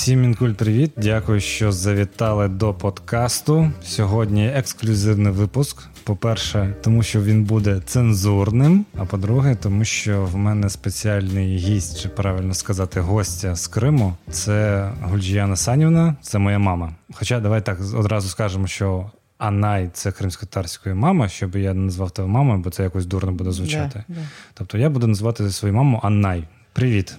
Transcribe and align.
Всім 0.00 0.24
інкуль 0.24 0.52
привіт! 0.52 0.92
Дякую, 0.96 1.40
що 1.40 1.72
завітали 1.72 2.48
до 2.48 2.74
подкасту. 2.74 3.72
Сьогодні 3.84 4.48
ексклюзивний 4.48 5.32
випуск. 5.32 5.88
По-перше, 6.04 6.74
тому 6.82 7.02
що 7.02 7.22
він 7.22 7.44
буде 7.44 7.80
цензурним. 7.86 8.86
А 8.96 9.04
по-друге, 9.04 9.54
тому 9.54 9.84
що 9.84 10.24
в 10.24 10.36
мене 10.36 10.70
спеціальний 10.70 11.56
гість, 11.56 12.02
чи 12.02 12.08
правильно 12.08 12.54
сказати, 12.54 13.00
гостя 13.00 13.54
з 13.54 13.66
Криму. 13.66 14.16
Це 14.30 14.88
Гульджіяна 15.02 15.56
Санівна, 15.56 16.16
це 16.22 16.38
моя 16.38 16.58
мама. 16.58 16.94
Хоча 17.12 17.40
давай 17.40 17.64
так 17.64 17.78
одразу 17.94 18.28
скажемо, 18.28 18.66
що. 18.66 19.10
Анай 19.38 19.90
це 19.92 20.12
кримськотарської 20.12 20.94
мама, 20.94 21.28
щоб 21.28 21.56
я 21.56 21.74
не 21.74 21.80
назвав 21.80 22.10
тебе 22.10 22.28
мамою, 22.28 22.58
бо 22.58 22.70
це 22.70 22.82
якось 22.82 23.06
дурно 23.06 23.32
буде 23.32 23.50
звучати. 23.50 24.04
Да, 24.08 24.14
да. 24.14 24.20
Тобто 24.54 24.78
я 24.78 24.90
буду 24.90 25.06
називати 25.06 25.50
свою 25.50 25.74
маму 25.74 26.00
Аннай. 26.02 26.44
Привіт. 26.72 27.16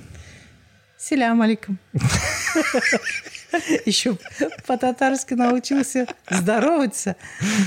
Селям 1.01 1.43
алейкум. 1.43 1.79
Еще 3.87 4.17
по-татарски 4.67 5.35
научился 5.35 6.07
здороваться. 6.31 7.17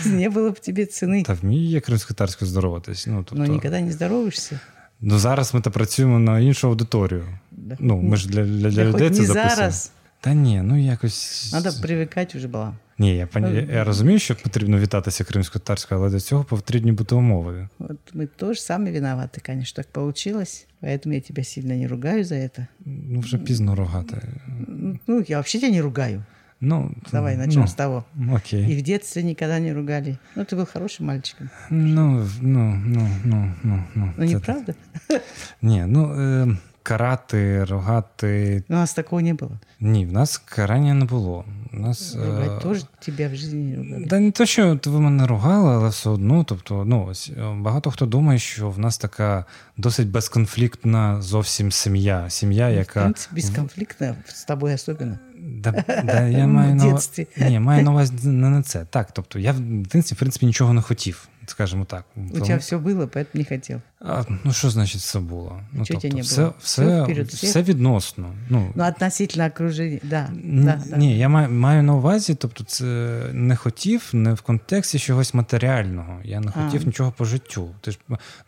Не 0.05 0.29
было 0.29 0.49
бы 0.49 0.59
тебе 0.59 0.85
цены. 0.85 1.23
Та 1.23 1.34
вмію 1.34 1.70
я 1.70 1.81
кримськотарською 1.81 2.52
здороватись. 2.52 3.07
Ну, 3.07 3.23
тобто... 3.23 3.43
Но 3.43 3.53
никогда 3.53 3.79
не 3.81 3.91
здороваешься. 3.91 4.59
Ну 5.02 5.20
зараз 5.20 5.53
ми 5.53 5.61
та 5.61 5.70
працюємо 5.70 6.20
на 6.20 6.39
іншу 6.39 6.67
аудиторію. 6.67 7.39
Да. 7.52 7.77
Ну, 7.79 7.98
ми 8.02 8.17
ж 8.17 8.27
для, 8.29 8.43
для, 8.43 8.70
для 8.70 8.84
Да 8.84 8.89
людей 8.89 9.07
хоть 9.07 9.16
це 9.16 9.21
не 9.21 9.27
записуємо. 9.27 9.55
зараз. 9.55 9.91
Та 10.23 10.34
ні, 10.34 10.61
ну 10.61 10.77
якось. 10.77 11.49
Надо 11.53 11.70
привыкать 11.70 12.35
уже 12.38 12.48
было. 12.48 12.73
Ні, 12.98 13.16
я, 13.16 13.27
пані, 13.27 13.55
я, 13.55 13.61
я 13.61 13.84
розумію, 13.84 14.20
що 14.20 14.35
потрібно 14.35 14.79
вітатися 14.79 15.23
кримсько-татарською, 15.23 16.02
але 16.02 16.09
для 16.09 16.20
цього 16.20 16.43
потрібні 16.43 16.91
бути 16.91 17.16
умови. 17.16 17.70
Вот 17.79 17.98
мы 18.13 18.27
тоже 18.27 18.61
сами 18.61 18.91
виноваты, 18.91 19.45
конечно, 19.45 19.75
так 19.75 19.91
получилось. 19.91 20.67
Поэтому 20.81 21.13
я 21.13 21.21
тебя 21.21 21.43
сильно 21.43 21.75
не 21.75 21.88
ругаю 21.88 22.23
за 22.23 22.35
это. 22.35 22.67
Ну, 22.85 23.20
вже 23.20 23.38
пізно 23.38 23.76
рогати. 23.76 24.18
Ну, 25.07 25.26
я 25.27 25.37
вообще 25.37 25.59
тебя 25.59 25.71
не 25.71 25.82
ругаю. 25.82 26.23
Ну, 26.62 26.91
Давай 27.12 27.37
начнем 27.37 27.62
ну, 27.62 27.68
с 27.68 27.73
того. 27.73 28.05
Окей. 28.34 28.65
И 28.71 28.76
в 28.76 28.82
детстве 28.82 29.23
никогда 29.23 29.59
не 29.59 29.73
ругали. 29.73 30.18
Ну, 30.35 30.43
ты 30.43 30.57
был 30.57 30.65
хорошим 30.65 31.05
мальчиком. 31.05 31.49
Ну, 31.70 32.27
ну, 32.41 32.76
ну, 32.76 33.07
ну, 33.23 33.54
ну, 33.63 33.84
ну. 33.95 34.13
Ну, 34.18 34.27
це- 34.27 34.34
неправда? 34.34 34.73
Ні, 35.62 35.85
ну 35.87 36.21
е, 36.21 36.57
карати, 36.85 37.65
рогати. 37.65 38.63
У 38.68 38.73
нас 38.73 38.95
такого 38.95 39.23
не 39.23 39.35
было. 39.35 39.59
Ні, 39.80 40.07
в 40.07 40.13
нас 40.13 40.38
карання 40.38 40.95
не 40.95 41.04
було. 41.04 41.45
У 41.73 41.76
нас, 41.76 42.15
е, 42.15 42.26
Ругать 42.26 42.63
тоже 42.63 42.85
тебя 43.04 43.29
в 43.29 43.35
жизни 43.35 43.63
не 43.63 43.76
ругали. 43.76 44.07
Та 44.07 44.21
не 44.21 44.30
те, 44.30 44.46
що 44.46 44.79
ви 44.87 45.01
мене 45.01 45.26
ругали, 45.26 45.74
але 45.74 45.88
все 45.88 46.10
одно. 46.10 46.45
Тобто, 46.45 46.85
ну 46.85 47.07
ось 47.10 47.32
е, 47.38 47.54
багато 47.60 47.91
хто 47.91 48.07
думає, 48.07 48.38
що 48.38 48.71
в 48.71 48.79
нас 48.79 48.99
така 48.99 49.45
досить 49.76 50.09
безконфліктна 50.09 51.23
зовсім 51.23 51.73
сім'я. 51.73 52.30
Сім'я, 52.30 52.68
В 52.68 52.74
яка 52.74 53.01
принципе, 53.01 53.35
бесконфликтно, 53.35 54.16
с 54.29 54.45
тобой 54.45 54.74
особенно. 54.74 55.19
Да, 55.38 55.85
да, 56.04 56.29
я 56.29 56.46
маю 56.46 56.74
на. 56.74 56.98
Ні, 57.37 57.60
маю 57.60 57.85
на 57.85 57.91
увазі 57.91 58.29
не 58.29 58.51
на 58.51 58.63
це. 58.63 58.85
Так, 58.91 59.13
тобто 59.13 59.38
я 59.38 59.52
в 59.52 59.60
дитинстві, 59.60 60.15
в 60.15 60.19
принципі, 60.19 60.46
нічого 60.46 60.73
не 60.73 60.82
хотів, 60.82 61.29
скажімо 61.46 61.84
так. 61.84 62.04
У 62.16 62.40
тебя 62.40 62.56
все 62.56 62.76
было, 62.78 63.06
поэтому 63.06 63.28
не 63.34 63.45
хотел. 63.45 63.80
А, 64.00 64.22
ну 64.44 64.53
що 64.53 64.70
значить 64.70 65.00
все 65.00 65.20
було? 65.20 65.60
Ну, 65.72 65.84
тебе 65.84 66.14
не 66.14 66.20
все, 66.20 66.41
було? 66.41 66.54
все, 66.62 66.82
Все 66.86 67.03
вперед 67.03 67.28
все, 67.28 67.62
відносно. 67.62 68.34
Ну, 68.48 68.72
Ну, 68.75 68.84
относительно 68.84 69.47
окружения, 69.47 70.00
да. 70.03 70.26
Н- 70.44 70.64
да, 70.64 70.82
да. 70.91 70.97
Ні, 70.97 71.19
я 71.19 71.28
маю, 71.28 71.50
маю 71.50 71.82
на 71.82 71.94
увазі, 71.94 72.34
тобто 72.34 72.64
це 72.64 72.84
не 73.32 73.56
хотів 73.56 74.10
не 74.12 74.34
в 74.34 74.41
контексті 74.41 74.98
чогось 74.98 75.34
матеріального. 75.34 76.20
Я 76.25 76.41
не 76.41 76.53
А. 76.56 76.64
хотів 76.64 76.86
нічого 76.86 77.12
по 77.16 77.25
життю. 77.25 77.70
Ти 77.81 77.91
ж 77.91 77.98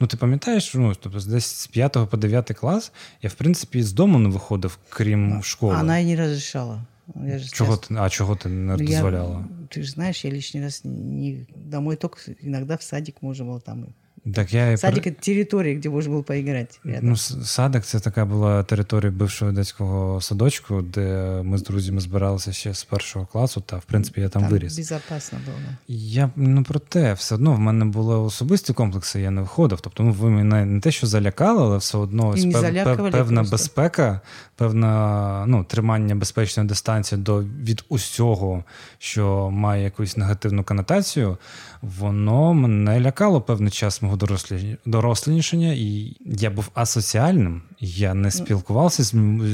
ну 0.00 0.06
ти 0.06 0.16
пам'ятаєш, 0.16 0.74
ну 0.74 0.92
тобто 1.00 1.18
десь 1.20 1.46
з 1.46 1.66
5 1.66 1.92
по 2.10 2.16
9 2.16 2.52
клас 2.60 2.92
я 3.22 3.30
в 3.30 3.34
принципі 3.34 3.82
з 3.82 3.92
дому 3.92 4.18
не 4.18 4.28
виходив, 4.28 4.78
крім 4.88 5.42
школи. 5.42 5.76
Она 5.80 6.00
и 6.00 6.04
не 6.04 6.16
разрешала. 6.16 6.82
Я 7.14 7.38
же 7.38 7.48
Чого 7.50 7.74
сейчас- 7.76 7.88
ти, 7.88 7.94
а 7.98 8.08
чого 8.10 8.36
ти 8.36 8.48
не 8.48 8.54
Ну, 8.76 8.82
я- 8.82 8.86
дозволяла? 8.86 9.48
ты 9.70 9.82
же 9.82 9.90
знаешь, 9.90 10.24
я 10.24 10.30
лишний 10.30 10.62
раз 10.62 10.80
не 10.84 11.46
домой, 11.56 11.96
только 11.96 12.18
иногда 12.42 12.76
в 12.76 12.82
садик 12.82 13.22
можно 13.22 13.44
было 13.44 13.60
там. 13.60 13.86
Так 14.35 14.53
я 14.53 14.71
і 14.71 14.77
Садик 14.77 15.03
при- 15.03 15.11
это 15.11 15.19
территория, 15.25 15.75
где 15.75 15.89
можно 15.89 16.15
было 16.17 16.23
поиграть. 16.23 16.79
рядом. 16.85 17.09
Ну, 17.09 17.15
с- 17.15 17.37
садик 17.45 17.83
це 17.83 17.99
така 17.99 18.25
була 18.25 18.63
територія 18.63 19.11
бившого 19.11 19.51
дитячого 19.51 20.21
садочку, 20.21 20.81
де 20.81 21.01
ми 21.43 21.57
з 21.57 21.63
друзями 21.63 22.01
збиралися 22.01 22.51
ще 22.53 22.73
з 22.73 22.83
першого 22.83 23.25
класу, 23.25 23.61
та 23.61 23.77
в 23.77 23.83
принципі 23.85 24.21
я 24.21 24.29
там, 24.29 24.41
там 24.41 24.51
виріс. 24.51 24.77
безопасно 24.77 25.37
было. 25.37 25.53
да. 25.69 25.77
Я 25.87 26.29
ну 26.35 26.63
про 26.63 26.79
те, 26.79 27.13
все 27.13 27.35
одно 27.35 27.53
в 27.53 27.59
мене 27.59 27.85
були 27.85 28.15
особисті 28.15 28.73
комплекси, 28.73 29.21
я 29.21 29.31
не 29.31 29.41
виходив. 29.41 29.81
Тобто, 29.81 30.03
ну 30.03 30.11
ви 30.11 30.29
мене 30.29 30.65
не 30.65 30.79
те, 30.79 30.91
що 30.91 31.07
залякали, 31.07 31.63
але 31.63 31.77
все 31.77 31.97
одно 31.97 32.27
ось 32.27 32.43
І 32.43 32.47
не 32.47 32.53
пев- 32.53 32.61
залякували 32.61 33.09
пев- 33.09 33.11
певна 33.11 33.41
просто. 33.41 33.53
безпека, 33.53 34.21
певна 34.55 35.45
ну, 35.47 35.63
тримання 35.63 36.15
безпечної 36.15 36.69
дистанції 36.69 37.21
до 37.21 37.43
від 37.43 37.83
усього, 37.89 38.63
що 38.99 39.49
має 39.49 39.83
якусь 39.83 40.17
негативну 40.17 40.63
конотацію, 40.63 41.37
воно 41.81 42.53
мене 42.53 42.99
лякало 42.99 43.41
певний 43.41 43.71
час 43.71 44.01
мого 44.01 44.14
дорослі... 44.16 44.76
дорослішання, 44.86 45.72
і 45.72 46.16
я 46.26 46.50
був 46.50 46.70
асоціальним. 46.74 47.62
Я 47.80 48.14
не 48.14 48.30
спілкувався 48.30 49.02
з, 49.02 49.10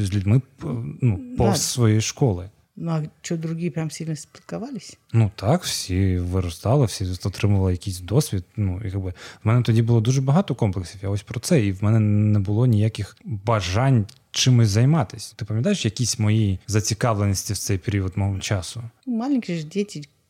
з 0.06 0.14
людьми 0.14 0.40
ну, 1.00 1.20
повз 1.38 1.58
Да. 1.58 1.64
своєї 1.64 2.00
школи. 2.00 2.50
Ну, 2.76 2.90
а 2.90 3.02
что, 3.22 3.36
другие 3.36 3.70
прям 3.70 3.90
сильно 3.90 4.16
спілкувались? 4.16 4.98
Ну 5.12 5.30
так, 5.36 5.64
всі 5.64 6.18
виростали, 6.18 6.86
всі 6.86 7.06
отримували 7.24 7.72
якийсь 7.72 8.00
досвід. 8.00 8.44
Ну, 8.56 8.80
і 8.84 8.84
якби 8.84 9.10
в 9.44 9.46
мене 9.46 9.62
тоді 9.62 9.82
було 9.82 10.00
дуже 10.00 10.20
багато 10.20 10.54
комплексів. 10.54 11.00
Я 11.02 11.08
ось 11.08 11.22
про 11.22 11.40
це, 11.40 11.66
і 11.66 11.72
в 11.72 11.84
мене 11.84 12.00
не 12.00 12.38
було 12.38 12.66
ніяких 12.66 13.16
бажань 13.24 14.06
чимось 14.30 14.68
займатися. 14.68 15.34
Ти 15.36 15.44
пам'ятаєш 15.44 15.84
якісь 15.84 16.18
мої 16.18 16.58
зацікавленості 16.66 17.52
в 17.52 17.58
цей 17.58 17.78
період 17.78 18.12
мого 18.16 18.38
часу? 18.38 18.82
Ну, 19.06 19.16
маленькие 19.16 19.58
же 19.58 19.64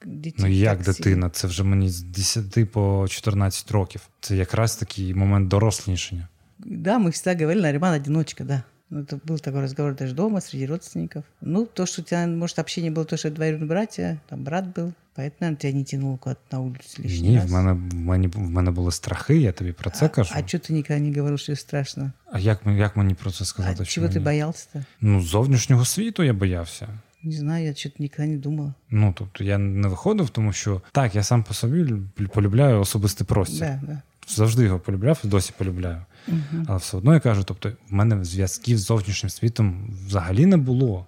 дети. 0.06 0.22
дети 0.22 0.36
Ну 0.40 0.48
як 0.48 0.78
так 0.84 0.96
дитина? 0.96 1.30
Це 1.30 1.48
вже 1.48 1.64
мені 1.64 1.90
з 1.90 2.02
10 2.02 2.72
по 2.72 3.08
14 3.10 3.72
років. 3.72 4.02
Це 4.22 4.36
якраз 4.36 4.76
такий 4.76 5.14
момент 5.14 5.48
дорослішання. 5.48 6.28
Да, 6.60 6.98
мы 7.00 7.10
всегда 7.12 7.40
говорили, 7.46 7.62
Нариман 7.62 7.94
одиночка, 8.02 8.44
да. 8.44 8.64
Ну, 8.90 9.00
Это 9.02 9.20
был 9.26 9.38
такой 9.40 9.62
разговор 9.62 9.96
даже 9.96 10.14
дома, 10.14 10.42
среди 10.42 10.66
родственников. 10.66 11.24
Ну, 11.42 11.66
то, 11.74 11.86
что 11.86 12.02
у 12.02 12.06
тебя, 12.06 12.28
может, 12.28 12.60
общение 12.60 12.92
было, 12.92 13.06
то, 13.06 13.18
что 13.18 13.30
двоюродные 13.30 13.68
братья, 13.68 14.18
там 14.30 14.44
брат 14.44 14.66
был, 14.66 14.94
поэтому, 15.16 15.32
наверное, 15.42 15.56
тебя 15.56 15.74
не 15.74 15.84
тянуло 15.84 16.18
куда-то 16.18 16.42
на 16.52 16.60
улицу 16.60 17.02
лишний 17.04 17.30
Ні, 17.30 17.38
раз. 17.38 17.52
в 17.52 17.54
мене, 17.54 17.74
в, 17.74 17.94
мене, 17.94 18.28
в 18.28 18.40
мене 18.40 18.72
були 18.72 18.92
страхи, 18.92 19.38
я 19.38 19.52
тобі 19.52 19.72
про 19.72 19.90
це 19.90 20.10
кажу. 20.10 20.34
А 20.36 20.48
что 20.48 20.58
ты 20.58 20.72
никогда 20.72 21.00
не 21.00 21.14
говорил, 21.16 21.38
что 21.38 21.56
страшно? 21.56 22.12
А 22.32 22.40
як, 22.40 22.66
ми- 22.66 22.78
як 22.78 22.96
мені 22.98 23.14
про 23.14 23.32
це 23.32 23.46
сказати? 23.46 23.78
А 23.82 23.86
що 23.86 23.94
чего 23.94 24.08
ты 24.08 24.14
мені- 24.14 24.26
боялся-то? 24.26 24.86
Ну, 25.02 25.22
зовнішнього 25.22 25.86
світу 25.86 26.24
я 26.24 26.34
боявся. 26.34 26.88
Не 27.25 27.33
знаю, 27.37 27.65
я 27.67 27.75
что-то 27.75 28.03
никогда 28.03 28.27
не 28.27 28.37
думала. 28.37 28.75
Ну, 28.91 29.15
тобто 29.19 29.45
я 29.45 29.59
не 29.59 29.89
виходив, 29.89 30.31
тому 30.31 30.53
що 30.53 30.83
так, 30.93 31.15
я 31.15 31.23
сам 31.23 31.45
по 31.45 31.55
собі 31.55 31.85
люб- 31.85 32.29
полюбляю 32.35 32.81
особистий 32.81 33.27
простір. 33.27 33.61
Да, 33.61 33.81
да. 33.87 34.03
Завжди 34.29 34.65
його 34.65 34.79
полюбляв 34.79 35.21
і 35.25 35.29
досі 35.29 35.53
полюбляю. 35.59 36.03
Але 36.69 36.79
все 36.79 36.97
одно 36.97 37.15
я 37.15 37.21
кажу, 37.21 37.45
тобто, 37.45 37.69
в 37.91 37.93
мене 37.95 38.25
зв'язків 38.25 38.79
з 38.79 38.81
зовнішнім 38.81 39.31
світом 39.31 39.91
взагалі 40.07 40.47
не 40.47 40.57
було. 40.57 41.07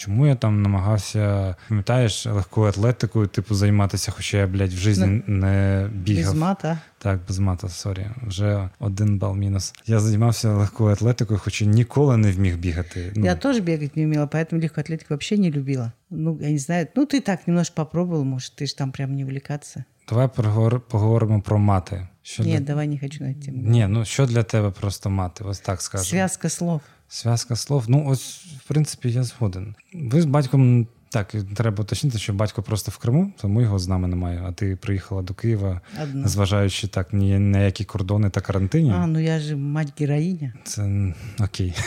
Чому 0.00 0.26
я 0.26 0.34
там 0.34 0.62
намагався, 0.62 1.56
пам'ятаєш, 1.68 2.26
легкою 2.26 2.68
атлетикою, 2.68 3.26
типу, 3.26 3.54
займатися, 3.54 4.12
хоча 4.16 4.36
я, 4.36 4.46
блядь, 4.46 4.72
в 4.72 4.76
житті 4.76 5.22
не 5.26 5.88
бігав. 5.94 6.32
Без 6.32 6.40
мата. 6.40 6.78
Так, 6.98 7.20
без 7.28 7.38
мата, 7.38 7.68
сорі. 7.68 8.06
Вже 8.26 8.68
один 8.78 9.18
бал 9.18 9.36
мінус. 9.36 9.72
Я 9.86 10.00
займався 10.00 10.52
легкою 10.52 10.90
атлетикою, 10.92 11.40
хоча 11.44 11.64
ніколи 11.64 12.16
не 12.16 12.32
вміг 12.32 12.56
бігати. 12.56 13.12
Ну, 13.16 13.24
Я 13.26 13.34
тоже 13.36 13.60
бегать 13.60 13.96
не 13.96 14.04
умела, 14.04 14.26
поэтому 14.26 14.60
легкую 14.62 14.84
атлетику 14.84 15.06
вообще 15.10 15.38
не 15.38 15.50
любила. 15.50 15.92
Ну, 16.10 16.38
я 16.42 16.50
не 16.50 16.58
знаю, 16.58 16.86
ну, 16.96 17.04
ты 17.04 17.20
так 17.20 17.48
немножко 17.48 17.74
попробовал, 17.74 18.24
может, 18.24 18.62
ты 18.62 18.66
же 18.66 18.76
там 18.76 18.92
прям 18.92 19.14
не 19.14 19.24
увлекаться. 19.24 19.84
Давай 20.08 20.26
поговор- 20.26 20.80
поговоримо 20.80 21.40
про 21.42 21.58
мати. 21.58 22.08
Що 22.22 22.42
Нет, 22.42 22.56
для... 22.56 22.66
давай 22.66 22.88
не 22.88 22.98
хочу 22.98 23.24
на 23.24 23.30
эту 23.30 23.44
тему. 23.44 23.58
Ні, 23.62 23.86
ну 23.86 24.04
що 24.04 24.26
для 24.26 24.42
тебе 24.42 24.70
просто 24.70 25.10
мати? 25.10 25.44
Ось 25.44 25.60
так 25.60 25.82
скажемо. 25.82 26.08
Связка 26.08 26.48
слов. 26.48 26.80
Зв'язка 27.11 27.55
слов. 27.55 27.85
Ну, 27.87 28.05
ось, 28.07 28.45
в 28.65 28.67
принципі, 28.67 29.11
я 29.11 29.23
згоден. 29.23 29.75
Ви 29.93 30.21
з 30.21 30.25
батьком. 30.25 30.87
Так, 31.09 31.35
треба 31.55 31.83
уточнити, 31.83 32.17
що 32.17 32.33
батько 32.33 32.61
просто 32.63 32.91
в 32.91 32.97
Криму, 32.97 33.31
тому 33.41 33.61
його 33.61 33.79
з 33.79 33.87
нами 33.87 34.07
немає. 34.07 34.43
А 34.45 34.51
ти 34.51 34.75
приїхала 34.75 35.21
до 35.21 35.33
Києва, 35.33 35.81
Одна. 36.03 36.21
незважаючи 36.21 36.87
так 36.87 37.13
ні 37.13 37.39
на 37.39 37.59
які 37.59 37.85
кордони 37.85 38.29
та 38.29 38.41
карантині. 38.41 38.91
А, 38.95 39.07
ну 39.07 39.19
я 39.19 39.39
же 39.39 39.55
мать-героиня. 39.55 40.53
Це 40.63 41.13
окей. 41.39 41.73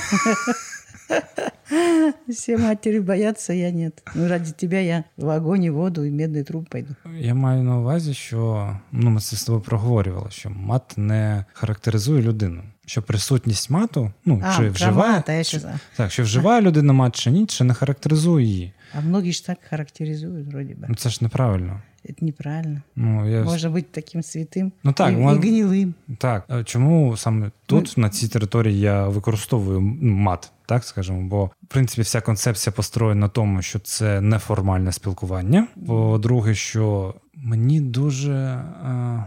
Все 2.28 2.56
матери 2.56 3.00
боятся, 3.00 3.52
я 3.52 3.70
нет. 3.70 4.02
Ну, 4.14 4.28
ради 4.28 4.52
тебя 4.52 4.80
я 4.80 5.04
в 5.16 5.36
огонь 5.36 5.70
воду 5.70 6.04
и 6.04 6.10
медный 6.10 6.44
труп 6.44 6.68
пойду. 6.68 6.94
Я 7.18 7.34
маю 7.34 7.62
на 7.62 7.78
увазі, 7.78 8.14
що 8.14 8.70
ну, 8.92 9.10
ми 9.10 9.20
це 9.20 9.36
з 9.36 9.44
тобою 9.44 9.62
проговорювали, 9.62 10.30
що 10.30 10.50
мат 10.50 10.94
не 10.96 11.44
характеризує 11.52 12.22
людину. 12.22 12.62
Що 12.86 13.02
присутність 13.02 13.70
мату, 13.70 14.12
ну 14.24 14.42
А, 14.44 14.56
чи 14.56 14.68
вживає, 14.68 15.12
мат, 15.12 15.28
а 15.28 15.32
я 15.32 15.44
чи- 15.44 15.60
так, 15.96 16.12
що 16.12 16.22
вживає 16.22 16.62
людина 16.62 16.92
мат 16.92 17.16
чи 17.16 17.30
ні, 17.30 17.46
чи 17.46 17.64
не 17.64 17.74
характеризує 17.74 18.46
її. 18.46 18.72
А 18.94 19.00
многие 19.00 19.32
же 19.32 19.46
так 19.46 19.58
характеризуют 19.70 20.46
вроде 20.46 20.74
бы. 20.74 20.84
Ну 20.88 20.94
це 20.94 21.10
ж 21.10 21.18
неправильно. 21.20 21.80
Это 22.08 22.24
неправильно. 22.24 22.82
Ну, 22.96 23.28
я... 23.30 23.44
Можна 23.44 23.70
бути 23.70 23.86
таким 23.90 24.22
святим 24.22 24.72
Ну, 24.84 24.92
так, 24.92 25.12
і, 25.12 25.16
мон- 25.16 25.44
і 25.44 25.48
гнилим. 25.48 25.94
Так, 26.18 26.62
чому 26.64 27.16
саме 27.16 27.50
тут, 27.66 27.98
на 27.98 28.08
цій 28.10 28.28
території, 28.28 28.80
я 28.80 29.08
використовую 29.08 29.80
ну, 29.80 30.12
мат, 30.12 30.52
так 30.66 30.84
скажемо? 30.84 31.28
Бо 31.28 31.44
в 31.44 31.66
принципі 31.68 32.02
вся 32.02 32.20
концепція 32.20 32.72
построєна 32.72 33.20
на 33.20 33.28
тому, 33.28 33.62
що 33.62 33.78
це 33.78 34.20
неформальне 34.20 34.92
спілкування. 34.92 35.66
По-друге, 35.86 36.54
що 36.54 37.14
мені 37.44 37.80
дуже 37.80 38.32
е, 38.32 38.64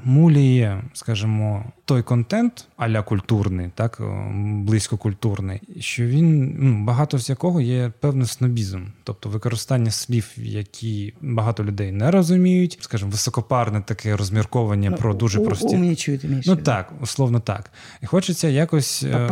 муліє, 0.03 0.83
скажімо, 0.93 1.65
той 1.85 2.03
контент 2.03 2.67
аля 2.77 3.01
культурний, 3.01 3.69
так 3.75 3.97
е, 4.01 4.03
близько 4.63 4.97
культурний, 4.97 5.61
що 5.79 6.05
він 6.05 6.55
ну, 6.59 6.85
багато 6.85 7.19
з 7.19 7.29
якого 7.29 7.61
є 7.61 7.91
певний 7.99 8.27
снобізм, 8.27 8.83
тобто 9.03 9.29
використання 9.29 9.91
слів, 9.91 10.31
які 10.37 11.13
багато 11.21 11.63
людей 11.63 11.91
не 11.91 12.11
розуміють, 12.11 12.77
скажімо, 12.81 13.11
високопарне 13.11 13.81
таке 13.81 14.15
розмірковання 14.15 14.91
про 14.91 15.13
дуже 15.13 15.39
прості. 15.39 15.65
Ну 16.47 16.55
так, 16.55 16.93
условно 17.01 17.39
так. 17.39 17.71
І 18.03 18.05
хочеться 18.05 18.47
якось. 18.47 19.03
е, 19.03 19.27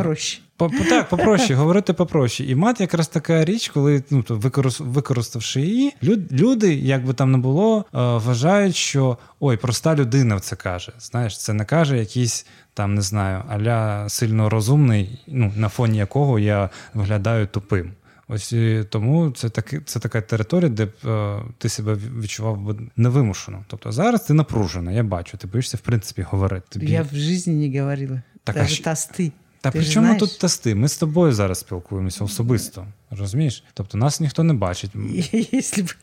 так, 0.57 1.09
попроще, 1.09 1.55
говорити 1.55 1.93
попроще. 1.93 2.43
І 2.43 2.55
мат 2.55 2.81
якраз 2.81 3.07
така 3.07 3.45
річ, 3.45 3.69
коли 3.69 4.03
ну, 4.09 4.23
то 4.23 4.35
використ, 4.35 4.79
використавши 4.79 5.61
її, 5.61 5.93
люд, 6.03 6.31
люди, 6.31 6.73
як 6.73 7.05
би 7.05 7.13
там 7.13 7.31
не 7.31 7.37
було, 7.37 7.79
е, 7.79 7.83
вважають, 7.91 8.75
що 8.75 9.17
ой, 9.39 9.57
проста 9.57 9.95
людина 9.95 10.39
це 10.39 10.55
каже. 10.55 10.91
Знаєш, 10.99 11.39
це 11.39 11.53
не 11.53 11.65
каже 11.65 11.97
якийсь 11.97 12.45
там, 12.73 12.95
не 12.95 13.01
знаю, 13.01 13.43
аля 13.49 14.09
сильно 14.09 14.49
розумний, 14.49 15.19
ну, 15.27 15.53
на 15.55 15.69
фоні 15.69 15.97
якого 15.97 16.39
я 16.39 16.69
виглядаю 16.93 17.47
тупим. 17.47 17.91
Ось 18.27 18.53
і 18.53 18.85
тому 18.89 19.31
це 19.31 19.49
таки, 19.49 19.81
це 19.85 19.99
така 19.99 20.21
територія, 20.21 20.69
де 20.69 20.85
б 20.85 20.91
е, 21.05 21.39
ти 21.57 21.69
себе 21.69 21.97
відчував 22.19 22.57
би 22.57 22.75
невимушено. 22.95 23.65
Тобто 23.67 23.91
зараз 23.91 24.21
ти 24.21 24.33
напружена, 24.33 24.91
я 24.91 25.03
бачу, 25.03 25.37
ти 25.37 25.47
боїшся 25.47 25.77
в 25.77 25.79
принципі 25.79 26.21
говорити. 26.21 26.65
Тобі... 26.69 26.91
Я 26.91 27.01
в 27.01 27.15
жизни 27.15 27.67
не 27.67 27.79
говорила. 27.79 28.21
Так, 28.43 28.55
Даже 28.55 28.75
щ- 28.75 28.87
тосты. 28.87 29.31
Та 29.64 29.70
Ти 29.70 29.78
при 29.78 29.86
ж 29.86 29.92
чому 29.92 30.06
знаєш? 30.06 30.20
тут 30.20 30.38
тести? 30.38 30.74
Ми 30.74 30.88
з 30.88 30.96
тобою 30.96 31.32
зараз 31.32 31.58
спілкуємося 31.58 32.24
особисто. 32.24 32.86
Розумієш? 33.10 33.64
Тобто 33.74 33.98
нас 33.98 34.20
ніхто 34.20 34.42
не 34.42 34.54
бачить. 34.54 34.90
И 34.94 35.48
Если 35.52 35.82
бы 35.82 35.94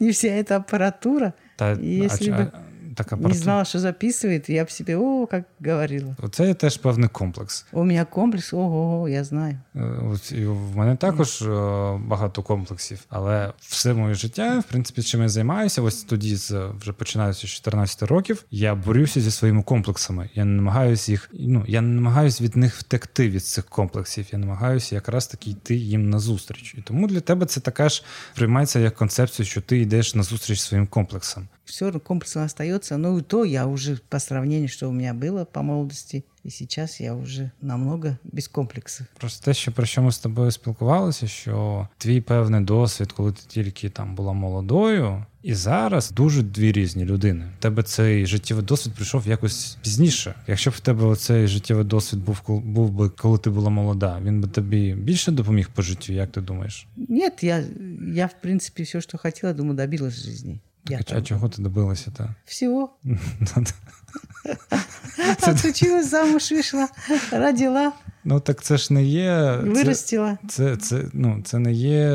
не 0.00 0.10
вся 0.10 0.28
эта 0.28 0.52
аппаратура, 0.56 1.32
Та, 1.56 1.72
Если 1.72 2.30
а, 2.30 2.36
би 2.36 2.42
а, 2.52 2.58
така 2.97 3.15
не 3.15 3.33
знала, 3.33 3.65
что 3.65 3.79
записывает, 3.79 4.49
я 4.49 4.63
бы 4.63 4.71
себе, 4.71 4.97
о, 4.97 5.27
как 5.27 5.43
говорила. 5.59 6.15
Це 6.31 6.47
є 6.47 6.53
теж 6.53 6.77
певний 6.77 7.09
комплекс. 7.09 7.65
У 7.71 7.83
меня 7.83 8.05
комплекс, 8.05 8.53
ого, 8.53 9.09
я 9.09 9.23
знаю. 9.23 9.59
Е, 9.75 9.79
От 10.13 10.31
і 10.31 10.45
в 10.45 10.77
мене 10.77 10.95
також 10.95 11.41
е, 11.41 11.47
багато 12.05 12.43
комплексів, 12.43 12.99
але 13.09 13.53
все 13.59 13.93
моє 13.93 14.13
життя, 14.13 14.59
в 14.59 14.63
принципі, 14.63 15.03
чим 15.03 15.21
я 15.21 15.29
займаюся, 15.29 15.81
ось 15.81 16.03
тоді 16.03 16.35
вже 16.79 16.93
починаючи 16.97 17.47
з 17.47 17.49
14 17.49 18.01
років, 18.01 18.45
я 18.51 18.75
борюся 18.75 19.21
зі 19.21 19.31
своїми 19.31 19.63
комплексами. 19.63 20.29
Я 20.33 20.45
не 20.45 20.55
намагаюся 20.55 21.11
їх, 21.11 21.29
ну 21.33 21.63
я 21.67 21.81
не 21.81 21.95
намагаюся 21.95 22.43
від 22.43 22.57
них 22.57 22.75
втекти 22.75 23.29
від 23.29 23.45
цих 23.45 23.65
комплексів. 23.65 24.25
Я 24.31 24.39
намагаюся 24.39 24.95
якраз 24.95 25.27
таки 25.27 25.49
йти 25.49 25.75
їм 25.75 26.09
назустріч. 26.09 26.75
І 26.77 26.81
тому 26.81 27.07
для 27.07 27.19
тебе 27.19 27.45
це 27.45 27.59
така 27.59 27.89
ж 27.89 28.03
приймається 28.35 28.79
як 28.79 28.95
концепція, 28.95 29.45
що 29.45 29.61
ти 29.61 29.77
йдеш 29.77 30.15
назустріч 30.15 30.59
своїм 30.59 30.87
комплексам. 30.87 31.47
Все 31.65 31.85
равно 31.85 31.99
комплексом 31.99 32.43
остается. 32.87 32.97
Но 32.97 33.17
и 33.17 33.21
то 33.21 33.43
я 33.43 33.67
уже 33.67 33.97
по 34.09 34.19
сравнению, 34.19 34.69
что 34.69 34.89
у 34.89 34.91
меня 34.91 35.13
было 35.13 35.45
по 35.45 35.61
молодости, 35.61 36.23
и 36.43 36.49
сейчас 36.49 36.99
я 36.99 37.15
уже 37.15 37.51
намного 37.61 38.17
без 38.23 38.47
комплексов. 38.47 39.07
Просто 39.19 39.45
те, 39.45 39.53
що 39.53 39.71
про 39.71 39.85
що 39.85 40.01
ми 40.01 40.11
з 40.11 40.19
тобою 40.19 40.51
спілкувалися, 40.51 41.27
що 41.27 41.87
твій 41.97 42.21
певний 42.21 42.61
досвід, 42.61 43.11
коли 43.11 43.31
ти 43.31 43.41
тільки 43.47 43.89
там 43.89 44.15
була 44.15 44.33
молодою, 44.33 45.25
і 45.43 45.53
зараз 45.53 46.11
дуже 46.11 46.43
дві 46.43 46.71
різні 46.71 47.05
людини. 47.05 47.45
У 47.59 47.61
тебе 47.61 47.83
цей 47.83 48.25
життєвий 48.25 48.65
досвід 48.65 48.93
прийшов 48.93 49.27
якось 49.27 49.77
пізніше. 49.81 50.35
Якщо 50.47 50.69
б 50.69 50.73
в 50.73 50.79
тебе 50.79 51.15
цей 51.15 51.47
життєвий 51.47 51.85
досвід 51.85 52.23
був 52.23 52.41
був 52.47 52.91
би, 52.91 53.09
коли 53.09 53.37
ти 53.37 53.49
була 53.49 53.69
молода, 53.69 54.21
він 54.23 54.41
би 54.41 54.47
тобі 54.47 54.93
більше 54.93 55.31
допоміг 55.31 55.69
по 55.69 55.81
життю, 55.81 56.13
як 56.13 56.31
ти 56.31 56.41
думаєш? 56.41 56.87
Нет, 57.09 57.43
я, 57.43 57.63
я 58.15 58.25
в 58.25 58.41
принципе, 58.41 58.83
все, 58.83 59.01
что 59.01 59.17
хотела, 59.17 59.53
думаю, 59.53 59.75
добилась 59.75 60.13
в 60.13 60.23
жизни. 60.25 60.59
Я 60.88 60.98
Так, 60.98 61.06
а 61.10 61.14
там- 61.14 61.24
чого 61.24 61.48
ти 61.48 61.62
добилася? 61.62 62.10
Та? 62.10 62.34
Всего. 62.46 62.90
Отучилась, 65.48 66.10
замуж 66.10 66.52
вышла, 66.52 66.86
родила, 67.32 67.92
Ну 68.24 68.40
так 68.40 68.62
це 68.62 68.76
ж 68.76 68.92
не 68.94 69.04
є. 69.04 69.58
Це, 69.62 69.68
вырастила. 69.84 70.36
це, 70.48 70.76
це, 70.76 71.04
ну, 71.12 71.42
це 71.44 71.58
не 71.58 71.72
є 71.72 72.10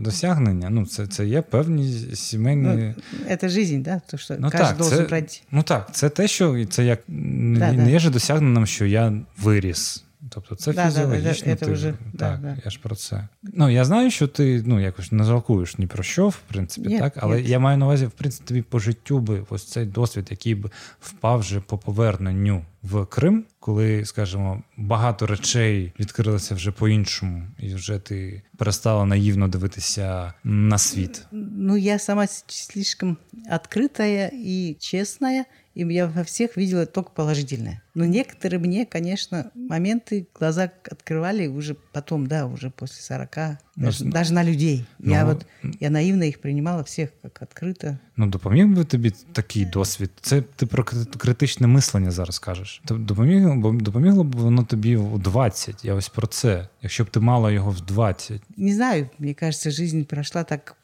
досягнення. 0.00 0.70
Ну, 0.70 0.86
це, 0.86 1.06
це 1.06 1.26
є 1.26 1.42
певні 1.42 1.92
сімейні. 2.16 2.94
Это 3.30 3.48
жизнь, 3.48 3.82
да? 3.82 4.00
То, 4.10 4.18
что 4.18 4.36
Ну 4.38 4.48
каждый 4.48 4.58
так, 4.58 4.76
должен 4.76 4.98
це, 4.98 5.04
пройти. 5.04 5.40
ну 5.50 5.62
так, 5.62 5.88
це 5.92 6.08
те, 6.08 6.28
що 6.28 6.66
це 6.66 6.84
як 6.84 7.00
не, 7.08 7.58
Да, 7.58 7.72
не 7.72 7.84
да. 7.84 7.90
є 7.90 7.98
же 7.98 8.10
досягненням, 8.10 8.66
що 8.66 8.86
я 8.86 9.12
виріс. 9.42 10.01
Тобто 10.33 10.55
це 10.55 10.73
Да, 10.73 10.83
да, 10.83 10.89
фізіологічно. 10.89 11.55
це 11.55 11.65
ти, 11.65 11.71
вже- 11.71 11.93
так, 12.19 12.39
да. 12.41 12.57
я 12.65 12.71
ж 12.71 12.79
про 12.83 12.95
це. 12.95 13.27
Ну 13.43 13.69
я 13.69 13.85
знаю, 13.85 14.11
що 14.11 14.27
ти 14.27 14.63
ну 14.65 14.79
якось 14.79 15.11
не 15.11 15.23
жалкуєш 15.23 15.77
ні 15.77 15.87
про 15.87 16.03
що, 16.03 16.29
в 16.29 16.37
принципі, 16.47 16.87
Ні, 16.89 16.99
так. 16.99 17.13
Але 17.17 17.41
ні. 17.41 17.49
я 17.49 17.59
маю 17.59 17.77
на 17.77 17.85
увазі, 17.85 18.05
в 18.05 18.11
принципі, 18.11 18.47
тобі 18.47 18.61
по 18.61 18.79
життю 18.79 19.19
би 19.19 19.45
ось 19.49 19.63
цей 19.65 19.85
досвід, 19.85 20.27
який 20.31 20.55
би 20.55 20.69
впав 21.01 21.39
вже 21.39 21.59
по 21.59 21.77
поверненню 21.77 22.65
в 22.83 23.05
Крим, 23.05 23.43
коли, 23.59 24.05
скажімо, 24.05 24.63
багато 24.77 25.27
речей 25.27 25.93
відкрилися 25.99 26.55
вже 26.55 26.71
по-іншому, 26.71 27.43
і 27.59 27.75
вже 27.75 27.99
ти 27.99 28.41
перестала 28.57 29.05
наївно 29.05 29.47
дивитися 29.47 30.33
на 30.43 30.77
світ. 30.77 31.25
Ну, 31.31 31.77
я 31.77 31.99
сама 31.99 32.27
слишком 32.47 33.17
открытая 33.51 34.29
и 34.33 34.75
честная, 34.79 35.45
и 35.74 35.84
я 35.94 36.06
во 36.06 36.22
всех 36.24 36.56
видела 36.56 36.86
только 36.86 37.10
положительное. 37.10 37.82
Но 37.94 38.04
некоторые 38.04 38.58
мне, 38.58 38.84
конечно, 38.86 39.50
моменты 39.54 40.26
глаза 40.38 40.70
открывали 40.90 41.46
уже 41.46 41.74
потом, 41.92 42.26
да, 42.26 42.46
уже 42.46 42.70
после 42.70 43.02
40, 43.02 43.58
Ну, 43.76 43.84
даже, 43.84 44.04
с- 44.04 44.10
даже 44.12 44.34
на 44.34 44.44
людей. 44.44 44.84
я 44.98 45.24
ну, 45.24 45.28
вот, 45.32 45.46
я 45.80 45.90
наивно 45.90 46.24
их 46.24 46.40
принимала 46.40 46.82
всех 46.82 47.10
как 47.22 47.42
открыто. 47.42 47.96
Ну, 48.16 48.26
допоміг 48.26 48.66
би 48.68 48.84
тобі 48.84 49.10
такий 49.32 49.64
досвід. 49.64 50.10
Це 50.20 50.42
ти 50.42 50.66
про 50.66 50.82
крит- 50.82 51.16
критичне 51.16 51.66
мислення 51.66 52.10
зараз 52.10 52.38
кажеш. 52.38 52.82
Тобто 52.84 53.04
допомігло, 53.04 53.72
б- 53.72 53.82
допомігло 53.82 54.24
б 54.24 54.34
воно 54.36 54.64
тобі 54.64 54.96
у 54.96 55.18
20. 55.18 55.84
Я 55.84 55.94
ось 55.94 56.08
про 56.08 56.26
це. 56.26 56.68
Якщо 56.82 57.04
б 57.04 57.10
ти 57.10 57.20
мала 57.20 57.50
його 57.52 57.70
в 57.70 57.80
20. 57.80 58.42
Не 58.56 58.74
знаю, 58.74 59.08
мне 59.18 59.34
кажется, 59.34 59.70
жизнь 59.70 60.02
прошла 60.02 60.44
так, 60.44 60.64
как 60.64 60.76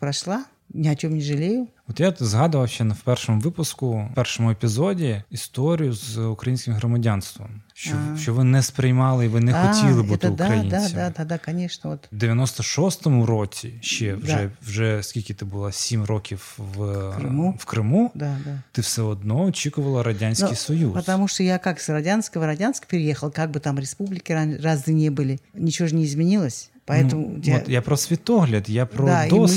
прошла. 0.68 0.68
Ни 0.76 0.88
о 0.88 0.96
чем 0.96 1.14
не 1.14 1.20
жалею. 1.20 1.68
От 1.88 2.00
я 2.00 2.14
згадував 2.18 2.68
ще 2.68 2.84
на 2.84 2.94
в 2.94 3.00
першому 3.00 3.40
випуску, 3.40 4.08
в 4.12 4.14
першому 4.14 4.50
епізоді 4.50 5.22
історію 5.30 5.92
з 5.92 6.18
українським 6.18 6.74
громадянством, 6.74 7.62
що, 7.74 7.94
А. 8.14 8.16
що 8.16 8.34
ви 8.34 8.44
не 8.44 8.62
сприймали 8.62 9.24
і 9.24 9.28
ви 9.28 9.40
не 9.40 9.54
А, 9.54 9.72
хотіли 9.72 10.02
бути 10.02 10.28
это 10.28 10.34
да, 10.34 10.44
українцями. 10.44 10.88
да, 10.94 11.10
да, 11.10 11.12
да, 11.18 11.24
да, 11.24 11.38
конечно. 11.38 11.90
Вот. 11.90 12.08
В 12.12 12.16
96-му 12.16 13.26
році 13.26 13.72
ще 13.80 14.16
Да. 14.16 14.22
вже, 14.24 14.50
вже 14.62 15.02
скільки 15.02 15.34
ти 15.34 15.44
була? 15.44 15.72
Сім 15.72 16.04
років 16.04 16.58
в 16.74 17.12
Криму. 17.16 17.56
в 17.58 17.64
Криму. 17.64 18.10
Да, 18.14 18.36
да. 18.44 18.58
Ти 18.72 18.80
все 18.82 19.02
одно 19.02 19.44
очікувала 19.44 20.02
Радянський 20.02 20.48
Ну, 20.50 20.56
Союз. 20.56 20.92
Потому 20.94 21.28
что 21.28 21.42
я 21.42 21.58
как 21.58 21.80
с 21.80 21.88
Радянского, 21.92 22.46
Радянск 22.46 22.86
переехал, 22.86 23.32
как 23.32 23.50
бы 23.50 23.60
там 23.60 23.78
республики 23.78 24.32
ран- 24.34 24.60
разные 24.62 24.92
не 24.94 25.10
были, 25.10 25.38
ничего 25.54 25.88
же 25.88 25.94
не 25.96 26.04
изменилось. 26.04 26.70
Поэтому 26.89 27.27
Ну, 27.37 27.41
я- 27.43 27.57
от 27.57 27.69
я 27.69 27.81
про 27.83 27.95
світогляд, 27.97 28.67
я 28.67 28.85
про 28.87 29.05
да, 29.05 29.25
и 29.27 29.31
мы, 29.31 29.47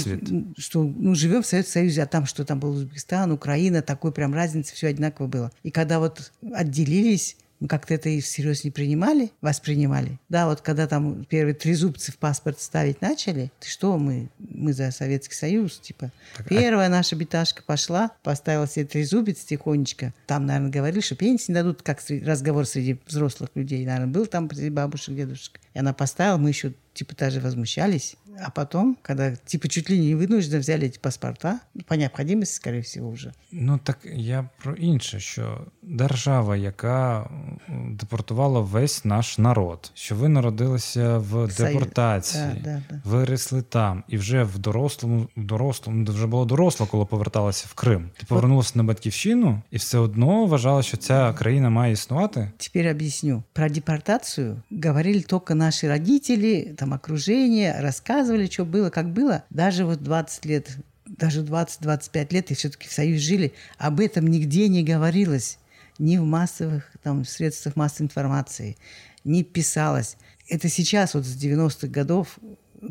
что 0.58 0.82
ну, 0.84 1.14
живем 1.14 1.42
в 1.42 1.46
Советском 1.46 1.72
Союзе, 1.72 2.02
а 2.02 2.06
там 2.06 2.26
что 2.26 2.44
там 2.44 2.60
был 2.60 2.72
Узбекистан, 2.72 3.32
Украина, 3.32 3.80
такой 3.80 4.12
прям 4.12 4.34
разница, 4.34 4.74
все 4.74 4.88
одинаково 4.88 5.28
было. 5.28 5.50
И 5.62 5.70
когда 5.70 5.98
вот 5.98 6.30
отделились, 6.54 7.36
как-то 7.68 7.94
это 7.94 8.08
и 8.08 8.20
всерьез 8.20 8.64
не 8.64 8.70
принимали, 8.70 9.30
воспринимали. 9.40 10.18
Да, 10.28 10.46
вот 10.46 10.60
когда 10.60 10.86
там 10.86 11.24
первые 11.24 11.54
трезубцы 11.54 12.12
в 12.12 12.18
паспорт 12.18 12.60
ставить 12.60 13.00
начали, 13.00 13.50
ты 13.60 13.68
что, 13.68 13.98
мы, 13.98 14.28
мы 14.38 14.72
за 14.72 14.90
Советский 14.90 15.34
Союз, 15.34 15.78
типа. 15.78 16.10
Так, 16.36 16.46
а- 16.46 16.48
Первая 16.48 16.88
наша 16.88 17.16
биташка 17.16 17.62
пошла, 17.62 18.10
поставила 18.22 18.66
себе 18.66 18.86
трезубец 18.86 19.44
тихонечко. 19.44 20.12
Там, 20.26 20.46
наверное, 20.46 20.70
говорили, 20.70 21.00
что 21.00 21.14
пенсии 21.14 21.50
не 21.50 21.54
дадут, 21.54 21.82
как 21.82 22.00
разговор 22.24 22.66
среди 22.66 22.98
взрослых 23.06 23.50
людей. 23.54 23.84
Наверное, 23.84 24.12
был 24.12 24.26
там 24.26 24.50
среди 24.50 24.70
бабушек, 24.70 25.14
дедушек. 25.14 25.60
И 25.74 25.78
она 25.78 25.92
поставила, 25.92 26.36
мы 26.36 26.50
еще 26.50 26.72
типа 26.94 27.14
даже 27.16 27.40
возмущались. 27.40 28.16
А 28.45 28.49
потом, 28.49 28.97
когда 29.01 29.35
типа 29.35 29.67
чуть 29.67 29.89
ли 29.89 29.97
не 29.99 30.15
вынужденно 30.15 30.59
взяли 30.59 30.87
эти 30.87 30.99
паспорта, 30.99 31.59
ну, 31.73 31.81
по 31.87 31.95
необходимости, 31.95 32.55
скорее 32.55 32.81
всего, 32.81 33.09
уже. 33.09 33.31
Ну 33.51 33.79
так 33.83 33.97
я 34.13 34.49
про 34.63 34.73
інше, 34.75 35.19
що 35.19 35.61
держава, 35.83 36.55
яка 36.57 37.29
м, 37.69 37.95
депортувала 37.95 38.59
весь 38.61 39.05
наш 39.05 39.37
народ, 39.37 39.91
що 39.93 40.15
ви 40.15 40.29
народилися 40.29 41.17
в 41.17 41.29
Союз. 41.31 41.57
депортації, 41.57 42.43
Да, 42.63 42.69
да, 42.69 42.81
да. 42.89 43.01
виросли 43.09 43.61
там, 43.61 44.03
і 44.07 44.17
вже 44.17 44.43
в 44.43 44.57
дорослому, 44.57 45.27
в 45.37 45.43
дорослому, 45.43 46.05
вже 46.05 46.27
було 46.27 46.45
доросло, 46.45 46.85
коли 46.85 47.05
поверталася 47.05 47.65
в 47.69 47.73
Крим. 47.73 48.09
Ти 48.17 48.25
повернулася 48.25 48.71
на 48.75 48.83
батьківщину 48.83 49.61
і 49.71 49.77
все 49.77 49.97
одно 49.97 50.45
вважала, 50.45 50.83
що 50.83 50.97
ця 50.97 51.33
країна 51.33 51.69
має 51.69 51.93
існувати. 51.93 52.51
Теперь 52.57 52.87
объясню. 52.95 53.43
Про 53.53 53.69
депортацию 53.69 54.61
говорили 54.83 55.21
только 55.21 55.55
наши 55.55 55.87
родители, 55.87 56.73
там 56.77 56.91
окружение, 56.93 57.75
рассказывали, 58.22 58.48
что 58.48 58.64
было, 58.64 58.90
как 58.90 59.12
было. 59.12 59.44
Даже 59.50 59.84
вот 59.84 60.02
20 60.02 60.44
лет 60.46 60.70
даже 61.04 61.42
20-25 61.42 62.32
лет 62.32 62.50
и 62.50 62.54
все-таки 62.54 62.88
в 62.88 62.92
Союзе 62.92 63.18
жили, 63.18 63.52
об 63.76 64.00
этом 64.00 64.26
нигде 64.28 64.68
не 64.68 64.82
говорилось. 64.82 65.58
Ни 65.98 66.16
в 66.16 66.24
массовых 66.24 66.90
там, 67.02 67.24
средствах 67.24 67.76
массовой 67.76 68.06
информации, 68.06 68.78
не 69.24 69.44
писалось. 69.44 70.16
Это 70.48 70.68
сейчас, 70.68 71.12
вот 71.12 71.26
с 71.26 71.36
90-х 71.36 71.88
годов, 71.88 72.38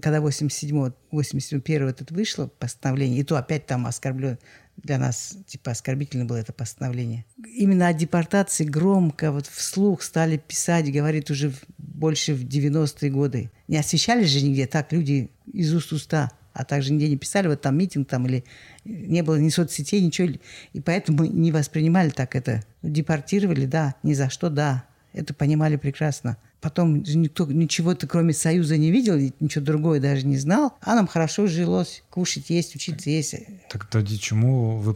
когда 0.02 0.20
87-го, 0.20 0.94
81 1.12 1.88
этот 1.88 2.12
вышло 2.12 2.48
постановление, 2.60 3.22
и 3.22 3.24
то 3.24 3.38
опять 3.38 3.66
там 3.66 3.88
оскорблен, 3.88 4.38
для 4.78 4.98
нас 4.98 5.38
типа 5.48 5.72
оскорбительно 5.72 6.26
было 6.26 6.38
это 6.38 6.54
постановление. 6.54 7.26
Именно 7.56 7.88
о 7.88 7.94
депортации 7.94 8.64
громко 8.64 9.32
вот 9.32 9.48
вслух 9.48 10.02
стали 10.02 10.38
писать, 10.38 10.92
говорит 10.92 11.30
уже 11.30 11.54
больше 11.78 12.34
в 12.34 12.44
90-е 12.46 13.12
годы. 13.12 13.52
Не 13.68 13.78
освещали 13.78 14.24
же 14.26 14.42
нигде 14.42 14.68
так 14.68 14.92
люди 14.92 15.30
из 15.52 15.74
уст 15.74 15.92
уста, 15.92 16.32
а 16.54 16.66
также 16.66 16.92
нигде 16.92 17.10
не 17.10 17.18
писали, 17.18 17.48
вот 17.48 17.62
там 17.62 17.78
митинг 17.78 18.08
там 18.08 18.26
или 18.28 18.44
не 18.84 19.22
было 19.22 19.38
ни 19.38 19.50
соцсетей, 19.50 20.02
ничего. 20.02 20.30
И 20.74 20.82
поэтому 20.82 21.26
не 21.26 21.52
воспринимали 21.52 22.10
так 22.10 22.36
это. 22.36 22.64
Депортировали, 22.82 23.66
да, 23.66 23.96
ни 24.04 24.14
за 24.14 24.30
что, 24.30 24.50
да. 24.50 24.86
Это 25.14 25.34
понимали 25.34 25.76
прекрасно. 25.76 26.38
Потом 26.62 27.04
никто 27.04 27.46
ничего-то 27.48 28.06
кроме 28.06 28.34
Союза 28.34 28.78
не 28.78 28.92
видел, 28.92 29.16
ничего 29.40 29.66
другое 29.66 30.00
даже 30.00 30.28
не 30.28 30.38
знал, 30.38 30.74
а 30.82 30.94
нам 30.94 31.08
хорошо 31.08 31.48
жилось, 31.48 32.04
кушать, 32.10 32.52
есть, 32.52 32.76
учиться, 32.76 33.10
есть. 33.10 33.36
Так 33.70 33.86
тоді 33.86 34.18
чому 34.18 34.78
ви 34.78 34.94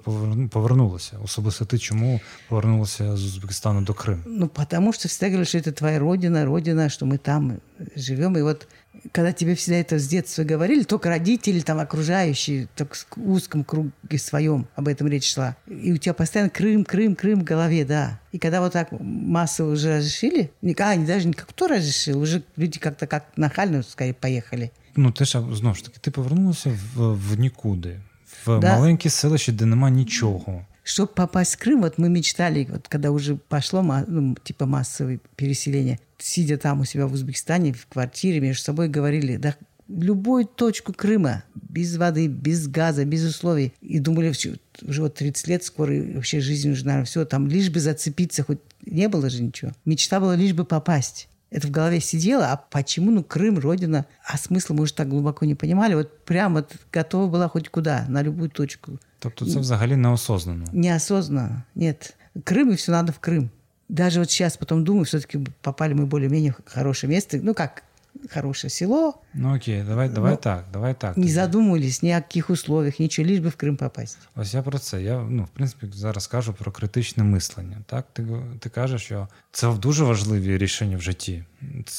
повернулися? 0.48 1.18
Особисто 1.24 1.66
ти 1.66 1.80
чому 1.80 2.20
повернулася 2.50 3.18
з 3.18 3.24
Узбекистану 3.24 3.82
до 3.82 3.94
Крыма? 3.94 4.24
Ну, 4.26 4.48
потому 4.48 4.94
что 4.94 5.08
всегда 5.08 5.28
говорили, 5.28 5.46
что 5.46 5.58
это 5.58 5.72
твоя 5.72 6.00
родина, 6.00 6.46
родина, 6.46 6.90
что 6.90 7.06
мы 7.06 7.18
там 7.18 7.58
живем. 7.96 8.38
И 8.38 8.42
вот 8.42 8.68
когда 9.12 9.32
тебе 9.32 9.56
всегда 9.56 9.78
это 9.78 10.00
с 10.00 10.08
детства 10.08 10.44
говорили, 10.44 10.84
только 10.84 11.10
родители, 11.10 11.60
там, 11.60 11.80
окружающие, 11.80 12.68
только 12.76 12.96
в 13.16 13.32
узком 13.32 13.64
круге 13.64 14.18
своем 14.18 14.68
об 14.76 14.88
этом 14.88 15.08
речь 15.08 15.34
шла. 15.34 15.56
И 15.68 15.92
у 15.92 15.98
тебя 15.98 16.14
постоянно 16.14 16.50
Крым, 16.50 16.84
Крым, 16.86 17.16
Крым 17.16 17.42
в 17.42 17.44
голове, 17.44 17.86
да. 17.86 18.20
И 18.32 18.40
когда 18.40 18.62
вот 18.62 18.74
так 18.74 18.90
массово 19.00 19.72
уже 19.72 19.98
разрешили, 19.98 20.52
а, 20.80 20.96
не 20.96 21.06
даже 21.06 21.28
никак 21.28 21.48
кто 21.50 21.68
разрешил, 21.68 22.20
уже 22.20 22.44
люди 22.58 22.80
как-то 22.80 23.08
как 23.08 23.26
нахально, 23.36 23.84
скорее, 23.84 24.14
поехали. 24.14 24.72
Ну, 24.96 25.12
ти 25.12 25.26
ж 25.26 25.42
знову 25.52 25.76
ж 25.76 25.84
таки, 25.84 25.98
ти 26.02 26.12
повернулася 26.12 26.70
в, 26.70 27.14
в 27.14 27.40
нікуди, 27.40 28.00
в 28.46 28.60
да. 28.60 28.80
маленьке 28.80 29.10
селище, 29.10 29.52
де 29.52 29.66
нема 29.66 29.90
нічого. 29.90 30.66
Чтобы 30.86 31.16
попасть 31.16 31.56
в 31.56 31.58
Крым, 31.58 31.82
вот 31.82 31.98
мы 31.98 32.10
мечтали, 32.10 32.68
вот 32.70 32.88
когда 32.88 33.10
уже 33.10 33.36
пошло 33.36 33.82
ну, 34.08 34.36
типа 34.44 34.68
массовое 34.68 35.20
переселение, 35.36 35.98
сидя 36.26 36.58
там 36.58 36.82
у 36.82 36.86
себя 36.86 37.06
в 37.06 37.14
Узбекистане, 37.14 37.72
в 37.74 37.86
квартире, 37.86 38.40
между 38.40 38.64
собой 38.64 38.90
говорили, 38.90 39.38
да 39.38 39.56
любую 39.88 40.46
точку 40.46 40.92
Крыма, 40.94 41.44
без 41.54 41.96
воды, 41.98 42.28
без 42.28 42.68
газа, 42.68 43.06
без 43.06 43.24
условий. 43.24 43.72
И 43.82 44.00
думали, 44.00 44.34
уже 44.82 45.02
вот 45.02 45.14
30 45.14 45.48
лет 45.48 45.64
скоро, 45.64 45.94
вообще 46.16 46.40
жизнь 46.40 46.72
уже, 46.72 46.84
наверное, 46.86 47.06
все, 47.06 47.24
там 47.26 47.48
лишь 47.48 47.70
бы 47.70 47.80
зацепиться, 47.80 48.44
хоть 48.44 48.58
не 48.84 49.08
было 49.08 49.30
же 49.30 49.44
ничего. 49.44 49.74
Мечта 49.86 50.20
была 50.20 50.36
лишь 50.36 50.54
бы 50.54 50.66
попасть. 50.66 51.30
Это 51.52 51.68
в 51.68 51.72
голове 51.72 52.00
сидело, 52.00 52.52
а 52.52 52.58
почему, 52.58 53.12
ну, 53.12 53.24
Крым, 53.24 53.60
Родина, 53.60 54.08
а 54.26 54.40
смысла 54.40 54.74
мы 54.74 54.84
уже 54.84 54.96
так 54.96 55.08
глубоко 55.08 55.46
не 55.46 55.54
понимали. 55.54 55.94
Вот 55.94 56.26
прямо 56.26 56.66
готова 56.92 57.30
была 57.30 57.48
хоть 57.48 57.70
куда, 57.70 58.06
на 58.10 58.24
любую 58.24 58.50
точку. 58.50 59.00
Тобто 59.20 59.46
це 59.46 59.60
взагалі 59.60 59.96
неосознанно? 59.96 60.66
Неосознанно, 60.74 61.64
нет. 61.76 62.16
Крым, 62.44 62.72
и 62.72 62.76
все 62.76 62.92
надо 62.92 63.12
в 63.12 63.20
Крым 63.20 63.50
Даже 63.89 64.21
вот 64.21 64.31
сейчас 64.31 64.57
потом 64.57 64.85
думаю, 64.85 65.05
все-таки 65.05 65.45
попали 65.63 65.95
мы 65.95 66.07
более-менее 66.07 66.53
в 66.53 66.71
хорошее 66.71 67.11
место. 67.11 67.39
Ну, 67.43 67.55
как 67.55 67.83
хорошее 68.31 68.71
село. 68.71 69.23
Ну 69.35 69.55
окей, 69.55 69.83
давай 69.83 70.09
давай 70.09 70.33
ну, 70.33 70.37
так, 70.37 70.65
давай 70.73 70.95
так. 70.95 71.17
Не 71.17 71.29
задумувались 71.29 72.03
ні 72.03 72.11
о 72.11 72.15
яких 72.15 72.51
условиях, 72.51 73.01
нічого, 73.01 73.29
лиш 73.29 73.39
би 73.39 73.49
в 73.49 73.57
Крим 73.57 73.77
попасть. 73.77 74.19
Ось 74.37 74.55
я 74.55 74.63
про 74.63 74.79
це. 74.79 75.03
Я 75.03 75.21
ну, 75.31 75.45
в 75.45 75.49
принципі 75.49 75.87
зараз 75.95 76.27
кажу 76.27 76.53
про 76.53 76.73
критичне 76.73 77.25
мислення. 77.25 77.77
Так, 77.87 78.07
ти 78.13 78.27
ти 78.59 78.69
кажеш, 78.69 79.03
що 79.03 79.29
це 79.53 79.75
дуже 79.75 80.05
важливі 80.05 80.59
рішення 80.59 80.97
в 80.97 81.01
житті. 81.01 81.45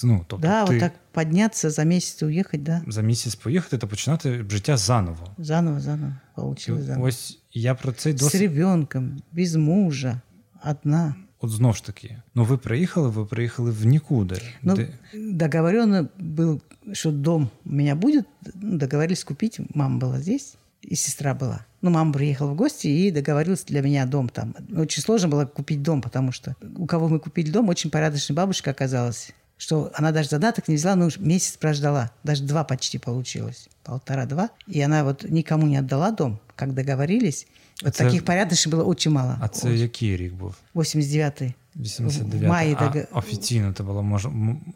Ну, 0.03 0.25
тобто, 0.27 0.48
да, 0.48 0.65
ти... 0.65 0.74
от 0.74 0.80
так 0.80 0.94
піднятися 1.18 1.70
за 1.70 1.84
місяць 1.84 2.24
уїхати, 2.24 2.58
да. 2.58 2.82
За 2.88 3.01
місяць 3.01 3.36
поїхати 3.36 3.77
та 3.77 3.88
починати 3.88 4.46
життя 4.50 4.77
заново. 4.77 5.27
Заново, 5.38 5.80
заново. 5.80 6.13
Получилось 6.36 6.84
заново. 6.84 7.06
Ось 7.06 7.39
я 7.53 7.75
про 7.75 7.91
цей 7.91 8.13
досвід... 8.13 8.32
З 8.32 8.41
ребенком, 8.41 9.22
без 9.32 9.56
мужа, 9.56 10.22
одна. 10.65 11.15
От 11.46 11.50
знову 11.50 11.74
ж 11.74 11.86
таки, 11.86 12.22
ну 12.36 12.44
ви 12.44 12.58
приїхали, 12.58 13.10
ви 13.10 13.25
приїхали 13.25 13.72
в 13.72 13.86
нікуди. 13.86 14.41
Ну, 14.62 14.75
де... 14.75 14.89
договорено 15.13 16.08
был, 16.20 16.62
что 16.94 17.12
дом 17.12 17.50
у 17.65 17.72
меня 17.72 17.96
будет. 17.96 18.25
Ну, 18.56 18.77
договорились 18.77 19.24
купить. 19.24 19.60
Мама 19.75 20.00
была 20.00 20.20
здесь, 20.20 20.56
и 20.82 20.96
сестра 20.96 21.34
была. 21.34 21.65
Ну, 21.82 21.89
мама 21.89 22.13
приехала 22.13 22.51
в 22.51 22.56
гости 22.56 22.88
и 22.88 23.12
договорилась 23.12 23.63
для 23.63 23.82
меня 23.82 24.06
дом 24.06 24.30
там. 24.30 24.56
Очень 24.75 25.01
сложно 25.01 25.30
было 25.30 25.46
купить 25.46 25.82
дом, 25.82 26.01
потому 26.01 26.32
что 26.32 26.56
у 26.77 26.86
кого 26.86 27.08
мы 27.08 27.20
купили 27.20 27.51
дом, 27.51 27.70
очень 27.70 27.89
порядочная 27.89 28.36
бабушка 28.36 28.72
оказалась. 28.72 29.32
Что 29.58 29.91
она 29.94 30.12
даже 30.12 30.30
задаток 30.30 30.68
не 30.68 30.75
взяла, 30.75 30.96
но 30.96 31.10
месяц 31.20 31.58
прождала. 31.58 32.12
Даже 32.24 32.44
два 32.44 32.63
почти 32.63 32.98
получилось. 32.98 33.70
Полтора-два. 33.84 34.50
И 34.68 34.82
она 34.82 35.03
вот 35.03 35.24
никому 35.24 35.68
не 35.68 35.77
отдала 35.77 36.12
дом, 36.12 36.39
как 36.56 36.74
договорились. 36.74 37.48
От 37.84 37.96
це... 37.96 38.03
Таких 38.03 38.25
порядочних 38.25 38.75
було 38.75 38.94
дуже 38.94 39.10
мало. 39.10 39.36
А 39.41 39.48
це 39.48 39.70
Ось. 39.70 39.80
який 39.80 40.18
рік 40.18 40.34
був? 40.34 40.56
89-й. 40.75 41.53
89 41.75 42.50
Маї, 42.50 42.77
а 42.80 42.88
так... 42.88 43.08
офіційно 43.13 43.74
тебе 43.74 43.89
була 43.89 44.01
мож... 44.01 44.27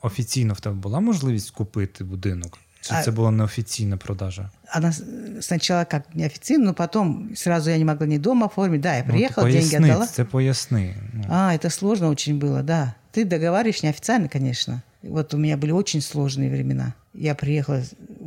офіційно 0.01 0.53
в 0.53 0.59
тебе 0.59 0.75
була 0.75 0.99
можливість 0.99 1.51
купити 1.51 2.03
будинок? 2.03 2.57
Чи 2.81 2.93
а... 2.93 3.03
це 3.03 3.11
була 3.11 3.31
неофіційна 3.31 3.97
продажа? 3.97 4.49
Она 4.77 4.93
сначала 5.41 5.85
как 5.85 6.15
неофициально, 6.15 6.65
но 6.65 6.73
потом 6.73 7.29
сразу 7.35 7.69
я 7.69 7.77
не 7.77 7.85
могла 7.85 8.07
ни 8.07 8.17
дома 8.17 8.45
оформить. 8.45 8.81
Да, 8.81 8.95
я 8.95 9.03
приехала, 9.03 9.47
ну, 9.47 9.53
поясни, 9.53 9.71
деньги 9.71 9.91
отдала. 9.91 10.07
Це 10.07 10.23
поясни. 10.23 10.95
А, 11.29 11.55
это 11.55 11.69
сложно 11.69 12.09
очень 12.09 12.39
было, 12.39 12.63
да. 12.63 12.93
Ты 13.11 13.25
договариваешь 13.25 13.83
неофициально, 13.83 14.29
конечно. 14.29 14.81
Вот 15.03 15.33
у 15.33 15.37
меня 15.37 15.57
были 15.57 15.71
очень 15.71 16.01
сложные 16.01 16.49
времена. 16.49 16.93
Я 17.13 17.35
приехала 17.35 17.81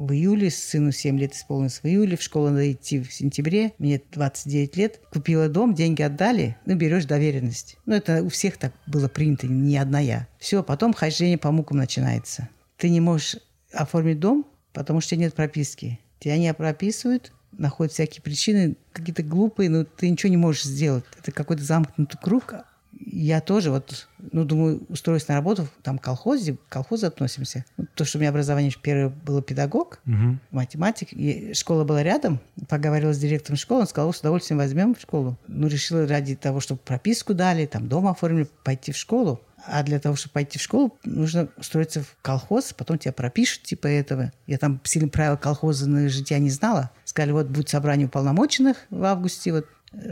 в 0.06 0.12
июле, 0.14 0.50
сыну 0.50 0.92
7 0.92 1.18
лет 1.20 1.34
исполнилось 1.34 1.80
в 1.82 1.86
июле, 1.86 2.18
в 2.18 2.22
школу 2.22 2.50
надо 2.50 2.72
идти 2.72 3.00
в 3.00 3.14
сентябре, 3.14 3.74
мне 3.78 4.02
29 4.12 4.78
лет. 4.78 5.00
Купила 5.12 5.50
дом, 5.50 5.74
деньги 5.74 6.02
отдали, 6.02 6.58
ну, 6.66 6.76
берешь 6.76 7.06
доверенность. 7.06 7.78
Ну, 7.86 7.96
это 7.96 8.24
у 8.24 8.30
всех 8.30 8.58
так 8.58 8.74
было 8.88 9.08
принято, 9.08 9.48
не 9.48 9.78
одна 9.78 10.00
я. 10.00 10.28
Все, 10.40 10.64
потом 10.64 10.94
хождение 10.94 11.38
по 11.38 11.52
мукам 11.52 11.78
начинается. 11.78 12.50
Ты 12.78 12.90
не 12.90 13.00
можешь 13.00 13.38
оформить 13.72 14.20
дом, 14.20 14.46
потому 14.74 15.02
что 15.02 15.16
нет 15.16 15.34
прописки. 15.34 16.00
Тебя 16.20 16.38
не 16.38 16.54
прописывают, 16.54 17.32
находят 17.52 17.94
всякие 17.94 18.22
причины, 18.22 18.76
какие-то 18.92 19.24
глупые, 19.24 19.70
но 19.70 19.84
ты 19.84 20.10
ничего 20.10 20.30
не 20.30 20.38
можешь 20.38 20.64
сделать. 20.64 21.04
Это 21.20 21.32
какой-то 21.32 21.64
замкнутый 21.64 22.20
круг, 22.22 22.56
я 23.00 23.42
тоже 23.42 23.72
вот, 23.72 24.08
ну, 24.32 24.44
думаю, 24.44 24.84
устроюсь 24.90 25.28
на 25.28 25.36
работу, 25.36 25.68
там, 25.82 25.98
колхозе, 25.98 26.54
к 26.54 26.60
колхозу 26.70 27.08
относимся. 27.08 27.66
То, 27.96 28.06
что 28.06 28.18
у 28.18 28.22
меня 28.22 28.30
образование 28.30 28.72
первое 28.82 29.10
было 29.10 29.42
педагог, 29.42 30.00
угу. 30.06 30.40
математик, 30.52 31.10
и 31.12 31.54
школа 31.54 31.84
была 31.84 32.04
рядом, 32.04 32.40
поговорила 32.68 33.14
с 33.14 33.20
директором 33.20 33.58
школы, 33.58 33.82
он 33.82 33.88
сказал, 33.88 34.14
с 34.14 34.20
удовольствием 34.20 34.58
возьмем 34.58 34.96
в 34.96 35.02
школу. 35.02 35.38
Ну, 35.48 35.68
решила 35.68 36.08
ради 36.08 36.36
того, 36.36 36.60
чтобы 36.60 36.82
прописку 36.84 37.34
дали, 37.34 37.66
там, 37.66 37.88
дома 37.88 38.12
оформили, 38.12 38.48
пойти 38.64 38.92
в 38.92 38.98
школу. 38.98 39.42
А 39.66 39.82
для 39.84 40.00
того, 40.00 40.16
чтобы 40.18 40.34
пойти 40.34 40.60
в 40.60 40.62
школу, 40.62 40.98
нужно 41.06 41.48
устроиться 41.58 42.02
в 42.02 42.18
колхоз, 42.22 42.74
потом 42.74 42.98
тебя 42.98 43.14
пропишут 43.14 43.64
типа 43.64 43.88
этого. 43.88 44.34
Я 44.46 44.58
там 44.58 44.82
сильно 44.84 45.08
правила 45.08 45.38
колхоза 45.38 45.88
на 45.90 46.10
жития 46.10 46.38
не 46.40 46.50
знала. 46.50 46.92
Сказали, 47.06 47.32
вот 47.32 47.48
будет 47.48 47.70
собрание 47.70 48.08
уполномоченных 48.08 48.78
в 48.90 49.04
августе, 49.06 49.54
вот 49.54 49.66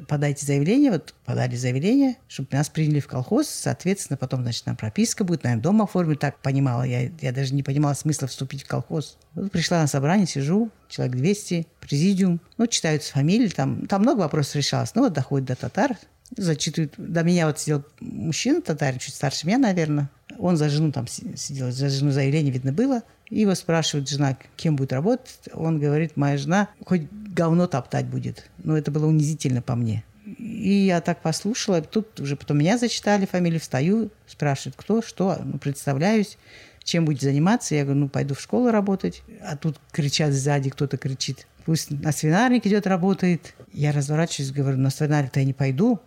подайте 0.08 0.46
заявление, 0.46 0.92
вот 0.92 1.14
подали 1.26 1.56
заявление, 1.56 2.18
чтобы 2.28 2.50
нас 2.52 2.70
приняли 2.70 3.00
в 3.00 3.08
колхоз, 3.08 3.48
соответственно, 3.48 4.18
потом, 4.18 4.44
значит, 4.44 4.66
нам 4.66 4.76
прописка 4.76 5.24
будет, 5.24 5.44
наверное, 5.44 5.64
дом 5.64 5.82
оформить, 5.82 6.20
так 6.20 6.40
понимала, 6.40 6.84
я, 6.84 7.10
я 7.22 7.32
даже 7.32 7.54
не 7.54 7.64
понимала 7.64 7.94
смысла 7.94 8.28
вступить 8.28 8.64
в 8.64 8.68
колхоз. 8.68 9.18
Вот 9.34 9.52
пришла 9.52 9.82
на 9.82 9.88
собрание, 9.88 10.28
сижу, 10.28 10.70
человек 10.88 11.16
200, 11.16 11.68
президиум, 11.80 12.42
ну, 12.58 12.68
читаются 12.68 13.14
фамилии, 13.14 13.48
там, 13.48 13.88
там 13.88 14.02
много 14.02 14.20
вопросов 14.20 14.56
решалось, 14.56 14.94
ну, 14.96 15.04
вот 15.04 15.14
доходит 15.14 15.48
до 15.48 15.56
татар, 15.56 15.98
зачитывают, 16.38 16.94
до 16.98 17.24
меня 17.24 17.48
вот 17.48 17.60
сидел 17.60 17.84
мужчина 18.00 18.62
татарин, 18.62 19.00
чуть 19.00 19.16
старше 19.16 19.48
меня, 19.48 19.58
наверное, 19.58 20.10
он 20.38 20.58
за 20.58 20.70
жену 20.70 20.92
там 20.92 21.08
сидел, 21.08 21.72
за 21.72 21.90
жену 21.90 22.12
заявление 22.12 22.54
видно 22.54 22.72
было, 22.72 23.04
и 23.30 23.42
его 23.42 23.56
спрашивает 23.56 24.10
жена, 24.10 24.38
кем 24.58 24.76
будет 24.76 24.92
работать. 24.92 25.40
Он 25.54 25.80
говорит, 25.80 26.18
моя 26.18 26.38
жена 26.38 26.68
хоть 26.86 27.04
говно 27.32 27.68
топтать 27.68 28.06
будет. 28.06 28.50
Но 28.64 28.78
это 28.78 28.92
было 28.92 29.08
унизительно 29.08 29.62
по 29.62 29.76
мне. 29.76 30.04
И 30.38 30.86
я 30.86 31.02
так 31.02 31.22
послушала. 31.22 31.82
Тут 31.82 32.20
уже 32.20 32.36
потом 32.36 32.60
меня 32.60 32.78
зачитали, 32.78 33.26
фамилию 33.26 33.60
встаю, 33.60 34.12
спрашивают, 34.28 34.76
кто, 34.78 35.02
что. 35.02 35.38
Ну, 35.44 35.58
представляюсь, 35.58 36.38
чем 36.84 37.06
будете 37.06 37.28
заниматься. 37.28 37.76
Я 37.76 37.84
говорю, 37.84 38.02
ну, 38.02 38.10
пойду 38.10 38.36
в 38.36 38.42
школу 38.42 38.72
работать. 38.72 39.24
А 39.42 39.58
тут 39.58 39.80
кричат 39.92 40.34
сзади, 40.34 40.70
кто-то 40.70 40.98
кричит. 40.98 41.48
Пусть 41.66 41.92
на 41.92 42.12
свинарник 42.12 42.66
идет, 42.66 42.88
работает. 42.88 43.54
Я 43.72 43.92
разворачиваюсь, 43.92 44.52
говорю, 44.52 44.78
на 44.78 44.90
свинарник-то 44.90 45.40
я 45.40 45.46
не 45.46 45.54
пойду. 45.54 46.00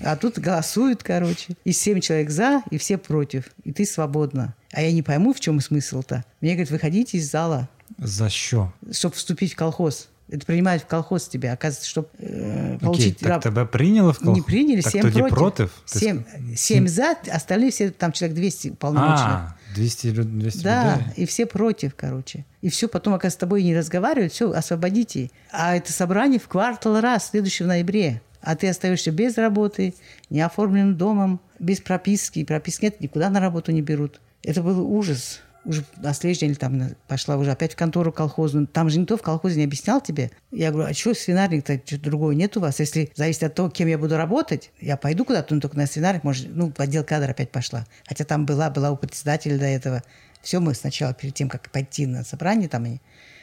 А 0.00 0.16
тут 0.16 0.38
голосуют, 0.38 1.02
короче. 1.02 1.56
И 1.64 1.72
семь 1.72 2.00
человек 2.00 2.30
за, 2.30 2.62
и 2.70 2.78
все 2.78 2.96
против. 2.96 3.50
И 3.64 3.72
ты 3.72 3.84
свободна. 3.84 4.54
А 4.72 4.82
я 4.82 4.92
не 4.92 5.02
пойму, 5.02 5.32
в 5.32 5.40
чем 5.40 5.60
смысл-то. 5.60 6.24
Мне 6.40 6.52
говорят, 6.52 6.70
выходите 6.70 7.18
из 7.18 7.30
зала. 7.30 7.68
За 7.98 8.28
что? 8.30 8.72
Чтобы 8.90 9.14
вступить 9.14 9.52
в 9.52 9.56
колхоз. 9.56 10.08
Это 10.28 10.46
принимают 10.46 10.82
в 10.82 10.86
колхоз 10.86 11.28
тебя. 11.28 11.52
Оказывается, 11.52 11.88
чтобы 11.88 12.08
э, 12.18 12.74
Окей, 12.76 12.78
получить 12.86 13.18
так 13.18 13.28
раб- 13.28 13.42
тебе 13.42 13.66
прийняли 13.66 14.12
в 14.12 14.18
колхоз? 14.18 14.36
Не 14.36 14.42
приняли, 14.42 14.80
так 14.80 14.92
семь 14.92 15.02
тоді 15.02 15.18
против. 15.20 15.36
проти? 15.36 15.68
Ти 15.92 15.98
Семь, 15.98 16.18
ск- 16.18 16.56
семь 16.56 16.88
за, 16.88 17.14
остальные 17.32 17.70
все, 17.70 17.90
там 17.90 18.12
человек 18.12 18.34
200 18.36 18.68
уполномоченных. 18.70 19.30
А, 19.30 19.56
200, 19.74 20.06
люд- 20.08 20.38
200 20.38 20.62
Да, 20.62 20.96
людей. 20.96 21.12
и 21.16 21.26
все 21.26 21.46
против, 21.46 21.92
короче. 21.94 22.44
И 22.62 22.68
все, 22.68 22.88
потом, 22.88 23.12
оказывается, 23.14 23.36
с 23.36 23.40
тобой 23.40 23.62
не 23.62 23.76
разговаривают, 23.76 24.32
все, 24.32 24.50
освободите. 24.50 25.30
А 25.52 25.76
это 25.76 25.92
собрание 25.92 26.38
в 26.40 26.48
квартал 26.48 27.00
раз, 27.00 27.28
следующий 27.30 27.64
в 27.64 27.66
ноябре. 27.66 28.20
А 28.40 28.56
ты 28.56 28.68
остаешься 28.68 29.10
без 29.10 29.36
работы, 29.38 29.94
неоформленным 30.30 30.96
домом, 30.96 31.40
без 31.58 31.80
прописки. 31.80 32.44
Прописки 32.44 32.84
нет, 32.84 33.00
никуда 33.00 33.30
на 33.30 33.40
работу 33.40 33.72
не 33.72 33.82
берут. 33.82 34.20
Это 34.42 34.62
был 34.62 34.80
ужас. 34.90 35.40
Уже 35.64 35.84
на 35.96 36.12
следующий 36.12 36.46
день 36.46 36.54
там 36.56 36.90
пошла 37.08 37.36
уже 37.36 37.50
опять 37.50 37.72
в 37.72 37.76
контору 37.76 38.12
колхозную. 38.12 38.66
Там 38.66 38.90
же 38.90 38.98
никто 38.98 39.16
в 39.16 39.22
колхозе 39.22 39.58
не 39.58 39.64
объяснял 39.64 40.00
тебе. 40.00 40.30
Я 40.50 40.70
говорю, 40.70 40.90
а 40.90 40.94
что 40.94 41.14
свинарник-то, 41.14 41.80
что 41.84 41.98
другого 41.98 42.32
нет 42.32 42.56
у 42.56 42.60
вас? 42.60 42.80
Если 42.80 43.10
зависит 43.14 43.44
от 43.44 43.54
того, 43.54 43.70
кем 43.70 43.88
я 43.88 43.96
буду 43.96 44.16
работать, 44.16 44.70
я 44.80 44.96
пойду 44.96 45.24
куда-то, 45.24 45.54
но 45.54 45.60
только 45.60 45.76
на 45.76 45.86
свинарник, 45.86 46.24
может, 46.24 46.48
ну, 46.50 46.72
в 46.76 46.80
отдел 46.80 47.04
кадр 47.04 47.30
опять 47.30 47.50
пошла. 47.50 47.86
Хотя 48.06 48.24
там 48.24 48.44
была, 48.44 48.68
была 48.68 48.90
у 48.90 48.96
председателя 48.96 49.58
до 49.58 49.66
этого. 49.66 50.02
Все 50.42 50.60
мы 50.60 50.74
сначала, 50.74 51.14
перед 51.14 51.34
тем, 51.34 51.48
как 51.48 51.70
пойти 51.70 52.06
на 52.06 52.24
собрание, 52.24 52.68
там 52.68 52.84
они, 52.84 53.00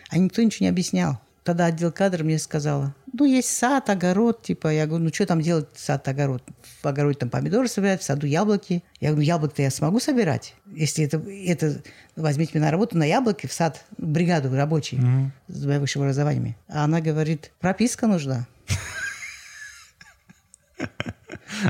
а 0.10 0.18
никто 0.20 0.44
ничего 0.44 0.66
не 0.66 0.70
объяснял. 0.70 1.20
Тогда 1.44 1.66
отдел 1.66 1.92
кадров 1.92 2.24
мне 2.24 2.38
сказала, 2.38 2.94
ну, 3.14 3.26
есть 3.26 3.50
сад, 3.50 3.90
огород, 3.90 4.44
типа. 4.44 4.68
Я 4.68 4.86
говорю, 4.86 5.06
ну, 5.06 5.14
что 5.14 5.26
там 5.26 5.42
делать 5.42 5.68
сад, 5.76 6.08
огород? 6.08 6.44
В 6.82 6.86
огороде 6.86 7.18
там 7.18 7.30
помидоры 7.30 7.68
собирать, 7.68 8.02
в 8.02 8.04
саду 8.04 8.28
яблоки. 8.28 8.84
Я 9.00 9.10
говорю, 9.10 9.26
яблок-то 9.26 9.64
я 9.64 9.72
смогу 9.72 10.00
собирать? 10.00 10.56
Если 10.72 11.06
это, 11.06 11.18
это 11.18 11.82
возьмите 12.16 12.52
меня 12.54 12.66
на 12.66 12.72
работу 12.72 12.98
на 12.98 13.04
яблоки 13.04 13.48
в 13.48 13.54
сад, 13.54 13.84
бригаду 13.98 14.56
рабочий 14.56 15.00
с 15.48 15.66
высшим 15.66 16.04
образованием. 16.04 16.56
А 16.68 16.84
она 16.84 17.02
говорит, 17.02 17.52
прописка 17.60 18.08
нужна. 18.08 18.48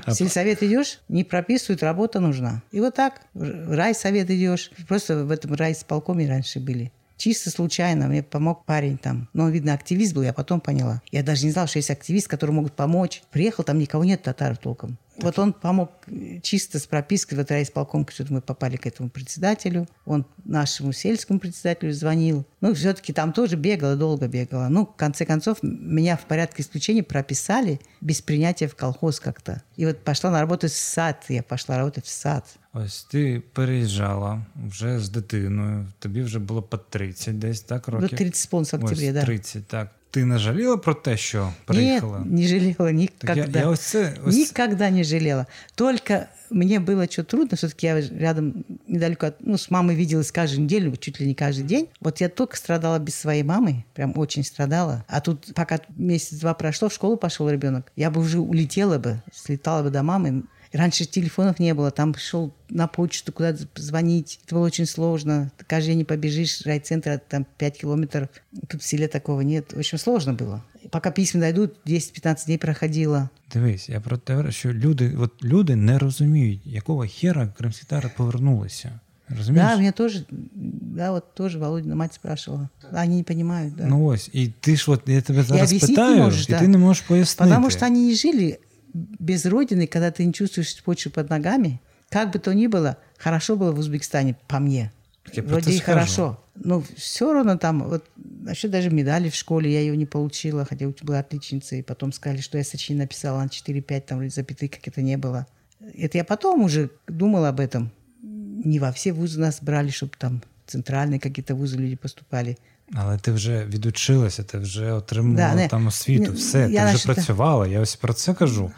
В 0.05 0.13
сельсовет 0.13 0.63
идешь, 0.63 0.99
не 1.09 1.23
прописывают, 1.23 1.83
работа 1.83 2.19
нужна. 2.19 2.61
И 2.71 2.79
вот 2.79 2.95
так, 2.95 3.21
в 3.33 3.75
райсовет 3.75 4.29
идешь. 4.29 4.71
Просто 4.87 5.25
в 5.25 5.31
этом 5.31 5.53
райисполкоме 5.53 6.29
раньше 6.29 6.59
были. 6.59 6.91
Чисто 7.21 7.51
случайно 7.51 8.07
мне 8.07 8.23
помог 8.23 8.65
парень 8.65 8.97
там. 8.97 9.29
Но 9.33 9.43
он, 9.43 9.51
видно, 9.51 9.75
активист 9.75 10.15
был, 10.15 10.23
я 10.23 10.33
потом 10.33 10.59
поняла. 10.59 11.03
Я 11.11 11.21
даже 11.21 11.45
не 11.45 11.51
знала, 11.51 11.67
что 11.67 11.77
есть 11.77 11.91
активист, 11.91 12.27
который 12.27 12.49
могут 12.49 12.73
помочь. 12.73 13.21
Приехал, 13.29 13.63
там 13.63 13.77
никого 13.77 14.03
нет 14.03 14.23
татар 14.23 14.57
толком. 14.57 14.97
Вот 15.18 15.38
он 15.38 15.52
помог 15.52 15.90
э, 16.06 16.40
чисто 16.42 16.78
с 16.78 16.86
пропиской 16.86 17.38
в 17.38 17.40
этот 17.40 17.52
райисполком, 17.52 18.06
что-то 18.08 18.34
мы 18.34 18.40
попали 18.40 18.76
к 18.76 18.86
этому 18.86 19.08
председателю. 19.08 19.88
Он 20.04 20.26
нашему 20.44 20.92
сельскому 20.92 21.38
председателю 21.38 21.92
звонил. 21.92 22.44
Ну, 22.60 22.74
все-таки 22.74 23.12
там 23.12 23.32
тоже 23.32 23.56
бегала, 23.56 23.96
долго 23.96 24.28
бегала. 24.28 24.68
Ну, 24.68 24.84
в 24.84 24.96
конце 24.96 25.24
концов, 25.24 25.58
меня 25.62 26.16
в 26.16 26.26
порядке 26.26 26.62
исключения 26.62 27.02
прописали 27.02 27.80
без 28.00 28.20
принятия 28.20 28.68
в 28.68 28.74
колхоз 28.74 29.20
как-то. 29.20 29.62
И 29.76 29.86
вот 29.86 30.04
пошла 30.04 30.30
на 30.30 30.40
работу 30.40 30.66
в 30.66 30.70
сад. 30.70 31.24
Я 31.28 31.42
пошла 31.42 31.78
работать 31.78 32.04
в 32.04 32.10
сад. 32.10 32.44
Ось 32.72 33.04
ти 33.04 33.42
переїжджала 33.52 34.46
вже 34.68 34.98
з 34.98 35.08
дитиною, 35.08 35.86
тобі 35.98 36.22
вже 36.22 36.38
було 36.38 36.62
по 36.62 36.76
30 36.78 37.38
десь, 37.38 37.60
так, 37.60 37.88
Ну, 37.88 37.94
років? 38.00 38.18
30 38.18 38.36
спонсор 38.36 38.80
в 38.80 38.84
октябре, 38.84 39.08
Ось 39.08 39.14
да. 39.14 39.24
30, 39.24 39.66
так. 39.66 39.90
Ти 40.11 40.25
не 40.25 40.37
жаліла 40.37 40.77
про 40.77 40.93
те, 40.93 41.17
що 41.17 41.45
Нет, 41.45 41.53
приїхала? 41.65 42.19
не 42.25 42.47
жалела 42.47 42.91
никогда. 42.91 43.35
Так 43.35 43.55
я, 43.55 43.61
я 43.61 43.67
ось 43.67 43.79
це, 43.79 44.13
ось... 44.25 44.35
Никогда 44.35 44.89
не 44.89 45.03
жалела. 45.03 45.45
Только 45.75 46.27
мне 46.49 46.79
было 46.79 47.09
что 47.09 47.23
трудно, 47.23 47.55
все-таки 47.57 47.87
я 47.87 48.01
рядом 48.01 48.65
недалеко, 48.87 49.27
от, 49.27 49.35
ну, 49.39 49.57
с 49.57 49.71
мамой 49.71 49.95
виделась 49.95 50.31
каждую 50.31 50.63
неделю, 50.63 50.95
чуть 50.97 51.19
ли 51.21 51.27
не 51.27 51.33
каждый 51.33 51.63
день. 51.63 51.87
Вот 52.01 52.21
я 52.21 52.29
только 52.29 52.57
страдала 52.57 52.99
без 52.99 53.15
своей 53.15 53.43
мамы, 53.43 53.85
прям 53.93 54.17
очень 54.17 54.43
страдала. 54.43 55.05
А 55.07 55.21
тут 55.21 55.53
пока 55.55 55.79
месяц-два 55.95 56.53
прошло, 56.53 56.89
в 56.89 56.93
школу 56.93 57.15
пошел 57.17 57.49
ребенок, 57.49 57.91
я 57.95 58.11
бы 58.11 58.19
уже 58.19 58.39
улетела 58.39 58.97
бы, 58.97 59.21
слетала 59.33 59.83
бы 59.83 59.89
до 59.89 60.03
мамы. 60.03 60.43
Раньше 60.72 61.04
телефонов 61.04 61.58
не 61.58 61.72
было, 61.74 61.90
там 61.90 62.14
шел 62.16 62.52
на 62.68 62.86
почту 62.86 63.32
куда-то 63.32 63.66
звонить. 63.76 64.40
Это 64.44 64.56
было 64.56 64.66
очень 64.66 64.86
сложно. 64.86 65.50
Каждый 65.66 65.88
день 65.88 65.98
не 65.98 66.04
побежишь, 66.04 66.62
райцентр 66.66 67.20
там 67.28 67.46
5 67.56 67.78
километров. 67.78 68.28
Тут 68.68 68.82
в 68.82 68.84
селе 68.84 69.08
такого 69.08 69.40
нет. 69.40 69.72
В 69.72 69.78
общем, 69.78 69.98
сложно 69.98 70.34
было. 70.34 70.62
Пока 70.90 71.10
письма 71.10 71.40
дойдут, 71.40 71.76
10-15 71.86 72.46
дней 72.46 72.58
проходило. 72.58 73.30
Дивись, 73.52 73.88
я 73.88 74.00
про 74.00 74.18
те, 74.18 74.50
що 74.50 74.72
люди, 74.72 75.16
от 75.18 75.44
люди 75.44 75.76
не 75.76 75.98
розуміють, 75.98 76.60
якого 76.64 77.06
хера 77.06 77.48
кримські 77.58 77.86
татари 77.86 78.10
повернулися. 78.16 79.00
Розумієш? 79.28 79.68
Да, 79.68 79.76
меня 79.76 79.92
тоже, 79.92 80.24
да, 80.30 81.10
вот 81.10 81.34
тоже 81.34 81.58
Володина 81.58 81.94
мать 81.94 82.14
спрашивала. 82.14 82.68
Они 82.92 83.16
не 83.16 83.22
понимают, 83.22 83.74
да. 83.74 83.86
Ну 83.86 84.04
ось, 84.04 84.30
і 84.32 84.48
ти 84.60 84.76
ж 84.76 84.90
от 84.90 85.02
я 85.06 85.20
тебе 85.20 85.42
зараз 85.42 85.70
об'яснити 85.70 85.92
не 85.92 85.96
питаю, 85.96 86.22
можеш, 86.22 86.48
і 86.48 86.52
да. 86.52 86.58
ти 86.58 86.68
не 86.68 86.78
можеш 86.78 87.02
пояснити. 87.02 87.50
Потому 87.50 87.70
что 87.70 87.86
они 87.86 88.06
не 88.06 88.14
жили 88.14 88.58
без 88.93 89.45
родины, 89.45 89.87
когда 89.87 90.11
ты 90.11 90.25
не 90.25 90.33
чувствуешь 90.33 90.81
почву 90.83 91.11
под 91.11 91.29
ногами. 91.29 91.79
Как 92.09 92.31
бы 92.31 92.39
то 92.39 92.53
ни 92.53 92.67
было, 92.67 92.97
хорошо 93.17 93.55
было 93.55 93.71
в 93.71 93.79
Узбекистане, 93.79 94.35
по 94.47 94.59
мне. 94.59 94.91
Я 95.31 95.43
Вроде 95.43 95.71
и 95.71 95.79
хорошо. 95.79 96.43
Но 96.55 96.83
все 96.97 97.31
равно 97.31 97.57
там, 97.57 97.83
вот, 97.87 98.05
насчет 98.17 98.71
даже 98.71 98.89
медали 98.89 99.29
в 99.29 99.35
школе 99.35 99.71
я 99.71 99.79
ее 99.79 99.95
не 99.95 100.05
получила, 100.05 100.65
хотя 100.65 100.87
была 101.01 101.19
отличницей. 101.19 101.79
И 101.79 101.83
потом 101.83 102.11
сказали, 102.11 102.41
что 102.41 102.57
я 102.57 102.63
сочинение 102.63 103.05
написала 103.05 103.41
на 103.41 103.47
4-5, 103.47 104.01
там, 104.01 104.21
или 104.21 104.29
запятых, 104.29 104.71
как 104.71 104.87
это 104.87 105.01
не 105.01 105.17
было. 105.17 105.47
Это 105.95 106.17
я 106.17 106.25
потом 106.25 106.63
уже 106.63 106.89
думала 107.07 107.49
об 107.49 107.59
этом. 107.59 107.91
Не 108.21 108.79
во 108.79 108.91
все 108.91 109.13
вузы 109.13 109.39
нас 109.39 109.59
брали, 109.61 109.89
чтобы 109.89 110.13
там 110.17 110.43
центральные 110.67 111.19
какие-то 111.19 111.55
вузы 111.55 111.77
люди 111.77 111.95
поступали. 111.95 112.57
Але 112.94 113.18
ти 113.18 113.32
вже 113.32 113.64
відучилася, 113.64 114.42
ти 114.42 114.58
вже 114.58 114.92
отримала 114.92 115.36
Да, 115.36 115.54
не- 115.54 115.68
там 115.68 115.86
освіту, 115.86 116.22
не- 116.24 116.30
все, 116.30 116.58
я 116.58 116.66
ти 116.66 116.70
вже 116.70 116.82
наче- 116.94 117.04
працювала. 117.06 117.66
Я 117.66 117.80
ось 117.80 117.96
про 117.96 118.12
це 118.12 118.34
кажу. 118.34 118.70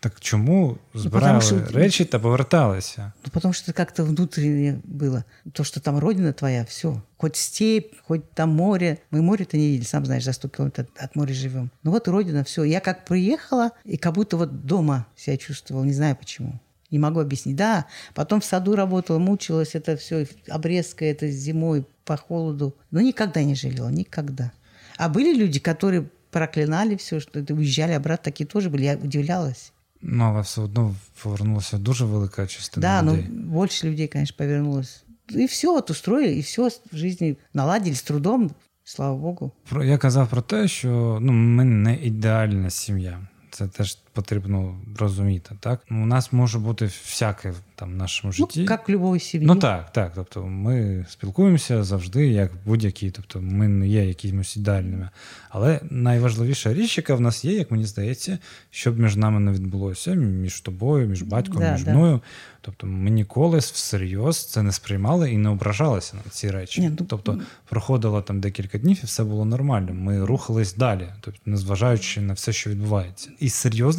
Так 0.00 0.12
чому 0.20 0.76
збирали 0.94 1.32
Ну, 1.32 1.40
потому 1.40 1.66
що- 1.68 1.78
речі 1.78 2.04
та 2.04 2.18
поверталися? 2.18 3.12
Ну, 3.24 3.30
потому 3.32 3.54
что 3.54 3.72
как-то 3.72 4.04
внутренне 4.04 4.78
было. 4.98 5.22
То, 5.52 5.64
что 5.64 5.80
там 5.80 5.98
родина 5.98 6.32
твоя, 6.32 6.62
все. 6.68 7.00
Хоть 7.16 7.36
степь, 7.36 7.94
хоть 8.06 8.30
там 8.34 8.50
море. 8.50 8.96
Мы 9.12 9.20
море-то 9.22 9.56
не 9.56 9.62
видели, 9.66 9.84
сам 9.84 10.06
знаешь, 10.06 10.24
за 10.24 10.32
100 10.32 10.48
километров 10.48 10.86
от- 10.96 11.04
от 11.04 11.16
моря 11.16 11.34
живем. 11.34 11.70
Ну 11.84 11.90
вот 11.90 12.08
родина, 12.08 12.42
все. 12.42 12.64
Я 12.64 12.80
как 12.80 13.04
приехала, 13.04 13.70
и 13.86 13.96
как 13.96 14.14
будто 14.14 14.36
вот 14.36 14.66
дома 14.66 15.04
себя 15.16 15.36
чувствовала, 15.36 15.84
не 15.86 15.92
знаю 15.94 16.16
почему. 16.16 16.52
Не 16.90 16.98
могу 16.98 17.20
объяснить. 17.20 17.56
Да, 17.56 17.84
потом 18.14 18.38
в 18.40 18.44
саду 18.44 18.76
работала, 18.76 19.18
мучилась, 19.18 19.74
это 19.74 19.96
все, 19.96 20.26
обрезка, 20.48 21.04
это 21.04 21.28
зимой 21.30 21.84
по 22.11 22.17
холоду. 22.17 22.73
Но 22.91 23.01
никогда 23.01 23.43
не 23.43 23.55
жалела, 23.55 23.89
никогда. 23.89 24.51
А 24.97 25.07
были 25.09 25.33
люди, 25.33 25.59
которые 25.59 26.03
проклинали 26.31 26.95
все, 26.95 27.19
что 27.19 27.39
это 27.39 27.53
уезжали 27.53 27.93
обратно, 27.93 28.23
такие 28.23 28.45
тоже 28.45 28.69
были. 28.69 28.83
Я 28.83 28.95
удивлялась. 28.97 29.71
Ну, 30.01 30.23
але 30.25 30.41
все 30.41 30.61
одно 30.61 30.95
повернулася 31.23 31.77
дуже 31.77 32.05
велика 32.05 32.47
частина 32.47 32.81
Да, 32.81 33.01
но 33.01 33.15
людей. 33.15 33.29
больше 33.29 33.87
людей, 33.89 34.07
конечно, 34.07 34.35
повернулось. 34.37 35.03
И 35.29 35.45
все 35.47 35.67
вот 35.73 35.89
устроили, 35.89 36.33
и 36.33 36.41
все 36.41 36.69
в 36.91 36.95
жизни 36.97 37.37
наладили 37.53 37.93
с 37.93 38.01
трудом, 38.01 38.51
слава 38.83 39.17
богу. 39.17 39.51
Про 39.69 39.83
я 39.83 39.97
казав 39.97 40.27
про 40.27 40.41
те, 40.41 40.67
що 40.67 41.17
ну 41.21 41.31
ми 41.33 41.63
не 41.65 41.95
ідеальна 41.95 42.69
сім'я. 42.69 43.19
Це 43.51 43.67
теж 43.67 43.97
потрібно 44.13 44.75
розуміти. 44.99 45.55
Так 45.59 45.79
у 45.91 45.93
нас 45.93 46.33
може 46.33 46.59
бути 46.59 46.85
всяке 46.85 47.53
там 47.75 47.93
в 47.93 47.95
нашому 47.95 48.33
житті. 48.33 48.59
Ну, 48.59 48.65
как 48.65 48.89
в 48.89 48.91
любой 48.91 49.19
семье. 49.19 49.47
Ну 49.47 49.55
так, 49.55 49.93
так. 49.93 50.11
Тобто 50.15 50.45
ми 50.45 51.05
спілкуємося 51.09 51.83
завжди, 51.83 52.27
як 52.27 52.51
будь-які. 52.65 53.11
Тобто 53.11 53.41
ми 53.41 53.67
не 53.67 53.87
є 53.87 54.05
якимось 54.05 54.57
ідеальними. 54.57 55.09
Але 55.49 55.79
найважливіша 55.89 56.73
річ, 56.73 56.97
яка 56.97 57.15
в 57.15 57.21
нас 57.21 57.45
є, 57.45 57.53
як 57.53 57.71
мені 57.71 57.85
здається, 57.85 58.37
щоб 58.69 58.99
між 58.99 59.15
нами 59.15 59.39
не 59.39 59.51
відбулося, 59.51 60.13
між 60.13 60.61
тобою, 60.61 61.07
між 61.07 61.21
батьком, 61.21 61.59
Да, 61.59 61.71
між 61.73 61.83
да. 61.83 61.91
мною. 61.91 62.21
Тобто 62.61 62.87
ми 62.87 63.09
ніколи 63.09 63.57
всерйоз 63.57 64.45
це 64.45 64.63
не 64.63 64.71
сприймали 64.71 65.31
і 65.31 65.37
не 65.37 65.49
ображалися 65.49 66.15
на 66.15 66.31
ці 66.31 66.51
речі. 66.51 66.81
Ні, 66.81 66.91
ну, 66.99 67.05
тобто 67.09 67.39
проходило 67.69 68.21
там 68.21 68.39
декілька 68.39 68.77
днів, 68.77 68.99
і 69.03 69.05
все 69.05 69.23
було 69.23 69.45
нормально. 69.45 69.93
Ми 69.93 70.25
рухались 70.25 70.75
далі, 70.75 71.07
тобто, 71.21 71.39
незважаючи 71.45 72.21
на 72.21 72.33
все, 72.33 72.53
що 72.53 72.69
відбувається. 72.69 73.29
І 73.39 73.49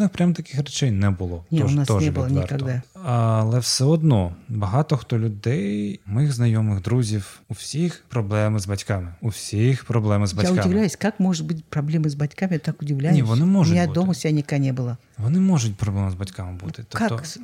серйозних 0.02 0.10
прям 0.10 0.34
таких 0.34 0.56
речей 0.58 0.92
не 0.92 1.10
було. 1.10 1.46
Ні, 1.52 1.60
у 1.60 1.62
Тож- 1.62 1.76
нас 1.76 1.88
теж 1.88 2.04
не 2.04 2.12
було 2.12 2.28
відверто. 2.28 2.56
ніколи. 2.56 2.82
Але 3.04 3.60
все 3.60 3.84
одно 3.86 4.36
багато 4.50 4.98
хто 4.98 5.20
людей, 5.20 6.00
моїх 6.06 6.34
знайомих, 6.34 6.82
друзів, 6.82 7.40
у 7.50 7.54
всіх 7.54 8.04
проблеми 8.10 8.60
з 8.60 8.68
батьками. 8.68 9.14
У 9.22 9.28
всіх 9.28 9.86
проблеми 9.86 10.28
з 10.28 10.32
Я 10.34 10.38
батьками. 10.38 10.60
удивляюсь, 10.62 10.96
как 10.96 11.20
может 11.20 11.48
быть 11.48 11.62
проблемы 11.72 12.08
с 12.08 12.14
батьками, 12.16 12.54
я 12.54 12.60
так 12.60 12.82
удивляюсь. 12.82 13.18
Не, 13.18 13.24
вони 13.24 13.46
можуть 13.46 13.72
У 13.74 13.76
меня 13.76 13.88
бути. 13.88 14.00
дома 14.00 14.12
у 14.12 14.14
себя 14.14 14.32
никогда 14.34 14.58
не 14.66 14.74
было. 14.74 14.98
Вони 15.22 15.40
можуть 15.40 15.76
проблеми 15.76 16.12
з 16.12 16.14
батьками 16.14 16.54
бути. 16.58 16.86
Тобто, 16.90 17.16
Как? 17.16 17.26
с- 17.26 17.40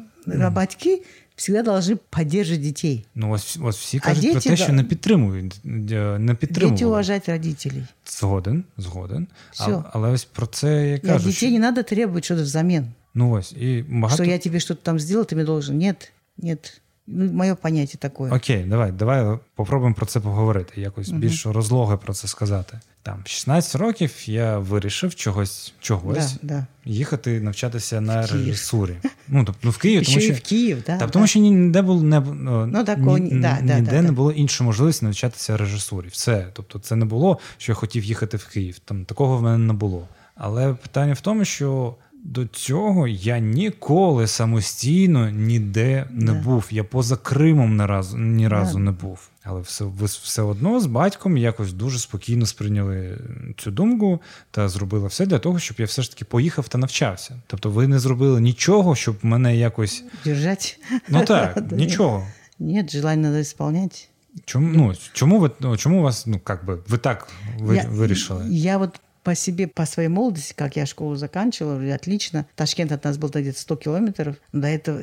Батьки 0.52 1.04
всегда 1.36 1.72
должны 1.72 1.98
поддерживать 2.10 2.62
детей. 2.64 3.06
ну 3.16 3.32
ось, 3.32 3.58
ось 3.64 3.78
всі 3.78 3.98
А 3.98 4.00
кажуть 4.00 4.24
про 4.32 4.34
діти, 4.34 4.50
те, 4.50 4.56
що 4.58 4.68
да. 4.68 4.74
не 4.74 4.84
підтримують, 4.84 5.62
е, 5.66 5.70
не 5.70 6.20
Дети 6.20 6.36
підтримували. 6.48 6.86
уважать 6.86 7.30
родителей. 7.30 7.84
Згоден, 8.08 8.64
згоден. 8.78 9.28
А, 9.50 9.64
Всьо. 9.64 9.86
але 9.94 10.10
ось 10.10 10.24
про 10.26 10.46
це 10.48 10.88
я 10.88 10.94
И 10.94 10.96
от 10.96 11.02
кажу. 11.02 11.18
детей 11.26 11.34
Що, 11.34 11.50
не 11.50 11.60
надо 11.60 11.84
требовать 11.84 12.26
что-то 12.26 12.44
взамен. 12.44 12.88
ну 13.14 13.32
ось, 13.32 13.52
і 13.52 13.86
багато... 13.90 14.24
Что 14.24 14.32
я 14.32 14.38
тебе 14.38 14.60
что-то 14.60 14.82
там 14.84 15.00
сделал, 15.00 15.24
ты 15.26 15.36
мне 15.36 15.44
должен. 15.44 15.78
Нет, 15.78 16.12
нет. 16.38 16.82
Ну, 17.11 17.33
моє 17.33 17.55
поняття 17.55 17.99
таке. 17.99 18.23
Окей, 18.37 18.65
давай, 18.65 18.93
давай 18.93 19.39
попробуємо 19.55 19.95
про 19.95 20.07
це 20.07 20.21
поговорити, 20.21 20.81
якось 20.81 21.09
угу. 21.09 21.19
більш 21.19 21.47
розлоги 21.47 21.97
про 21.97 22.15
це 22.15 22.29
сказати. 22.29 22.81
Там 23.03 23.23
16 23.25 23.75
років 23.75 24.15
я 24.27 24.59
вирішив 24.59 25.15
чогось 25.15 25.75
чогось 25.81 26.37
да, 26.43 26.55
да. 26.55 26.67
їхати 26.85 27.41
навчатися 27.41 28.01
на 28.01 28.27
режисурі. 28.27 28.97
Ну 29.29 29.45
тобто 29.45 29.61
ну, 29.63 29.71
в 29.71 29.79
Київ, 29.79 30.07
тому 30.07 30.21
що 30.21 30.35
в 30.35 30.41
Київ, 30.41 30.83
да, 30.87 30.99
так, 30.99 31.11
тому 31.11 31.27
що 31.27 31.39
ніде 31.39 31.83
було 31.83 32.03
не 32.03 32.21
ну, 32.21 32.85
такого, 32.85 33.19
ні, 33.19 33.31
да, 33.31 33.61
ніде 33.61 33.81
да, 33.91 34.03
не 34.03 34.13
було 34.13 34.33
іншої 34.33 34.67
можливості 34.67 35.05
навчатися 35.05 35.57
режисурі. 35.57 36.09
Все, 36.09 36.47
тобто, 36.53 36.79
це 36.79 36.97
не 36.97 37.05
було, 37.05 37.39
що 37.59 37.73
я 37.73 37.77
хотів 37.77 38.05
їхати 38.05 38.37
в 38.37 38.49
Київ. 38.49 38.79
Там 38.79 39.05
такого 39.05 39.37
в 39.37 39.43
мене 39.43 39.59
не 39.59 39.73
було. 39.73 40.09
Але 40.35 40.75
питання 40.75 41.13
в 41.13 41.21
тому, 41.21 41.45
що 41.45 41.95
до 42.25 42.47
цього 42.47 43.09
я 43.09 43.39
ніколи 43.39 44.27
самостійно 44.27 45.31
ніде 45.31 46.07
не 46.11 46.33
да. 46.33 46.41
був. 46.41 46.69
Я 46.71 46.85
поза 46.85 47.17
Кримом 47.17 47.77
ні 47.77 47.87
разу, 47.87 48.19
ні 48.19 48.49
разу 48.49 48.79
да. 48.79 48.85
не 48.85 48.91
був. 48.91 49.29
Але 49.43 49.61
все 49.61 49.85
все 50.05 50.43
одно 50.43 50.81
з 50.81 50.87
батьком 50.87 51.37
якось 51.37 51.73
дуже 51.73 51.99
спокійно 51.99 52.47
сприйняли 52.47 53.19
цю 53.57 53.71
думку 53.71 54.21
та 54.51 54.69
зробили 54.69 55.09
все 55.09 55.27
для 55.27 55.39
того, 55.39 55.59
щоб 55.59 55.77
я 55.81 55.87
все 55.87 56.03
ж 56.03 56.11
таки 56.11 56.25
поїхав 56.25 56.69
та 56.69 56.79
навчався. 56.79 57.37
Тобто, 57.47 57.71
ви 57.71 57.89
не 57.89 57.99
зробили 57.99 58.41
нічого, 58.41 58.95
щоб 58.95 59.17
мене 59.23 59.57
якось 59.57 60.05
держать. 60.25 60.81
Ну 61.09 61.25
так, 61.25 61.63
нічого. 61.73 62.27
Ні, 62.59 62.89
желання 62.89 63.31
треба 63.31 63.49
виконувати. 63.49 63.99
Чому 64.45 64.69
ну 64.77 64.95
чому 65.13 65.39
ви 65.39 65.51
ну, 65.61 65.77
чому 65.77 66.03
вас 66.03 66.27
ну 66.27 66.41
как 66.45 66.65
би 66.65 66.79
ви 66.89 66.99
так 66.99 67.29
ви, 67.59 67.77
я, 67.77 67.85
вирішили? 67.89 68.45
Я 68.49 68.79
от 68.79 69.01
по 69.23 69.35
себе, 69.35 69.67
по 69.67 69.87
своей 69.87 70.09
молодости, 70.09 70.55
как 70.55 70.77
я 70.77 70.87
школу 70.87 71.17
заканчивала, 71.17 71.95
отлично. 71.95 72.47
Ташкент 72.57 72.93
от 72.93 73.05
нас 73.05 73.19
был 73.19 73.29
где-то 73.29 73.59
100 73.59 73.77
километров. 73.77 74.37
До 74.53 74.67
этого 74.67 75.01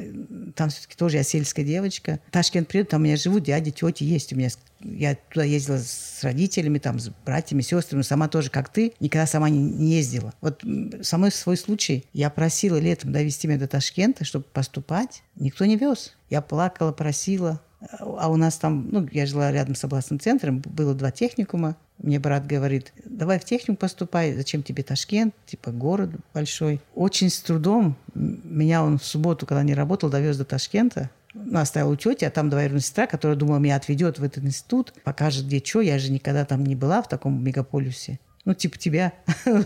там 0.56 0.70
все-таки 0.70 0.96
тоже 0.96 1.18
я 1.18 1.24
сельская 1.24 1.64
девочка. 1.64 2.20
Ташкент 2.32 2.68
приеду, 2.68 2.90
там 2.90 3.02
у 3.02 3.06
меня 3.06 3.18
живут 3.18 3.44
дяди, 3.44 3.72
тети 3.72 4.04
есть. 4.04 4.34
У 4.34 4.36
меня 4.36 4.50
я 4.82 5.16
туда 5.16 5.44
ездила 5.44 5.78
с 5.78 6.20
родителями, 6.24 6.78
там, 6.78 7.00
с 7.00 7.10
братьями, 7.26 7.62
сестрами, 7.62 8.02
сама 8.04 8.28
тоже, 8.28 8.50
как 8.50 8.70
ты, 8.70 8.94
никогда 9.00 9.26
сама 9.26 9.50
не, 9.50 9.60
не 9.60 9.94
ездила. 9.94 10.34
Вот 10.42 10.64
со 11.02 11.18
мной 11.18 11.32
свой 11.32 11.58
случай. 11.58 12.06
Я 12.14 12.30
просила 12.30 12.78
летом 12.78 13.12
довести 13.12 13.48
меня 13.48 13.60
до 13.60 13.68
Ташкента, 13.68 14.26
чтобы 14.26 14.46
поступать. 14.46 15.24
Никто 15.36 15.66
не 15.66 15.78
вез. 15.78 16.14
Я 16.30 16.42
плакала, 16.42 16.92
просила. 16.92 17.62
А 18.00 18.30
у 18.30 18.36
нас 18.36 18.58
там, 18.58 18.90
ну, 18.92 19.08
я 19.12 19.26
жила 19.26 19.52
рядом 19.52 19.76
с 19.76 19.84
областным 19.84 20.20
центром, 20.20 20.60
было 20.60 20.94
два 20.94 21.12
техникума. 21.12 21.78
Мне 21.98 22.20
брат 22.20 22.46
говорит, 22.46 22.94
давай 23.06 23.40
в 23.40 23.46
технику 23.46 23.80
поступай, 23.80 24.34
зачем 24.34 24.64
тебе 24.64 24.84
Ташкент, 24.84 25.34
типа 25.46 25.72
город 25.72 26.12
большой. 26.34 26.82
Очень 26.94 27.30
с 27.30 27.40
трудом 27.40 27.96
меня 28.14 28.84
он 28.84 29.00
в 29.00 29.06
субботу, 29.06 29.46
когда 29.46 29.64
не 29.64 29.74
работал, 29.74 30.10
довез 30.10 30.38
до 30.38 30.46
Ташкента. 30.46 31.10
Ну, 31.34 31.60
оставил 31.60 31.90
у 31.90 31.96
тети, 31.98 32.24
а 32.24 32.32
там 32.32 32.50
двоюродная 32.50 32.82
сестра, 32.82 33.08
которая 33.08 33.38
думала, 33.38 33.58
меня 33.58 33.76
отведет 33.76 34.20
в 34.20 34.24
этот 34.24 34.44
институт, 34.44 34.94
покажет, 35.04 35.46
где 35.46 35.62
что. 35.64 35.82
Я 35.82 36.00
же 36.00 36.12
никогда 36.12 36.46
там 36.46 36.66
не 36.66 36.76
была 36.76 37.02
в 37.02 37.10
таком 37.10 37.44
мегаполисе. 37.44 38.20
Ну, 38.46 38.54
типа 38.54 38.78
тебя. 38.78 39.12
ну, 39.46 39.66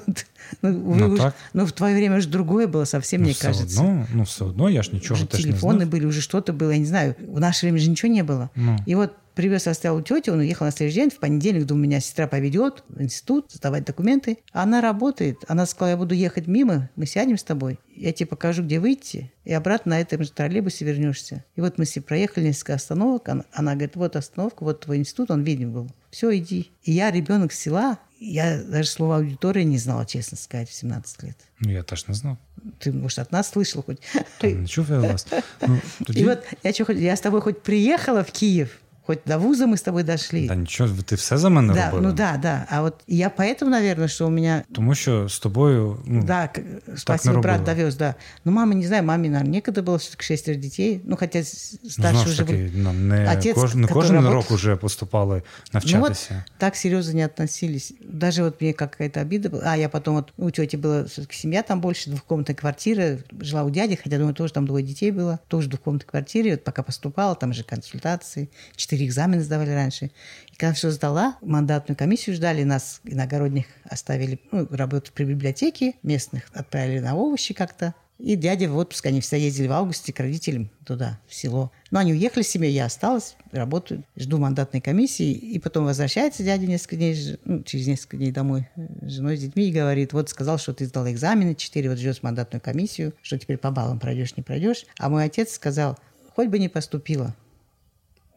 ну, 0.61 1.17
так. 1.17 1.35
ну, 1.53 1.65
в 1.65 1.73
твое 1.73 1.95
время 1.95 2.21
же 2.21 2.29
другое 2.29 2.65
было 2.65 2.85
совсем, 2.85 3.21
ну, 3.21 3.27
мне 3.27 3.35
кажется. 3.35 3.81
Одно, 3.81 4.07
ну, 4.13 4.23
все 4.23 4.47
одно, 4.47 4.69
я 4.69 4.81
ж 4.81 4.93
ничего 4.93 5.15
уже 5.15 5.27
телефоны 5.27 5.85
были, 5.85 6.05
уже 6.05 6.21
что-то 6.21 6.53
было, 6.53 6.71
я 6.71 6.77
не 6.77 6.85
знаю. 6.85 7.15
В 7.19 7.39
наше 7.39 7.65
время 7.65 7.77
же 7.77 7.89
ничего 7.89 8.11
не 8.11 8.23
было. 8.23 8.49
Ну. 8.55 8.77
И 8.85 8.95
вот 8.95 9.13
привез, 9.39 9.67
оставил 9.67 9.95
у 9.95 10.01
тети, 10.01 10.29
он 10.29 10.39
уехал 10.39 10.65
на 10.65 10.71
следующий 10.73 10.99
день, 10.99 11.09
в 11.09 11.17
понедельник, 11.17 11.65
думаю, 11.65 11.85
меня 11.85 12.01
сестра 12.01 12.27
поведет 12.27 12.83
в 12.89 13.01
институт, 13.01 13.49
сдавать 13.53 13.85
документы. 13.85 14.39
Она 14.51 14.81
работает, 14.81 15.37
она 15.47 15.65
сказала, 15.65 15.91
я 15.91 15.97
буду 15.97 16.13
ехать 16.13 16.47
мимо, 16.47 16.89
мы 16.97 17.05
сядем 17.05 17.37
с 17.37 17.43
тобой, 17.43 17.79
я 17.95 18.11
тебе 18.11 18.27
покажу, 18.27 18.63
где 18.63 18.81
выйти, 18.81 19.31
и 19.45 19.53
обратно 19.53 19.91
на 19.91 20.01
этом 20.01 20.23
же 20.23 20.31
троллейбусе 20.33 20.83
вернешься. 20.83 21.45
И 21.55 21.61
вот 21.61 21.77
мы 21.77 21.85
с 21.85 21.95
ней 21.95 22.01
проехали 22.01 22.47
несколько 22.47 22.73
остановок, 22.73 23.29
она, 23.29 23.45
она 23.53 23.75
говорит, 23.75 23.95
вот 23.95 24.17
остановка, 24.17 24.65
вот 24.65 24.81
твой 24.81 24.97
институт, 24.97 25.31
он 25.31 25.43
виден 25.43 25.71
был. 25.71 25.89
Все, 26.11 26.35
иди. 26.35 26.71
И 26.83 26.91
я 26.91 27.09
ребенок 27.09 27.53
села, 27.53 27.97
я 28.19 28.61
даже 28.61 28.89
слова 28.89 29.17
аудитории 29.17 29.63
не 29.63 29.77
знала, 29.77 30.05
честно 30.05 30.35
сказать, 30.35 30.67
в 30.67 30.73
17 30.73 31.23
лет. 31.23 31.37
Ну, 31.61 31.69
я 31.69 31.83
тоже 31.83 32.03
не 32.09 32.13
знал. 32.13 32.37
Ты, 32.79 32.91
может, 32.91 33.19
от 33.19 33.31
нас 33.31 33.51
слышал 33.51 33.83
хоть? 33.83 33.99
Ничего 34.41 34.95
я 34.95 35.13
вас. 35.13 35.25
Ну, 35.61 35.77
И 36.09 36.25
вот 36.25 36.43
я, 36.61 36.73
что, 36.73 36.91
я 36.91 37.15
с 37.15 37.21
тобой 37.21 37.39
хоть 37.39 37.63
приехала 37.63 38.25
в 38.25 38.31
Киев, 38.33 38.81
Хоть 39.09 39.25
до 39.25 39.39
вуза 39.39 39.65
мы 39.65 39.75
с 39.75 39.81
тобой 39.81 40.03
дошли. 40.03 40.47
Да 40.47 40.55
нічого, 40.55 40.89
ти 41.05 41.15
все 41.15 41.37
за 41.37 41.49
мене 41.49 41.73
да, 41.73 41.89
робила. 41.89 42.09
Ну 42.09 42.15
да, 42.15 42.37
да. 42.41 42.65
А 42.69 42.81
вот 42.81 42.93
я 43.07 43.29
поэтому, 43.29 43.71
наверное, 43.71 44.07
что 44.07 44.27
у 44.27 44.29
меня... 44.29 44.63
Тому 44.71 44.95
що 44.95 45.29
з 45.29 45.39
тобою, 45.39 45.97
ну, 46.05 46.23
Да, 46.23 46.49
спасибо, 46.95 47.39
брат 47.39 47.63
довез, 47.63 47.95
да. 47.95 48.15
Ну, 48.45 48.51
мама, 48.51 48.73
не 48.73 48.87
знаю, 48.87 49.03
маме, 49.03 49.29
наверное, 49.29 49.53
некогда 49.53 49.81
было 49.81 49.97
все-таки 49.97 50.23
шестеро 50.23 50.55
детей. 50.55 51.01
Ну, 51.03 51.17
хотя 51.17 51.43
старший 51.43 52.25
ну, 52.25 52.31
уже... 52.31 52.45
Таки, 52.45 52.71
ну, 52.75 52.93
не, 52.93 53.25
Отец, 53.25 53.55
кож, 53.55 53.75
не 53.75 53.87
кожен 53.87 54.15
работал... 54.15 54.33
рок 54.33 54.51
уже 54.51 54.75
поступали 54.75 55.41
навчатися. 55.73 56.27
Ну, 56.29 56.35
вот 56.37 56.45
так 56.59 56.75
серьезно 56.75 57.13
не 57.13 57.23
относились. 57.23 57.93
Даже 58.01 58.43
вот 58.43 58.61
мне 58.61 58.73
какая-то 58.73 59.21
обида 59.21 59.49
была. 59.49 59.63
А, 59.65 59.77
я 59.77 59.89
потом 59.89 60.15
вот, 60.15 60.33
у 60.37 60.51
тети 60.51 60.75
была 60.75 61.05
все-таки 61.05 61.35
семья 61.35 61.63
там 61.63 61.81
больше, 61.81 62.11
двухкомнатная 62.11 62.55
квартира, 62.55 63.17
жила 63.41 63.63
у 63.63 63.71
дяди, 63.71 63.95
хотя, 64.03 64.17
думаю, 64.17 64.35
тоже 64.35 64.53
там 64.53 64.67
двое 64.67 64.85
детей 64.85 65.09
было, 65.09 65.39
тоже 65.47 65.67
двухкомнатной 65.67 66.07
квартире, 66.07 66.51
вот 66.51 66.63
пока 66.63 66.83
поступала, 66.83 67.33
там 67.33 67.53
же 67.53 67.63
консультации, 67.63 68.49
четыре 68.75 68.98
экзамена 69.05 69.41
сдавали 69.41 69.71
раньше. 69.71 70.11
И 70.51 70.55
когда 70.55 70.73
все 70.73 70.91
сдала, 70.91 71.37
мандатную 71.41 71.97
комиссию 71.97 72.35
ждали, 72.35 72.63
нас 72.63 73.01
иногородних 73.03 73.65
оставили 73.83 74.39
ну, 74.51 74.67
работать 74.71 75.13
при 75.13 75.25
библиотеке, 75.25 75.95
местных 76.03 76.43
отправили 76.53 76.99
на 76.99 77.15
овощи 77.15 77.53
как-то. 77.53 77.93
И 78.19 78.35
дядя 78.35 78.69
в 78.69 78.75
отпуск, 78.75 79.05
они 79.05 79.21
все 79.21 79.37
ездили 79.37 79.67
в 79.67 79.71
августе 79.71 80.11
к 80.11 80.19
родителям 80.19 80.69
туда, 80.85 81.17
в 81.25 81.33
село. 81.33 81.71
Но 81.89 81.99
они 81.99 82.11
уехали 82.11 82.43
с 82.43 82.49
семьей, 82.49 82.73
я 82.73 82.85
осталась, 82.85 83.37
работаю, 83.53 84.03
жду 84.17 84.37
мандатной 84.37 84.81
комиссии. 84.81 85.31
И 85.31 85.57
потом 85.57 85.85
возвращается 85.85 86.43
дядя 86.43 86.67
несколько 86.67 86.97
дней, 86.97 87.37
ну, 87.45 87.63
через 87.63 87.87
несколько 87.87 88.17
дней 88.17 88.31
домой 88.31 88.67
с 88.75 89.11
женой, 89.11 89.37
с 89.37 89.39
детьми 89.39 89.69
и 89.69 89.71
говорит, 89.71 90.11
вот 90.11 90.29
сказал, 90.29 90.57
что 90.57 90.73
ты 90.73 90.85
сдал 90.85 91.09
экзамены, 91.09 91.55
четыре, 91.55 91.89
вот 91.89 91.97
ждешь 91.97 92.21
мандатную 92.21 92.61
комиссию, 92.61 93.13
что 93.21 93.39
теперь 93.39 93.57
по 93.57 93.71
баллам 93.71 93.99
пройдешь, 93.99 94.35
не 94.35 94.43
пройдешь. 94.43 94.85
А 94.97 95.07
мой 95.07 95.23
отец 95.23 95.53
сказал, 95.53 95.97
хоть 96.35 96.49
бы 96.49 96.59
не 96.59 96.67
поступила, 96.67 97.33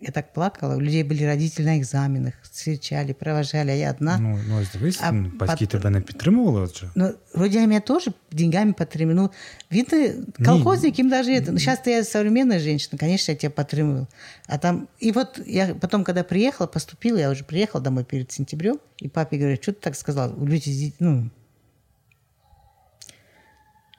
я 0.03 0.11
так 0.11 0.33
плакала. 0.33 0.75
У 0.77 0.81
людей 0.81 1.05
были 1.05 1.23
родители 1.25 1.65
на 1.65 1.79
экзаменах, 1.79 2.35
встречали, 2.43 3.13
провожали, 3.13 3.71
а 3.71 3.75
я 3.75 3.91
одна. 3.91 4.19
Ну, 4.19 4.39
ну 4.49 4.61
дивись, 4.73 4.99
а 5.01 5.13
батьки 5.13 5.67
под... 5.67 5.71
тебе 5.71 5.91
не 5.91 6.01
підтримували 6.01 6.61
отже? 6.61 6.91
Ну, 6.95 7.15
вроде 7.35 7.67
меня 7.67 7.81
тоже 7.81 8.13
деньгами 8.33 8.73
подтримывали. 8.73 9.21
Ну, 9.21 9.31
видно, 9.71 10.27
колхозник 10.45 10.99
им 10.99 11.09
даже 11.09 11.33
это. 11.33 11.53
Ну, 11.53 11.59
сейчас-то 11.59 11.91
я 11.91 12.05
современная 12.05 12.59
женщина, 12.59 12.99
конечно, 12.99 13.31
я 13.33 13.37
тебя 13.37 13.51
подтримывал. 13.51 14.09
А 14.47 14.59
там... 14.59 14.89
И 14.99 15.13
вот 15.13 15.41
я 15.47 15.75
потом, 15.75 16.03
когда 16.03 16.25
приехала, 16.25 16.67
поступила, 16.67 17.19
я 17.19 17.31
уже 17.31 17.45
приехала 17.45 17.81
домой 17.81 18.05
перед 18.05 18.33
сентябрем, 18.33 18.81
и 18.99 19.09
папе 19.09 19.37
говорю, 19.39 19.57
что 19.63 19.73
ты 19.73 19.81
так 19.81 19.95
сказал? 19.95 20.35
Люди, 20.45 20.93
ну, 20.99 21.31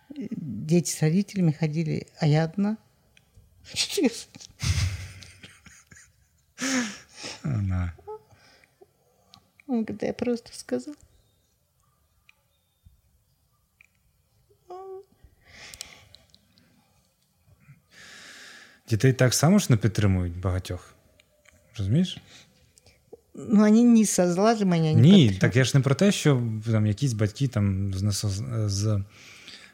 дети 0.10 0.92
с 0.92 1.02
родителями 1.02 1.52
ходили, 1.52 2.08
а 2.20 2.28
я 2.28 2.44
одна. 2.44 2.78
Она. 7.44 7.94
Он 9.68 9.86
когда 9.86 10.08
я 10.08 10.14
просто 10.14 10.50
сказал. 10.54 10.96
Дітей 18.90 19.14
так 19.14 19.34
само 19.34 19.60
ж 19.60 19.68
не 19.70 19.78
підтримують 19.78 20.40
багатьох. 20.40 20.94
Розумієш? 21.78 22.18
Ну, 23.36 23.60
вони 23.60 23.84
не 23.84 24.06
со 24.06 24.34
зла 24.34 24.56
же 24.56 24.66
мене 24.66 24.94
не 24.94 25.02
Ні, 25.02 25.32
так 25.42 25.56
я 25.56 25.64
ж 25.64 25.78
не 25.78 25.84
про 25.84 25.96
те, 25.96 26.12
що 26.12 26.44
там 26.66 26.88
якісь 26.88 27.14
батьки 27.14 27.48
там 27.48 27.94
з, 27.94 28.26
з, 28.68 29.04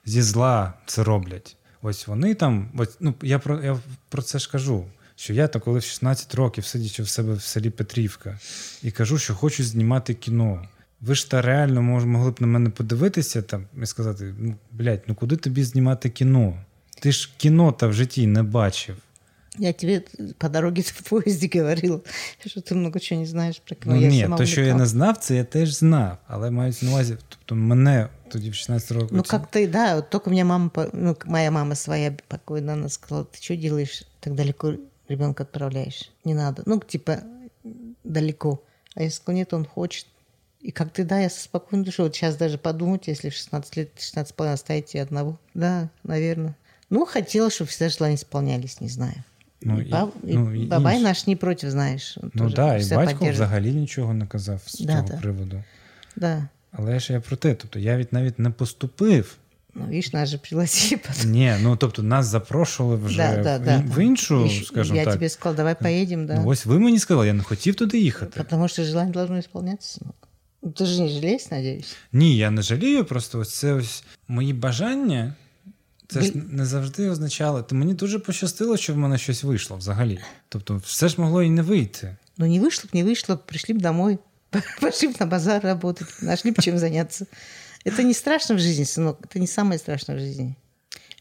зі 0.05 0.21
зла 0.21 0.73
це 0.85 1.03
роблять. 1.03 1.57
Ось 1.81 2.07
вони 2.07 2.35
там, 2.35 2.71
ось, 2.77 2.97
ну, 2.99 3.13
я 3.21 3.39
про 3.39 3.63
я 3.63 3.79
про 4.09 4.21
це 4.21 4.39
ж 4.39 4.51
кажу 4.51 4.85
що 5.19 5.33
я 5.33 5.47
то 5.47 5.59
коли 5.59 5.79
в 5.79 5.83
16 5.83 6.35
років 6.35 6.65
сидячи 6.65 7.03
в 7.03 7.07
себе 7.07 7.33
в 7.33 7.41
селі 7.41 7.69
Петрівка 7.69 8.39
і 8.83 8.91
кажу, 8.91 9.17
що 9.17 9.35
хочу 9.35 9.63
знімати 9.63 10.13
кіно. 10.13 10.67
Ви 11.01 11.15
ж 11.15 11.31
та 11.31 11.41
реально 11.41 11.81
мож, 11.81 12.05
могли 12.05 12.31
б 12.31 12.35
на 12.39 12.47
мене 12.47 12.69
подивитися 12.69 13.41
там 13.41 13.65
і 13.83 13.85
сказати: 13.85 14.33
ну, 14.39 14.55
блядь, 14.71 15.01
ну 15.07 15.15
куди 15.15 15.35
тобі 15.35 15.63
знімати 15.63 16.09
кіно? 16.09 16.63
Ти 16.99 17.11
ж 17.11 17.29
кіно 17.37 17.71
та 17.71 17.87
в 17.87 17.93
житті 17.93 18.27
не 18.27 18.43
бачив. 18.43 18.95
Я 19.57 19.73
тебе 19.73 20.01
по 20.37 20.49
дороге 20.49 20.81
в 20.85 21.01
поїзді 21.01 21.59
говорила, 21.59 21.99
що 22.45 22.61
ти 22.61 22.75
много 22.75 22.99
чого 22.99 23.21
не 23.21 23.27
знаєш 23.27 23.61
про 23.65 23.75
кіно. 23.75 23.95
Ну, 23.95 24.01
я 24.01 24.07
ні, 24.09 24.29
то, 24.37 24.45
що 24.45 24.61
я 24.61 24.75
не 24.75 24.85
знав, 24.85 25.17
це 25.17 25.35
я 25.35 25.43
теж 25.43 25.73
знав. 25.73 26.17
Але 26.27 26.51
мають 26.51 26.83
на 26.83 26.89
увазі, 26.89 27.17
тобто 27.29 27.55
мене 27.55 28.07
тоді 28.29 28.49
в 28.49 28.55
16 28.55 28.91
років. 28.91 29.09
Ну, 29.11 29.23
как 29.23 29.55
ты, 29.55 29.67
да, 29.67 29.95
вот 29.95 30.09
только 30.09 30.29
меня 30.29 30.45
мама, 30.45 30.71
ну, 30.93 31.17
моя 31.25 31.51
мама 31.51 31.75
своя 31.75 32.15
покойная, 32.27 32.73
она 32.73 32.89
сказала, 32.89 33.25
ты 33.25 33.43
что 33.43 33.55
делаешь 33.55 34.03
так 34.19 34.35
далеко 34.35 34.73
ребенка 35.08 35.42
отправляешь. 35.42 36.10
Не 36.24 36.34
надо. 36.34 36.62
Ну, 36.66 36.80
типа, 36.80 37.22
далеко. 38.04 38.62
А 38.94 39.02
если 39.02 39.32
нет, 39.32 39.52
он 39.52 39.64
хочет. 39.64 40.06
И 40.60 40.70
как 40.70 40.92
ты, 40.92 41.04
да, 41.04 41.18
я 41.20 41.28
со 41.30 41.42
спокойной 41.42 41.84
душой. 41.84 42.06
Вот 42.06 42.14
сейчас 42.16 42.36
даже 42.36 42.56
подумать, 42.58 43.06
если 43.08 43.28
в 43.28 43.34
16 43.34 43.76
лет, 43.76 43.88
16 44.00 44.34
половиной 44.34 44.54
оставите 44.54 45.02
одного. 45.02 45.38
Да, 45.54 45.88
наверное. 46.04 46.54
Ну, 46.90 47.04
хотела, 47.06 47.50
чтобы 47.50 47.70
все 47.70 47.88
желания 47.88 48.16
исполнялись, 48.16 48.80
не 48.80 48.88
знаю. 48.88 49.24
Ну, 49.60 49.80
и, 49.80 49.84
і- 49.84 49.90
баб- 49.92 50.12
и 50.24 50.34
ну, 50.34 50.54
і 50.54 50.66
бабай 50.66 50.94
інші. 50.94 51.04
наш 51.04 51.26
не 51.26 51.36
против, 51.36 51.70
знаешь. 51.70 52.18
он 52.22 52.30
Ну 52.34 52.42
тоже 52.44 52.56
так, 52.56 52.66
да, 52.66 52.76
і 52.76 52.80
всё 52.80 52.96
батько 52.96 53.18
поддерживает. 53.18 53.34
взагалі 53.34 53.72
нічого 53.74 54.14
не 54.14 54.26
казав 54.26 54.62
з 54.66 54.80
Да, 54.80 54.92
цього 54.92 55.08
да. 55.08 55.16
приводу. 55.16 55.64
Да. 56.16 56.48
Але 56.72 56.98
ж 57.00 57.12
я 57.12 57.20
про 57.20 57.36
те, 57.36 57.54
тобто 57.54 57.78
я 57.78 57.96
від 57.96 58.12
навіть 58.12 58.38
не 58.38 58.50
поступив. 58.50 59.36
Ну, 59.78 59.86
видишь, 59.86 60.12
нас 60.12 60.28
же 60.28 60.38
пригласили 60.38 61.00
потом. 61.06 61.30
Ні, 61.30 61.54
ну 61.62 61.76
тобто 61.76 62.02
нас 62.02 62.26
запрошували 62.26 62.96
вже 62.96 63.16
да, 63.16 63.36
да, 63.42 63.56
в, 63.58 63.64
да, 63.64 63.76
в 63.78 63.96
да. 63.96 64.02
іншу, 64.02 64.44
Ещё- 64.44 64.64
скажімо 64.64 64.96
Я 64.98 65.04
так. 65.04 65.14
тебе 65.14 65.28
сказал, 65.28 65.56
давай 65.56 65.74
поедем, 65.82 66.26
да. 66.26 66.34
Ну 66.34 66.46
ось 66.46 66.66
ви 66.66 66.78
мені 66.78 66.98
сказали, 66.98 67.26
я 67.26 67.32
не 67.32 67.42
хотів 67.42 67.74
туди 67.74 67.98
їхати. 67.98 68.32
Потому 68.40 68.68
что 68.68 68.84
желание 68.84 69.12
должно 69.12 69.38
исполняться, 69.38 70.00
сынок. 70.00 70.14
Ну, 70.62 70.70
Ты 70.70 70.86
же 70.86 71.02
не 71.02 71.08
жалеешь, 71.08 71.50
надеюсь? 71.50 71.96
Ні, 72.12 72.36
я 72.36 72.50
не 72.50 72.62
жалію, 72.62 73.04
просто 73.04 73.38
ось 73.38 73.54
це 73.54 73.72
ось 73.72 74.04
мої 74.28 74.52
бажання. 74.52 75.34
Це 76.08 76.22
ж 76.22 76.32
Ви- 76.34 76.42
не 76.50 76.66
завжди 76.66 77.10
означало. 77.10 77.62
То 77.62 77.74
мені 77.74 77.94
дуже 77.94 78.18
пощастило, 78.18 78.76
що 78.76 78.94
в 78.94 78.96
мене 78.96 79.18
щось 79.18 79.44
вийшло 79.44 79.76
взагалі. 79.76 80.18
Тобто, 80.48 80.76
все 80.76 81.08
ж 81.08 81.20
могло 81.20 81.42
і 81.42 81.50
не 81.50 81.62
вийти. 81.62 82.16
Ну, 82.38 82.46
не 82.46 82.60
вышло 82.60 82.84
б, 82.86 82.88
не 82.92 83.04
вышло, 83.04 83.34
б, 83.36 83.38
пришли 83.46 83.74
бы 83.74 83.80
домой, 83.80 84.18
пошли 84.80 85.08
бы 85.08 85.14
на 85.20 85.26
базар 85.26 85.62
работать, 85.62 86.08
нашли 86.22 86.50
бы 86.50 86.62
чем 86.62 86.78
заняться. 86.78 87.26
Это 87.93 88.03
не 88.03 88.13
страшно 88.13 88.55
в 88.55 88.59
жизни, 88.59 88.83
сынок, 88.83 89.19
это 89.23 89.39
не 89.39 89.47
самое 89.47 89.79
страшное 89.79 90.15
в 90.17 90.19
жизни. 90.19 90.55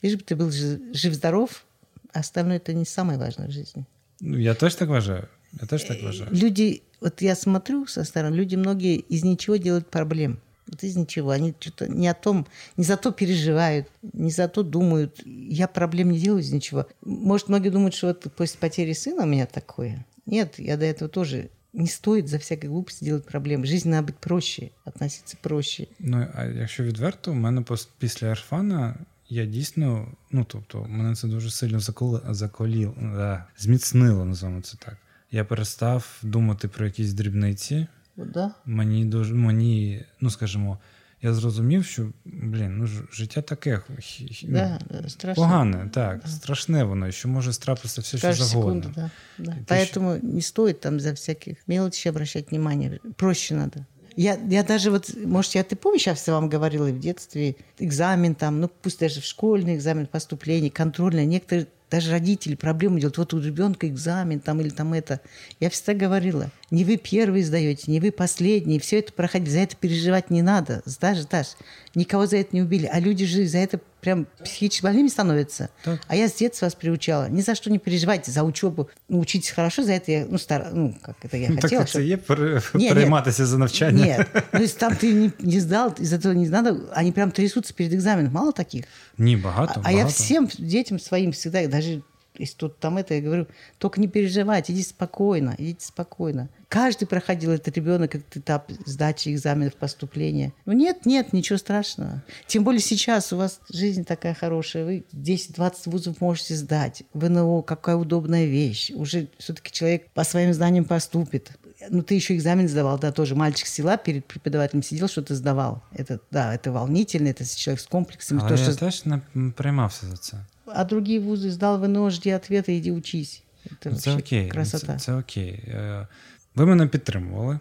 Лишь 0.02 0.16
бы 0.16 0.22
ты 0.22 0.36
был 0.36 0.50
жи- 0.50 0.80
жив-здоров, 0.92 1.64
а 2.12 2.20
остальное 2.20 2.56
это 2.56 2.72
не 2.72 2.84
самое 2.84 3.18
важное 3.18 3.48
в 3.48 3.50
жизни. 3.50 3.84
Ну, 4.20 4.36
я 4.36 4.54
теж 4.54 4.74
так 4.74 4.88
вважаю. 4.88 5.28
Я 5.60 5.66
теж 5.66 5.84
так 5.84 6.02
вважаю. 6.02 6.30
Люди, 6.34 6.82
вот 7.00 7.22
я 7.22 7.34
смотрю 7.34 7.86
со 7.86 8.04
стороны, 8.04 8.34
люди 8.34 8.56
многие 8.56 8.96
из 8.96 9.24
ничего 9.24 9.56
делают 9.56 9.90
проблем. 9.90 10.40
Вот 10.66 10.82
из 10.82 10.96
ничего. 10.96 11.30
Они 11.30 11.54
что-то 11.58 11.88
не 11.88 12.08
о 12.08 12.14
том, 12.14 12.46
не 12.76 12.84
за 12.84 12.96
то 12.98 13.10
переживают, 13.10 13.88
не 14.12 14.30
за 14.30 14.48
то 14.48 14.62
думают. 14.62 15.20
Я 15.24 15.66
проблем 15.66 16.10
не 16.10 16.18
делаю 16.18 16.42
из 16.42 16.52
ничего. 16.52 16.86
Может, 17.02 17.48
многие 17.48 17.70
думают, 17.70 17.94
что 17.94 18.08
вот 18.08 18.26
после 18.34 18.58
потери 18.58 18.92
сына 18.92 19.22
у 19.22 19.26
меня 19.26 19.46
такое. 19.46 20.04
Нет, 20.26 20.58
я 20.58 20.76
до 20.76 20.84
этого 20.84 21.08
тоже 21.08 21.48
не 21.72 21.86
стоит 21.86 22.28
за 22.28 22.36
всякі 22.36 22.66
глупості 22.66 23.04
делать 23.04 23.24
проблеми. 23.24 23.66
Жизнь 23.66 23.90
надо 23.90 24.06
бути 24.06 24.18
проще, 24.20 24.70
относиться 24.84 25.36
проще. 25.40 25.86
Ну, 25.98 26.26
а 26.34 26.44
якщо 26.44 26.82
відверто, 26.82 27.30
у 27.30 27.34
мене 27.34 27.64
після 27.98 28.26
Арфана 28.26 28.94
я 29.28 29.46
дійсно, 29.46 30.08
ну 30.30 30.44
тобто, 30.48 30.86
мене 30.88 31.14
це 31.14 31.28
дуже 31.28 31.50
сильно 31.50 31.80
заколи, 31.80 32.20
заколіло, 32.28 32.94
да, 32.96 33.44
зміцнило, 33.58 34.24
називаємо 34.24 34.62
це 34.62 34.76
так. 34.76 34.96
Я 35.30 35.44
перестав 35.44 36.20
думати 36.22 36.68
про 36.68 36.86
якісь 36.86 37.12
дрібниці. 37.12 37.86
Да? 38.16 38.54
Мені 38.64 39.04
дуже 39.04 39.34
мені, 39.34 40.04
ну 40.20 40.30
скажімо, 40.30 40.78
я 41.21 41.33
зрозумів, 41.33 41.85
що 41.85 42.07
блін, 42.25 42.77
ну 42.77 42.87
ж- 42.87 43.03
життя 43.11 43.41
таке 43.41 43.75
хі- 43.97 44.31
хі- 44.31 44.45
ну, 44.47 44.53
Да, 44.57 44.79
да, 45.01 45.09
страшно. 45.09 45.43
погане, 45.43 45.89
так, 45.93 46.27
страшне 46.27 46.83
воно, 46.83 47.07
і 47.07 47.11
що 47.11 47.29
може 47.29 47.53
страпитися 47.53 48.01
все, 48.01 48.17
що 48.17 48.27
Каждую 48.27 48.49
завгодно. 48.49 48.81
секунду, 48.83 49.09
да. 49.37 49.45
да. 49.45 49.51
И 49.51 49.63
ты 49.63 49.73
Поэтому 49.99 50.33
не 50.33 50.41
стоит 50.41 50.79
там 50.79 50.99
за 50.99 51.11
всяких 51.11 51.57
мелочей 51.67 52.09
обращать 52.11 52.51
внимание. 52.51 52.99
Проще 53.15 53.55
надо. 53.55 53.85
Я, 54.15 54.37
я 54.49 54.63
даже 54.63 54.91
вот, 54.91 55.15
может, 55.25 55.55
я 55.55 55.61
ты 55.63 55.75
помнишь, 55.75 56.07
я 56.07 56.13
все 56.13 56.31
вам 56.33 56.49
говорила 56.49 56.87
и 56.89 56.91
в 56.91 56.99
детстве, 56.99 57.55
экзамен 57.79 58.35
там, 58.35 58.59
ну 58.59 58.69
пусть 58.81 58.99
даже 58.99 59.21
в 59.21 59.23
школьный 59.25 59.75
экзамен 59.75 60.05
поступления, 60.05 60.69
контрольный, 60.69 61.25
некоторые 61.25 61.65
даже 61.90 62.10
родители 62.10 62.54
проблемы 62.54 63.00
делают, 63.00 63.18
вот 63.18 63.34
у 63.34 63.40
ребенка 63.40 63.88
экзамен 63.88 64.40
там 64.40 64.60
или 64.60 64.68
там 64.68 64.92
это. 64.92 65.20
Я 65.60 65.70
всегда 65.70 65.94
говорила, 65.94 66.50
не 66.70 66.84
вы 66.84 66.96
первые 66.96 67.44
сдаете, 67.44 67.90
не 67.90 68.00
вы 68.00 68.12
последние, 68.12 68.80
все 68.80 68.98
это 68.98 69.12
проходить, 69.12 69.50
за 69.50 69.60
это 69.60 69.76
переживать 69.76 70.30
не 70.30 70.42
надо. 70.42 70.82
Даже, 71.00 71.26
даже, 71.26 71.50
никого 71.94 72.26
за 72.26 72.38
это 72.38 72.54
не 72.54 72.62
убили. 72.62 72.86
А 72.86 73.00
люди 73.00 73.24
же 73.24 73.46
за 73.46 73.58
это 73.58 73.80
прям 74.01 74.27
психически 74.43 74.83
больными 74.83 75.07
становятся. 75.07 75.69
Так. 75.83 75.99
А 76.07 76.15
я 76.15 76.27
с 76.27 76.33
детства 76.35 76.65
вас 76.65 76.75
приучала. 76.75 77.29
Ни 77.29 77.41
за 77.41 77.55
что 77.55 77.69
не 77.69 77.79
переживайте 77.79 78.31
за 78.31 78.43
учебу. 78.43 78.89
Ну, 79.09 79.19
учитесь 79.19 79.49
хорошо, 79.49 79.83
за 79.83 79.91
это 79.93 80.11
я, 80.11 80.25
ну, 80.29 80.37
стар... 80.37 80.69
ну 80.73 80.95
как 81.01 81.15
это 81.23 81.37
я 81.37 81.47
Ну, 81.49 81.55
так 81.55 81.63
хотела. 81.63 81.83
це 81.83 81.89
чтоб- 81.89 82.01
є 82.03 82.17
пере- 82.17 82.61
Ні, 82.73 82.89
перейматися 82.89 83.45
за 83.45 83.57
навчання. 83.57 84.05
Нет, 84.05 84.27
ну 84.53 84.59
если 84.61 84.79
там 84.79 84.93
ты 84.93 85.13
не, 85.13 85.31
не 85.39 85.59
сдал, 85.59 85.93
из 86.01 86.13
этого 86.13 86.33
не 86.33 86.49
надо, 86.49 86.77
они 86.97 87.11
прям 87.11 87.31
трясутся 87.31 87.73
перед 87.73 87.93
экзаменом. 87.93 88.31
Мало 88.31 88.51
таких. 88.51 88.85
Ні, 89.17 89.37
багато. 89.37 89.73
А, 89.75 89.81
а 89.83 89.91
я 89.91 89.97
багато. 89.97 90.13
всем 90.13 90.49
детям 90.59 90.99
своим 90.99 91.31
всегда, 91.31 91.67
даже 91.67 92.01
если 92.38 92.56
тут 92.56 92.78
там 92.78 92.98
это, 92.98 93.14
я 93.14 93.20
говорю, 93.20 93.46
только 93.78 94.00
не 94.00 94.08
переживайте, 94.08 94.72
идите 94.72 94.90
спокойно, 94.90 95.54
идите 95.58 95.86
спокойно. 95.86 96.48
Каждый 96.68 97.06
проходил 97.06 97.50
этот 97.52 97.74
ребенок 97.76 98.14
этот 98.14 98.36
этап 98.36 98.70
сдачи 98.84 99.30
экзаменов, 99.30 99.74
поступления. 99.74 100.52
Ну 100.66 100.72
нет, 100.72 101.06
нет, 101.06 101.32
ничего 101.32 101.58
страшного. 101.58 102.22
Тем 102.46 102.62
более 102.62 102.80
сейчас 102.80 103.32
у 103.32 103.38
вас 103.38 103.60
жизнь 103.72 104.04
такая 104.04 104.34
хорошая, 104.34 104.84
вы 104.84 105.04
10-20 105.12 105.72
вузов 105.86 106.20
можете 106.20 106.54
сдать. 106.54 107.04
ВНО, 107.14 107.62
какая 107.62 107.96
удобная 107.96 108.44
вещь. 108.44 108.90
Уже 108.94 109.28
все-таки 109.38 109.72
человек 109.72 110.10
по 110.10 110.24
своим 110.24 110.52
знаниям 110.52 110.84
поступит. 110.84 111.52
Ну, 111.90 112.02
ты 112.02 112.14
еще 112.14 112.36
экзамен 112.36 112.68
сдавал, 112.68 112.98
да, 112.98 113.12
тоже 113.12 113.34
мальчик 113.34 113.66
села 113.66 113.96
перед 113.96 114.26
преподавателем 114.26 114.82
сидел, 114.82 115.08
что-то 115.08 115.34
сдавал. 115.34 115.82
Это, 115.92 116.20
да, 116.30 116.54
это 116.54 116.72
волнительно, 116.72 117.28
это 117.28 117.44
человек 117.56 117.80
с 117.80 117.86
комплексами. 117.86 118.40
Але 118.40 118.48
то, 118.48 118.84
я 118.84 118.90
что 118.90 119.20
не 119.34 119.50
приймався 119.50 120.06
за 120.06 120.16
це. 120.16 120.44
А 120.74 120.84
другие 120.84 121.20
вузы 121.20 121.50
сдал 121.50 121.78
ВНО, 121.78 122.10
жди 122.10 122.30
ответа, 122.30 122.72
иди 122.78 122.92
учись. 122.92 123.42
Это 123.66 123.90
Ну, 123.90 123.96
Це 123.96 124.14
окей. 124.16 124.44
ну, 124.44 124.50
красота. 124.50 124.86
Це, 124.86 124.98
це 124.98 125.14
окей. 125.14 125.48
Е, 125.68 126.06
Ви 126.54 126.66
мене 126.66 126.86
підтримували. 126.86 127.58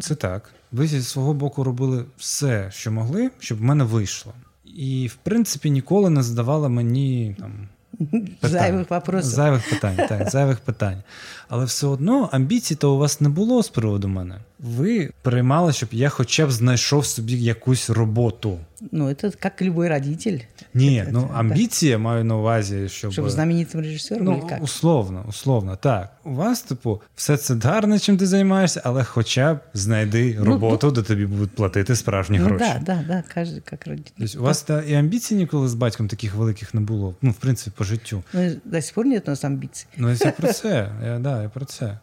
Це 0.00 0.14
так. 0.14 0.50
Ви 0.72 0.86
зі 0.86 1.02
свого 1.02 1.34
боку 1.34 1.64
робили 1.64 2.04
все, 2.16 2.70
що 2.72 2.92
могли, 2.92 3.30
щоб 3.38 3.58
в 3.58 3.62
мене 3.62 3.84
вийшло. 3.84 4.32
І, 4.64 5.06
в 5.06 5.14
принципі, 5.14 5.70
ніколи 5.70 6.10
не 6.10 6.22
задавали 6.22 6.68
мені 6.68 7.36
там. 7.38 7.68
Зайвих 8.42 8.90
вопросів. 8.90 9.30
Зайвих 9.30 9.70
питань, 9.70 9.96
так, 10.08 10.30
зайвих 10.30 10.60
питань. 10.60 11.02
Але 11.48 11.64
все 11.64 11.86
одно 11.86 12.28
амбіцій 12.32 12.74
то 12.74 12.94
у 12.94 12.98
вас 12.98 13.20
не 13.20 13.28
було 13.28 13.62
з 13.62 13.68
приводу 13.68 14.08
мене. 14.08 14.38
Ви 14.59 15.09
приймали, 15.21 15.73
щоб 15.73 15.89
я 15.91 16.09
хоча 16.09 16.47
б 16.47 16.51
знайшов 16.51 17.05
собі 17.05 17.33
якусь 17.33 17.89
роботу. 17.89 18.59
Ну, 18.91 19.07
это 19.09 19.33
как 19.39 19.61
любой 19.61 19.89
родитель. 19.89 20.39
Ні, 20.73 21.01
Это- 21.01 21.07
ну 21.11 21.19
это- 21.19 21.37
амбіція 21.39 21.97
маю 21.97 22.23
на 22.23 22.37
увазі, 22.37 22.89
щоб. 22.89 23.11
Чтобы 23.11 23.29
знаменитым 23.29 23.81
режиссером 23.81 24.25
Ну, 24.25 24.31
или 24.37 24.49
как? 24.49 24.63
условно, 24.63 25.25
условно, 25.27 25.75
так. 25.75 26.09
У 26.23 26.33
вас, 26.33 26.61
типу, 26.61 27.01
все 27.15 27.37
це 27.37 27.55
гарно, 27.55 27.99
чим 27.99 28.17
ти 28.17 28.27
займаєшся, 28.27 28.81
але 28.83 29.03
хоча 29.03 29.53
б 29.53 29.59
знайди 29.73 30.37
роботу, 30.41 30.91
де 30.91 31.01
тобі 31.01 31.25
будуть 31.25 31.51
платити 31.51 31.95
справжні 31.95 32.39
Ну 32.39 32.45
гроші. 32.45 32.65
да, 32.65 32.81
да, 32.85 33.03
да, 33.07 33.41
каждый 33.41 33.61
как 33.69 33.87
родитель. 33.87 34.11
Тобто 34.17 34.39
у 34.39 34.43
вас 34.43 34.61
та, 34.61 34.81
і 34.81 34.93
амбіцій 34.93 35.35
ніколи 35.35 35.67
з 35.67 35.73
батьком 35.73 36.07
таких 36.07 36.35
великих 36.35 36.73
не 36.73 36.81
було. 36.81 37.15
Ну, 37.21 37.31
в 37.31 37.35
принципі, 37.35 37.71
по 37.77 37.83
життю. 37.83 38.23
Ну, 38.33 38.41
и 38.41 38.55
до 38.65 38.81
сих 38.81 38.93
пор 38.93 39.05
нет 39.05 39.27
у 39.27 39.31
нас 39.31 39.43
амбиций. 39.43 39.87
Ну, 39.97 40.11
я 40.11 40.31
про 40.31 40.53
це. 40.53 40.89
Я, 41.05 41.19
да, 41.19 41.43
я 41.43 41.49
про 41.49 41.65
це. 41.65 41.97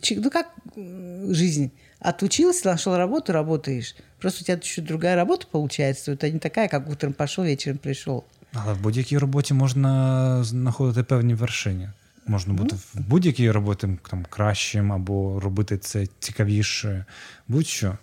Чи- 0.00 0.16
Ну 0.16 0.30
как 0.30 0.46
м, 0.78 1.34
жизнь? 1.34 1.66
Отучился, 2.00 2.68
нашел 2.68 2.96
работу, 2.96 3.32
работаешь. 3.32 3.96
Просто 4.18 4.40
у 4.42 4.44
тебя 4.44 4.58
еще 4.62 4.82
другая 4.82 5.16
работа 5.16 5.46
получается. 5.50 6.12
Это 6.12 6.32
не 6.32 6.38
такая, 6.38 6.68
как 6.68 6.88
утром 6.90 7.12
пошел, 7.12 7.44
вечером 7.44 7.78
пришел. 7.78 8.24
Але 8.52 8.72
в 8.72 8.80
будь-якій 8.80 9.18
роботі 9.18 9.54
можна 9.54 10.44
знаходити 10.44 11.02
певні 11.02 11.34
вершини. 11.34 11.92
Можна 12.26 12.54
бути 12.54 12.76
в 12.76 13.00
будь-якій 13.08 13.50
роботі 13.50 13.88
там, 14.10 14.26
кращим 14.30 14.92
або 14.92 15.40
робити 15.40 15.78
це 15.78 16.06
цікавіше. 16.18 17.04
Будь-що. 17.48 17.98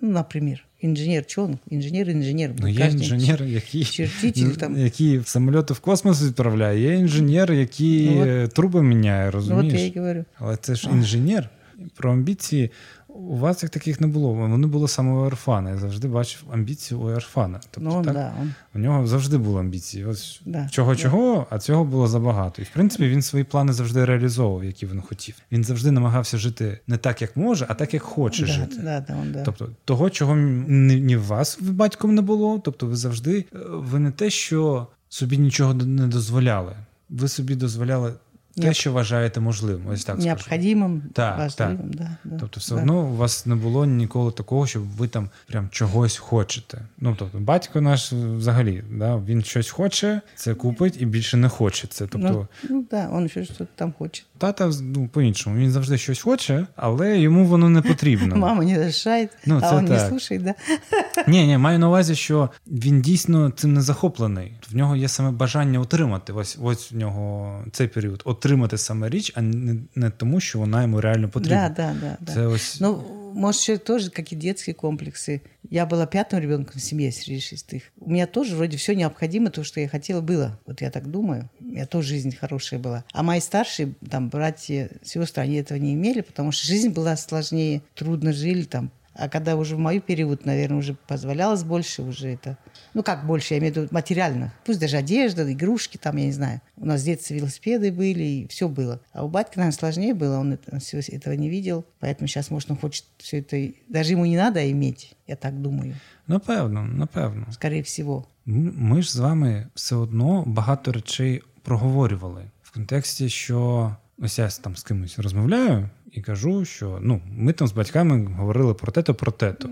Ну, 0.00 0.10
например, 0.10 0.64
инженер, 0.84 1.24
что 1.26 1.44
он? 1.44 1.58
Инженер, 1.70 2.08
инженер. 2.10 2.50
Ну, 2.58 2.68
є 2.68 2.78
Каждый 2.80 2.90
день 2.90 3.02
інженер, 3.20 3.44
який, 3.44 3.84
чертитель 3.84 4.46
там. 4.50 4.76
який 4.78 5.20
самоліти 5.24 5.74
в 5.74 5.78
космос 5.80 6.22
відправляє, 6.22 6.80
є 6.82 6.94
інженер, 6.94 7.52
який 7.52 8.06
Ну, 8.10 8.20
от- 8.20 8.28
е, 8.28 8.48
труби 8.48 8.82
міняє, 8.82 9.24
Ну, 9.26 9.30
розумієш? 9.30 9.72
вот 9.72 9.82
я 9.82 9.86
и 9.88 9.92
говорю. 10.00 10.24
Але 10.38 10.56
це 10.56 10.74
ж 10.74 10.88
інженер. 10.92 11.48
Про 11.96 12.12
амбіції 12.12 12.70
у 13.15 13.37
вас 13.37 13.63
як 13.63 13.71
таких 13.71 14.01
не 14.01 14.07
було. 14.07 14.33
Вони 14.33 14.67
були 14.67 14.87
саме 14.87 15.11
у 15.11 15.25
Ерфана. 15.25 15.69
Я 15.69 15.77
завжди 15.77 16.07
бачив 16.07 16.43
амбіції 16.53 16.99
у 16.99 17.09
Ерфана. 17.09 17.59
Тобто, 17.71 17.89
Ну, 17.89 18.03
так, 18.03 18.13
да, 18.13 18.33
у 18.75 18.79
нього 18.79 19.07
завжди 19.07 19.37
були 19.37 19.59
амбіції. 19.59 20.05
Ось 20.05 20.41
Да, 20.45 20.67
чого 20.71 20.95
да. 20.95 21.45
а 21.49 21.59
цього 21.59 21.83
було 21.85 22.07
забагато. 22.07 22.61
І 22.61 22.65
в 22.65 22.69
принципі 22.73 23.07
він 23.09 23.21
свої 23.21 23.45
плани 23.45 23.73
завжди 23.73 24.05
реалізовував, 24.05 24.63
які 24.65 24.85
він 24.85 25.01
хотів. 25.01 25.35
Він 25.51 25.63
завжди 25.63 25.91
намагався 25.91 26.37
жити 26.37 26.79
не 26.87 26.97
так, 26.97 27.21
як 27.21 27.37
може, 27.37 27.65
а 27.69 27.73
так, 27.73 27.93
як 27.93 28.03
хоче 28.03 28.41
Да, 28.45 28.51
жити. 28.51 28.75
да, 28.83 29.05
да. 29.33 29.43
Тобто 29.43 29.69
того, 29.85 30.09
чого 30.09 30.35
ні, 30.35 30.95
ні 31.01 31.17
в 31.17 31.23
вас 31.23 31.57
батьком 31.61 32.15
не 32.15 32.21
було. 32.21 32.59
Тобто, 32.63 32.87
ви 32.87 32.95
завжди 32.95 33.45
е, 33.55 33.57
ви 33.69 33.99
не 33.99 34.11
те, 34.11 34.29
що 34.29 34.87
собі 35.09 35.37
нічого 35.37 35.73
не 35.73 36.07
дозволяли. 36.07 36.71
Ви 37.09 37.27
собі 37.27 37.55
дозволяли 37.55 38.13
те, 38.55 38.73
що 38.73 38.91
вважаєте 38.91 39.39
можливим. 39.39 39.87
Ось 39.87 40.03
так 40.05 40.15
скажу. 40.21 40.27
Необходимым, 40.27 41.01
Так, 41.13 41.51
да, 41.57 41.77
да. 41.83 42.37
Тобто, 42.39 42.59
все 42.59 42.75
да. 42.75 42.81
одно 42.81 43.01
у 43.01 43.15
вас 43.15 43.45
не 43.45 43.55
було 43.55 43.85
ніколи 43.85 44.31
такого, 44.31 44.67
щоб 44.67 44.83
ви 44.83 45.07
там 45.07 45.29
прям 45.47 45.69
чогось 45.71 46.17
хочете. 46.17 46.81
Ну 46.99 47.15
тобто, 47.19 47.39
батько 47.39 47.81
наш 47.81 48.13
взагалі, 48.13 48.83
да, 48.91 49.17
він 49.17 49.43
щось 49.43 49.69
хоче, 49.69 50.21
це 50.35 50.53
купить 50.53 51.01
і 51.01 51.05
більше 51.05 51.37
не 51.37 51.49
хоче. 51.49 51.87
Це 51.87 52.07
тобто, 52.07 52.27
Ну, 52.29 52.47
ну 52.69 52.85
да, 52.91 53.25
еще 53.25 53.45
что-то 53.45 53.67
там 53.75 53.93
хочет. 53.97 54.25
тата 54.37 54.71
ну, 54.81 55.07
по-іншому. 55.07 55.55
Він 55.55 55.71
завжди 55.71 55.97
щось 55.97 56.19
хоче, 56.21 56.67
але 56.75 57.19
йому 57.19 57.45
воно 57.45 57.69
не 57.69 57.81
потрібно. 57.81 58.35
Мама 58.45 58.63
не 58.63 58.77
разрешает, 58.77 59.29
Ну, 59.45 59.59
а 59.63 59.75
он 59.75 59.85
не 59.85 59.89
так. 59.89 60.09
слушает, 60.09 60.43
да. 60.43 60.53
Ні, 61.27 61.47
ні, 61.47 61.57
маю 61.57 61.79
на 61.79 61.87
увазі, 61.87 62.15
що 62.15 62.49
він 62.67 63.01
дійсно 63.01 63.49
цим 63.49 63.73
не 63.73 63.81
захоплений. 63.81 64.53
В 64.71 64.75
нього 64.75 64.95
є 64.95 65.07
саме 65.07 65.31
бажання 65.31 65.79
отримати. 65.79 66.33
Ось 66.33 66.57
ось 66.61 66.91
в 66.91 66.95
нього 66.95 67.53
цей 67.71 67.87
період 67.87 68.21
отримати 68.45 68.77
саме 68.77 69.09
річ, 69.09 69.31
а 69.35 69.41
не, 69.41 69.75
не 69.95 70.09
тому, 70.09 70.39
що 70.39 70.59
вона 70.59 70.81
йому 70.81 71.01
реально 71.01 71.29
потрібна. 71.29 71.73
Да, 71.77 71.83
да, 71.83 71.95
да. 72.01 72.17
да. 72.19 72.33
Це 72.33 72.45
ось 72.45 72.79
Ну, 72.81 73.03
может, 73.33 73.61
еще 73.61 73.77
тоже 73.77 74.09
какие 74.11 74.39
детские 74.39 74.73
комплексы. 74.73 75.41
Я 75.69 75.85
была 75.85 76.05
пятым 76.07 76.39
ребенком 76.39 76.79
в 76.79 76.81
семье 76.81 77.11
среди 77.11 77.39
шестых. 77.39 77.81
У 77.99 78.09
меня 78.09 78.27
тоже 78.27 78.55
вроде 78.55 78.77
все 78.77 78.95
необходимо, 78.95 79.49
то, 79.49 79.63
что 79.63 79.81
я 79.81 79.89
хотела, 79.89 80.21
было. 80.21 80.59
Вот 80.65 80.81
я 80.81 80.89
так 80.89 81.07
думаю. 81.11 81.49
У 81.59 81.65
меня 81.65 81.85
тоже 81.85 82.09
жизнь 82.09 82.35
хорошая 82.35 82.79
была. 82.79 83.03
А 83.11 83.23
мои 83.23 83.41
старшие, 83.41 83.93
там, 84.09 84.29
братья, 84.29 84.89
сестры, 85.03 85.43
они 85.43 85.55
этого 85.55 85.79
не 85.79 85.93
имели, 85.93 86.21
потому 86.21 86.51
что 86.51 86.67
жизнь 86.67 86.89
была 86.89 87.17
сложнее, 87.17 87.81
трудно 87.93 88.31
жили 88.31 88.63
там. 88.63 88.91
А 89.17 89.29
когда 89.29 89.55
уже 89.55 89.75
в 89.75 89.79
мою 89.79 90.01
период, 90.01 90.45
наверное, 90.45 90.77
уже 90.79 90.93
позволялось 91.07 91.63
больше 91.63 92.01
уже 92.01 92.27
это. 92.33 92.57
Ну, 92.93 93.01
как 93.03 93.25
больше, 93.25 93.53
я 93.53 93.59
имею 93.59 93.73
в 93.73 93.77
виду 93.77 93.87
материально. 93.91 94.53
Пусть 94.65 94.79
даже 94.79 94.97
одежда, 94.97 95.49
игрушки 95.51 95.97
там, 95.97 96.17
я 96.17 96.25
не 96.25 96.31
знаю. 96.33 96.61
У 96.77 96.85
нас 96.85 97.01
в 97.01 97.05
детстве 97.05 97.37
велосипеды 97.37 97.91
были, 97.91 98.23
и 98.23 98.47
все 98.47 98.67
было. 98.67 98.99
А 99.13 99.23
у 99.25 99.29
батьки, 99.29 99.57
наверное, 99.57 99.77
сложнее 99.77 100.13
было, 100.13 100.37
он, 100.39 100.53
это, 100.53 100.79
всего 100.79 101.01
этого 101.07 101.33
не 101.33 101.49
видел. 101.49 101.85
Поэтому 101.99 102.27
сейчас, 102.27 102.51
может, 102.51 102.69
он 102.71 102.77
хочет 102.77 103.05
все 103.17 103.39
это... 103.39 103.73
Даже 103.89 104.11
ему 104.13 104.25
не 104.25 104.37
надо 104.37 104.69
иметь, 104.71 105.15
я 105.27 105.35
так 105.35 105.61
думаю. 105.61 105.95
напевно, 106.27 106.83
напевно. 106.83 107.45
Скорее 107.51 107.81
всего. 107.83 108.25
М- 108.47 108.73
Ми 108.77 109.01
ж 109.01 109.11
з 109.11 109.15
вами 109.15 109.67
все 109.75 109.95
одно 109.95 110.43
багато 110.47 110.91
речей 110.91 111.41
проговорювали 111.63 112.43
в 112.63 112.73
контексті, 112.73 113.29
що 113.29 113.91
ось 114.19 114.39
я 114.39 114.47
там 114.49 114.75
з 114.75 114.83
кимось 114.83 115.19
розмовляю 115.19 115.89
і 116.14 116.20
кажу, 116.20 116.64
що 116.64 116.98
ну 117.02 117.20
ми 117.36 117.52
там 117.52 117.68
з 117.68 117.72
батьками 117.72 118.26
говорили 118.38 118.74
про 118.74 118.92
те-то, 118.92 119.14
про 119.14 119.32
те-то. 119.32 119.68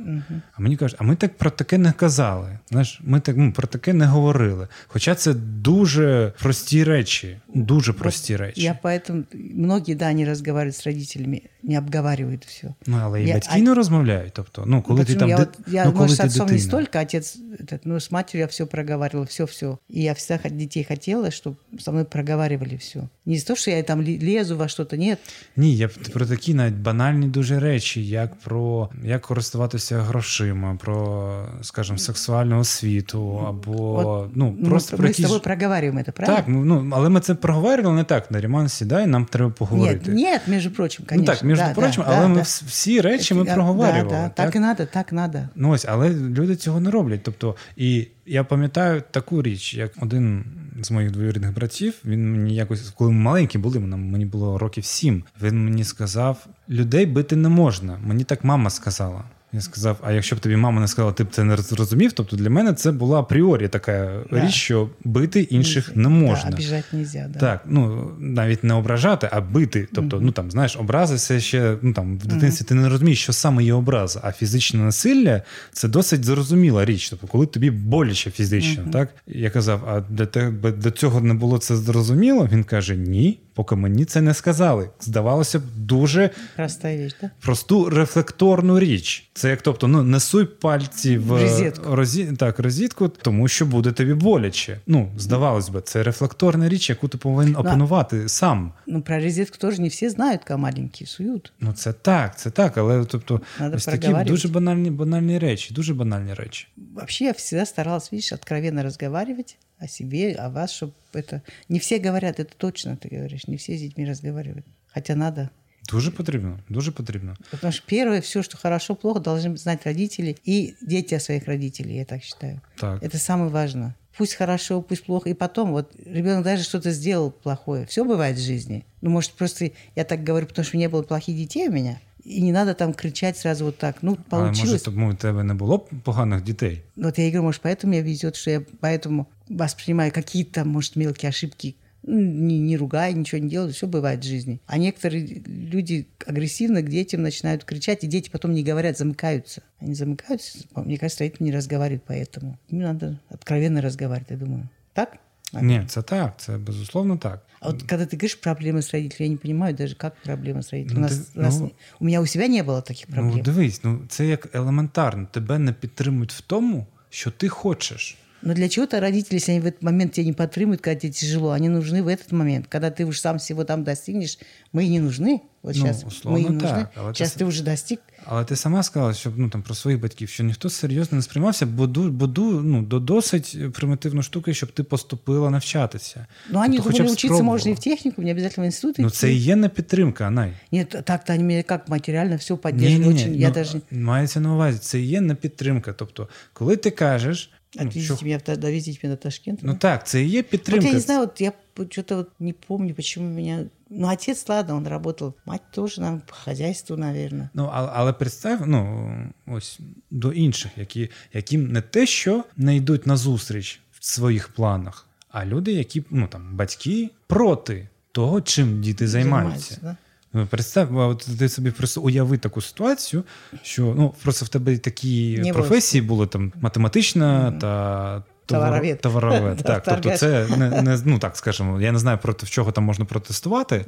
А 0.52 0.62
мені 0.62 0.76
кажуть, 0.76 0.96
а 1.00 1.04
ми 1.04 1.16
так 1.16 1.38
про 1.38 1.50
таке 1.50 1.78
не 1.78 1.92
казали. 1.92 2.58
Знаєш, 2.70 3.00
ми 3.04 3.20
так 3.20 3.36
ну, 3.36 3.52
про 3.52 3.66
таке 3.66 3.92
не 3.92 4.06
говорили. 4.06 4.68
Хоча 4.86 5.14
це 5.14 5.34
дуже 5.34 6.32
прості 6.42 6.84
речі, 6.84 7.36
дуже 7.54 7.92
прості 7.92 8.36
речі. 8.36 8.62
Я 8.62 8.78
поэтому... 8.82 9.24
Многие, 9.54 9.94
да, 9.94 10.12
не 10.12 10.24
разговаривают 10.24 10.76
с 10.76 10.86
родителями, 10.86 11.42
не 11.62 11.78
обговаривают 11.78 12.44
все. 12.46 12.74
Ну, 12.86 12.98
але 13.02 13.22
і 13.22 13.26
Я- 13.26 13.34
батьки 13.34 13.52
а- 13.54 13.58
не 13.58 13.74
розмовляють. 13.74 14.32
Тобто, 14.32 14.64
ну, 14.66 14.82
коли 14.82 15.04
ти 15.04 15.14
Почему? 15.14 15.20
там 15.20 15.28
я, 15.28 15.36
дит- 15.36 15.58
вот, 15.58 15.68
я 15.74 15.84
ну, 15.84 15.92
коли 15.92 16.02
может, 16.04 16.16
ти 16.20 16.22
с 16.22 16.26
отцом 16.26 16.46
не 16.46 16.52
дитина. 16.52 16.70
столько, 16.70 16.98
отец, 16.98 17.38
этот, 17.60 17.78
ну, 17.84 17.96
с 17.96 18.10
матерью 18.10 18.40
я 18.40 18.46
все 18.46 18.66
проговаривала, 18.66 19.26
все-все. 19.26 19.78
И 19.94 20.02
я 20.02 20.12
всегда 20.12 20.48
хот- 20.48 20.56
детей 20.56 20.84
хотела, 20.88 21.26
чтобы 21.30 21.56
со 21.80 21.92
мной 21.92 22.04
проговаривали 22.04 22.76
все. 22.76 23.08
Не 23.26 23.34
из-за 23.34 23.46
того, 23.46 23.56
что 23.56 23.70
я 23.70 23.82
там 23.82 24.00
ле- 24.02 24.18
лезу 24.18 24.56
во 24.56 24.68
что-то, 24.68 24.96
нет. 24.96 25.18
Ні, 25.56 25.76
я 25.76 25.88
про 25.88 26.28
такі 26.32 26.54
навіть 26.54 26.74
банальні 26.74 27.26
дуже 27.26 27.60
речі, 27.60 28.06
як 28.06 28.34
про 28.34 28.88
як 29.04 29.20
користуватися 29.20 29.98
грошима, 29.98 30.76
про, 30.80 31.46
скажімо, 31.62 31.98
сексуальну 31.98 32.58
освіту, 32.60 33.46
або 33.48 34.08
От, 34.08 34.36
ну 34.36 34.56
Мы- 34.60 34.68
просто 34.68 34.96
мы, 34.96 34.98
про 34.98 35.08
с 35.08 35.10
якісь... 35.10 35.26
тобой 35.26 35.40
проговариваем 35.40 35.98
это, 35.98 36.12
правильно? 36.12 36.36
Так, 36.36 36.48
ну, 36.48 36.64
ну 36.64 36.90
але 36.92 37.08
ми 37.08 37.20
це 37.20 37.34
проговорювали 37.34 37.96
не 37.96 38.04
так. 38.04 38.30
Наріман 38.30 38.68
сідай, 38.68 39.06
нам 39.06 39.24
треба 39.24 39.50
поговорити. 39.50 40.10
Нет, 40.10 40.22
нет, 40.22 40.48
между 40.48 40.70
прочим, 40.70 41.04
ну 41.04 41.16
конечно. 41.16 41.34
так, 41.34 41.44
між 41.44 41.58
да, 41.58 41.74
прочим, 41.74 42.04
да, 42.06 42.12
але 42.12 42.22
да, 42.22 42.28
ми 42.28 42.34
да. 42.34 42.40
вс- 42.40 42.66
всі 42.66 43.00
речі 43.00 43.34
ми 43.34 43.44
Да, 43.44 43.54
проговорювали. 43.54 44.02
Да, 44.02 44.10
да, 44.10 44.22
так? 44.28 44.34
так 44.34 44.56
и 44.56 44.58
надо, 44.60 44.86
так 44.86 45.12
надо. 45.12 45.38
Ну 45.54 45.70
ось, 45.70 45.84
але 45.88 46.10
люди 46.10 46.56
цього 46.56 46.80
не 46.80 46.90
роблять. 46.90 47.20
Тобто, 47.22 47.56
і 47.76 48.06
я 48.25 48.43
пам'ятаю 48.43 49.03
таку 49.11 49.41
річ, 49.41 49.73
як 49.73 49.91
один 50.01 50.45
з 50.81 50.91
моїх 50.91 51.11
двоюрідних 51.11 51.53
братів, 51.53 51.93
він 52.05 52.31
мені 52.31 52.55
якось, 52.55 52.89
коли 52.89 53.11
ми 53.11 53.19
маленькі 53.19 53.59
були, 53.59 53.79
мені 53.79 54.25
було 54.25 54.57
років 54.57 54.85
сім, 54.85 55.23
він 55.41 55.65
мені 55.65 55.83
сказав: 55.83 56.47
людей 56.69 57.05
бити 57.05 57.35
не 57.35 57.49
можна. 57.49 57.97
Мені 58.03 58.23
так 58.23 58.43
мама 58.43 58.69
сказала. 58.69 59.23
Я 59.53 59.61
сказав: 59.61 59.97
а 60.03 60.11
якщо 60.11 60.35
б 60.35 60.39
тобі 60.39 60.55
мама 60.55 60.81
не 60.81 60.87
сказала, 60.87 61.13
ти 61.13 61.23
б 61.23 61.27
це 61.31 61.43
не 61.43 61.57
зрозумів. 61.57 62.11
Тобто 62.13 62.35
для 62.35 62.49
мене 62.49 62.73
це 62.73 62.91
була 62.91 63.19
апріорі 63.19 63.67
така 63.67 64.19
Да. 64.31 64.45
річ, 64.45 64.53
що 64.53 64.89
бити 65.03 65.41
інших 65.41 65.95
не 65.95 66.09
можна. 66.09 66.49
Да, 66.49 66.55
обижать 66.55 66.85
нельзя, 66.93 67.29
да. 67.33 67.39
Так, 67.39 67.63
ну 67.65 68.11
навіть 68.19 68.63
не 68.63 68.73
ображати, 68.73 69.29
а 69.31 69.41
бити. 69.41 69.87
Тобто, 69.93 70.19
ну 70.21 70.31
там 70.31 70.51
знаєш, 70.51 70.77
образи 70.77 71.17
це 71.17 71.39
ще 71.39 71.77
ну 71.81 71.93
там 71.93 72.17
в 72.17 72.25
дитинстві 72.25 72.65
ти 72.65 72.75
не 72.75 72.89
розумієш, 72.89 73.21
що 73.23 73.33
саме 73.33 73.63
є 73.63 73.73
образа, 73.73 74.19
а 74.23 74.31
фізичне 74.31 74.79
насилля 74.79 75.41
це 75.71 75.87
досить 75.87 76.23
зрозуміла 76.23 76.85
річ. 76.85 77.09
Тобто, 77.09 77.27
коли 77.27 77.45
тобі 77.45 77.71
боляче 77.71 78.31
фізично, 78.31 78.83
так 78.93 79.09
я 79.27 79.49
казав, 79.49 79.83
а 79.89 79.99
для 80.09 80.25
тебе 80.25 80.71
до 80.71 80.91
цього 80.91 81.21
не 81.21 81.33
було 81.33 81.57
це 81.57 81.75
зрозуміло? 81.75 82.49
Він 82.51 82.63
каже: 82.63 82.95
Ні, 82.95 83.39
поки 83.53 83.75
мені 83.75 84.05
це 84.05 84.21
не 84.21 84.33
сказали. 84.33 84.89
Здавалося 84.99 85.59
б, 85.59 85.61
дуже 85.75 86.29
Простая 86.55 86.97
вещь, 86.97 87.15
да? 87.21 87.31
просту 87.41 87.89
рефлекторну 87.89 88.79
річ. 88.79 89.29
Це 89.33 89.49
як 89.49 89.61
тобто, 89.61 89.87
ну 89.87 90.03
не 90.03 90.19
суй 90.19 90.45
пальці 90.45 91.17
в 91.17 91.31
Розетку. 91.31 91.95
розі... 91.95 92.33
так, 92.39 92.59
розітку, 92.59 93.07
тому 93.07 93.47
що 93.47 93.65
буде 93.65 93.91
тобі 93.91 94.13
боляче. 94.13 94.79
Ну, 94.87 95.11
здавалось 95.17 95.69
би, 95.69 95.81
це 95.81 96.03
рефлекторна 96.03 96.69
річ, 96.69 96.89
яку 96.89 97.07
ти 97.07 97.17
повинен 97.17 97.55
опанувати 97.55 98.29
сам. 98.29 98.73
Ну, 98.87 99.01
про 99.01 99.19
розетку 99.19 99.57
тоже 99.57 99.81
не 99.81 99.87
все 99.87 100.09
знают, 100.09 100.41
когда 100.41 100.57
маленькие 100.57 101.07
суют. 101.07 101.53
Ну, 101.59 101.73
це 101.73 101.93
так, 101.93 102.39
це 102.39 102.49
так, 102.49 102.77
але 102.77 103.05
тобто, 103.05 103.41
Надо 103.59 103.75
ось 103.75 103.85
такі 103.85 104.13
дуже 104.25 104.47
банальні, 104.47 104.91
банальні 104.91 105.39
речі, 105.39 105.73
дуже 105.73 105.93
банальні 105.93 106.33
речі. 106.33 106.67
Вообще 106.95 107.25
я 107.25 107.31
всегда 107.31 107.65
старалась, 107.65 108.11
видишь, 108.11 108.33
откровенно 108.33 108.83
разговаривать 108.83 109.57
о 109.83 109.87
себе, 109.87 110.35
о 110.35 110.49
вас, 110.49 110.71
чтобы 110.71 110.93
это... 111.13 111.41
Не 111.69 111.79
все 111.79 111.99
говорят, 111.99 112.39
это 112.39 112.53
точно 112.57 112.97
ты 112.97 113.09
говоришь, 113.09 113.47
не 113.47 113.57
все 113.57 113.77
с 113.77 113.81
детьми 113.81 114.05
разговаривают. 114.05 114.65
Хотя 114.87 115.15
надо. 115.15 115.49
Дуже 115.89 116.11
потрібно, 116.11 116.59
дуже 116.69 116.91
потрібно. 116.91 117.35
Потому 117.51 117.73
что 117.73 117.85
первое, 117.87 118.21
все, 118.21 118.43
что 118.43 118.57
хорошо, 118.57 118.95
плохо, 118.95 119.19
должны 119.19 119.57
знать 119.57 119.85
родители 119.85 120.37
и 120.45 120.75
дети 120.81 121.15
о 121.15 121.19
своих 121.19 121.47
родителях, 121.47 121.91
я 121.91 122.05
так 122.05 122.23
считаю. 122.23 122.61
Так. 122.77 123.03
Это 123.03 123.17
самое 123.17 123.49
важное. 123.49 123.93
Пусть 124.17 124.35
хорошо, 124.35 124.81
пусть 124.81 125.05
плохо. 125.05 125.29
И 125.29 125.33
потом, 125.33 125.71
вот 125.71 125.91
ребенок 126.05 126.43
даже 126.43 126.63
что-то 126.63 126.91
сделал 126.91 127.31
плохое. 127.31 127.85
Все 127.85 128.05
бывает 128.05 128.37
в 128.37 128.41
жизни. 128.41 128.85
Ну, 129.01 129.09
может, 129.09 129.31
просто 129.31 129.71
я 129.95 130.03
так 130.03 130.23
говорю, 130.23 130.47
потому 130.47 130.65
что 130.65 130.77
не 130.77 130.87
было 130.87 131.03
плохих 131.03 131.35
детей 131.35 131.67
у 131.67 131.71
меня. 131.71 131.99
И 132.25 132.41
не 132.41 132.51
надо 132.51 132.73
там 132.73 132.93
кричать 132.93 133.37
сразу 133.37 133.65
вот 133.65 133.77
так. 133.77 133.95
Ну, 134.01 134.17
Але 134.29 134.43
може, 134.43 134.53
получилось. 134.61 134.81
тому 134.81 135.09
у 135.09 135.13
тебе 135.13 135.43
не 135.43 135.53
було 135.53 135.79
поганих 135.79 136.43
дітей? 136.43 136.81
Вот 136.95 137.19
я 137.19 137.25
говорю, 137.25 137.43
может, 137.43 137.61
поэтому 137.61 137.87
мне 137.87 138.01
везет, 138.01 138.35
что 138.35 138.51
я 138.51 138.61
поэтому 138.81 139.25
воспринимаю 139.49 140.11
какие-то, 140.11 140.65
может, 140.65 140.95
мелкие 140.95 141.29
ошибки, 141.29 141.75
ну, 142.03 142.19
не, 142.19 142.59
не 142.59 142.77
ругая, 142.77 143.13
ничего 143.13 143.41
не 143.41 143.49
делаю, 143.49 143.71
все 143.71 143.87
бывает 143.87 144.19
в 144.19 144.27
жизни. 144.27 144.59
А 144.67 144.77
некоторые 144.77 145.41
люди 145.45 146.05
агрессивно 146.25 146.81
к 146.81 146.89
детям 146.89 147.21
начинают 147.21 147.63
кричать, 147.63 148.03
и 148.03 148.07
дети 148.07 148.29
потом 148.29 148.53
не 148.53 148.63
говорят, 148.63 148.97
замыкаются. 148.97 149.61
Они 149.79 149.93
замыкаются, 149.93 150.59
мне 150.75 150.97
кажется, 150.97 151.23
родители 151.23 151.45
не 151.45 151.51
разговаривают 151.51 152.03
поэтому. 152.07 152.57
Им 152.69 152.79
надо 152.79 153.19
откровенно 153.29 153.81
разговаривать, 153.81 154.31
я 154.31 154.37
думаю. 154.37 154.69
Так? 154.93 155.17
Ні, 155.52 155.82
це 155.86 156.02
так, 156.02 156.34
це 156.36 156.58
безусловно 156.58 157.16
так. 157.16 157.44
А 157.60 157.70
вот 157.70 157.82
когда 157.82 158.04
ты 158.04 158.16
говоришь 158.16 158.38
проблемы 158.44 158.78
с 158.78 158.92
родителями, 158.94 159.26
я 159.26 159.28
не 159.28 159.36
понимаю 159.36 159.74
даже, 159.74 159.94
как 159.94 160.14
проблемы 160.26 160.58
с 160.58 160.72
родителями. 160.72 161.00
Ну, 161.00 161.06
у, 161.06 161.10
нас, 161.10 161.12
ты- 161.12 161.38
у, 161.38 161.42
нас 161.42 161.58
ну- 161.58 161.64
не- 161.64 161.72
у 162.00 162.04
меня 162.04 162.20
у 162.20 162.26
себя 162.26 162.48
не 162.48 162.62
было 162.62 162.82
таких 162.82 163.06
проблем. 163.06 163.32
Ну, 163.36 163.42
дивись, 163.42 163.84
ну 163.84 164.00
це 164.08 164.26
як 164.26 164.54
елементарно. 164.54 165.26
Тебе 165.32 165.58
не 165.58 165.72
підтримують 165.72 166.32
в 166.32 166.40
тому, 166.40 166.86
що 167.10 167.30
ти 167.30 167.48
хочеш. 167.48 168.16
Но 168.42 168.54
для 168.54 168.68
чего-то 168.68 169.00
родители, 169.00 169.34
если 169.38 169.50
они 169.50 169.60
в 169.60 169.66
этот 169.66 169.82
момент 169.82 170.12
тебя 170.12 170.24
не 170.26 170.32
подтримывают, 170.32 170.80
когда 170.80 171.00
тебе 171.00 171.12
тяжело, 171.12 171.50
они 171.50 171.68
нужны 171.68 172.04
в 172.04 172.06
этот 172.08 172.30
момент. 172.30 172.66
Когда 172.68 172.88
ты 172.90 173.04
уже 173.04 173.20
сам 173.20 173.38
всего 173.38 173.64
там 173.64 173.82
достигнешь, 173.82 174.38
мы 174.72 174.84
и 174.84 174.88
не 174.88 175.00
нужны. 175.00 175.40
Вот 175.62 175.74
Ну, 175.74 175.82
сейчас 175.82 176.02
мы 176.04 176.08
условно 176.08 176.38
и 176.38 176.42
не 176.44 176.50
нужны. 176.50 176.60
так, 176.60 176.90
а 176.94 177.02
вот 177.02 177.16
сейчас 177.16 177.34
это- 177.36 177.40
ты 177.42 177.46
уже 177.46 177.64
достиг. 177.64 177.98
Але 178.24 178.44
ти 178.44 178.56
сама 178.56 178.82
сказала, 178.82 179.14
що 179.14 179.32
ну 179.36 179.48
там 179.48 179.62
про 179.62 179.74
своїх 179.74 180.00
батьків, 180.00 180.28
що 180.28 180.44
ніхто 180.44 180.70
серйозно 180.70 181.16
не 181.16 181.22
сприймався, 181.22 181.66
бо 181.66 181.86
ду, 181.86 182.10
бо 182.10 182.26
ду, 182.26 182.60
ну, 182.60 182.82
до 182.82 183.00
досить 183.00 183.72
примітивну 183.72 184.22
штуку, 184.22 184.52
щоб 184.54 184.72
ти 184.72 184.82
поступила 184.82 185.50
навчатися. 185.50 186.26
Но 186.50 186.58
они 186.60 186.68
Тобто 186.76 186.82
хоча 186.82 186.96
думали, 186.98 187.08
б 187.08 187.12
учиться 187.12 187.26
спробувала. 187.28 187.52
можно 187.54 187.70
и 187.70 187.74
в 187.74 187.78
технику, 187.78 188.22
не 188.22 188.30
обязательно 188.30 188.64
в 188.64 188.66
институт 188.66 188.98
Ну 188.98 189.06
идти. 189.06 189.16
це 189.16 189.32
і 189.32 189.36
є 189.36 189.56
не 189.56 189.68
підтримка, 189.68 190.24
Анай. 190.26 190.52
Нет, 190.72 190.88
так-то 191.04 191.32
они 191.32 191.44
меня 191.44 191.62
как 191.62 191.88
материально 191.88 192.36
все 192.36 192.56
поддерживают. 192.56 193.16
очень. 193.16 193.34
Я 193.34 193.48
ну, 193.48 193.54
даже... 193.54 193.80
мається 193.90 194.40
на 194.40 194.54
увазі, 194.54 194.78
це 194.78 195.00
і 195.00 195.06
є 195.06 195.20
не 195.20 195.34
підтримка. 195.34 195.92
Тобто, 195.92 196.28
коли 196.52 196.76
ти 196.76 196.90
кажеш, 196.90 197.50
ну, 197.74 197.86
Отвезите 197.86 198.16
що, 198.16 198.24
меня, 198.26 198.36
в 198.38 198.42
Та- 198.42 198.56
довезите 198.56 199.00
меня 199.06 199.16
до 199.16 199.22
Ташкента. 199.22 199.62
ну 199.64 199.72
да? 199.72 199.78
так, 199.78 200.06
це 200.06 200.22
і 200.22 200.28
є 200.28 200.38
Вот 200.42 200.50
підтримка. 200.50 200.86
я 200.86 200.92
не 200.92 201.00
знаю, 201.00 201.20
вот 201.20 201.40
я 201.40 201.52
что-то 201.90 202.16
вот 202.16 202.28
не 202.40 202.52
помню, 202.52 202.94
почему 202.94 203.28
меня... 203.34 203.64
Ну, 203.90 204.08
отец, 204.08 204.48
ладно, 204.48 204.76
он 204.76 204.86
работал. 204.86 205.34
Мать 205.46 205.62
тоже 205.72 206.00
нам 206.00 206.20
по 206.20 206.34
хозяйству, 206.34 206.96
наверное. 206.96 207.50
Ну, 207.54 207.70
але, 207.72 207.90
але 207.94 208.12
представ, 208.12 208.66
ну 208.66 209.10
ось 209.46 209.80
до 210.10 210.32
інших, 210.32 210.70
які, 210.76 211.10
яким 211.32 211.72
не 211.72 211.80
те, 211.80 212.06
що 212.06 212.44
не 212.56 212.76
йдуть 212.76 213.06
на 213.06 213.16
зустріч 213.16 213.80
в 213.92 214.06
своїх 214.06 214.48
планах, 214.48 215.06
а 215.30 215.44
люди, 215.44 215.72
які 215.72 216.04
ну 216.10 216.26
там 216.26 216.56
батьки 216.56 217.10
проти 217.26 217.88
того, 218.12 218.40
чим 218.40 218.80
діти 218.80 219.08
займаються. 219.08 219.78
да? 219.82 219.96
Ну, 220.33 220.47
Представ, 220.49 220.97
от 220.97 221.27
ти 221.39 221.49
собі 221.49 221.71
просто 221.71 222.01
уяви 222.01 222.37
таку 222.37 222.61
ситуацію, 222.61 223.23
що 223.61 223.93
ну 223.97 224.13
просто 224.23 224.45
в 224.45 224.49
тебе 224.49 224.77
такі 224.77 225.39
Не 225.43 225.53
професії 225.53 226.01
були 226.01 226.27
там 226.27 226.53
математична 226.61 227.51
та 227.51 228.23
Товаровед. 228.45 229.01
товаровед. 229.01 229.57
Так, 229.63 229.83
тобто 229.83 230.17
це 230.17 230.47
не, 230.57 230.81
не 230.81 230.99
ну 231.05 231.19
так 231.19 231.37
скажемо. 231.37 231.81
Я 231.81 231.91
не 231.91 231.99
знаю 231.99 232.17
проти 232.21 232.47
чого 232.47 232.71
там 232.71 232.83
можна 232.83 233.05
протестувати, 233.05 233.85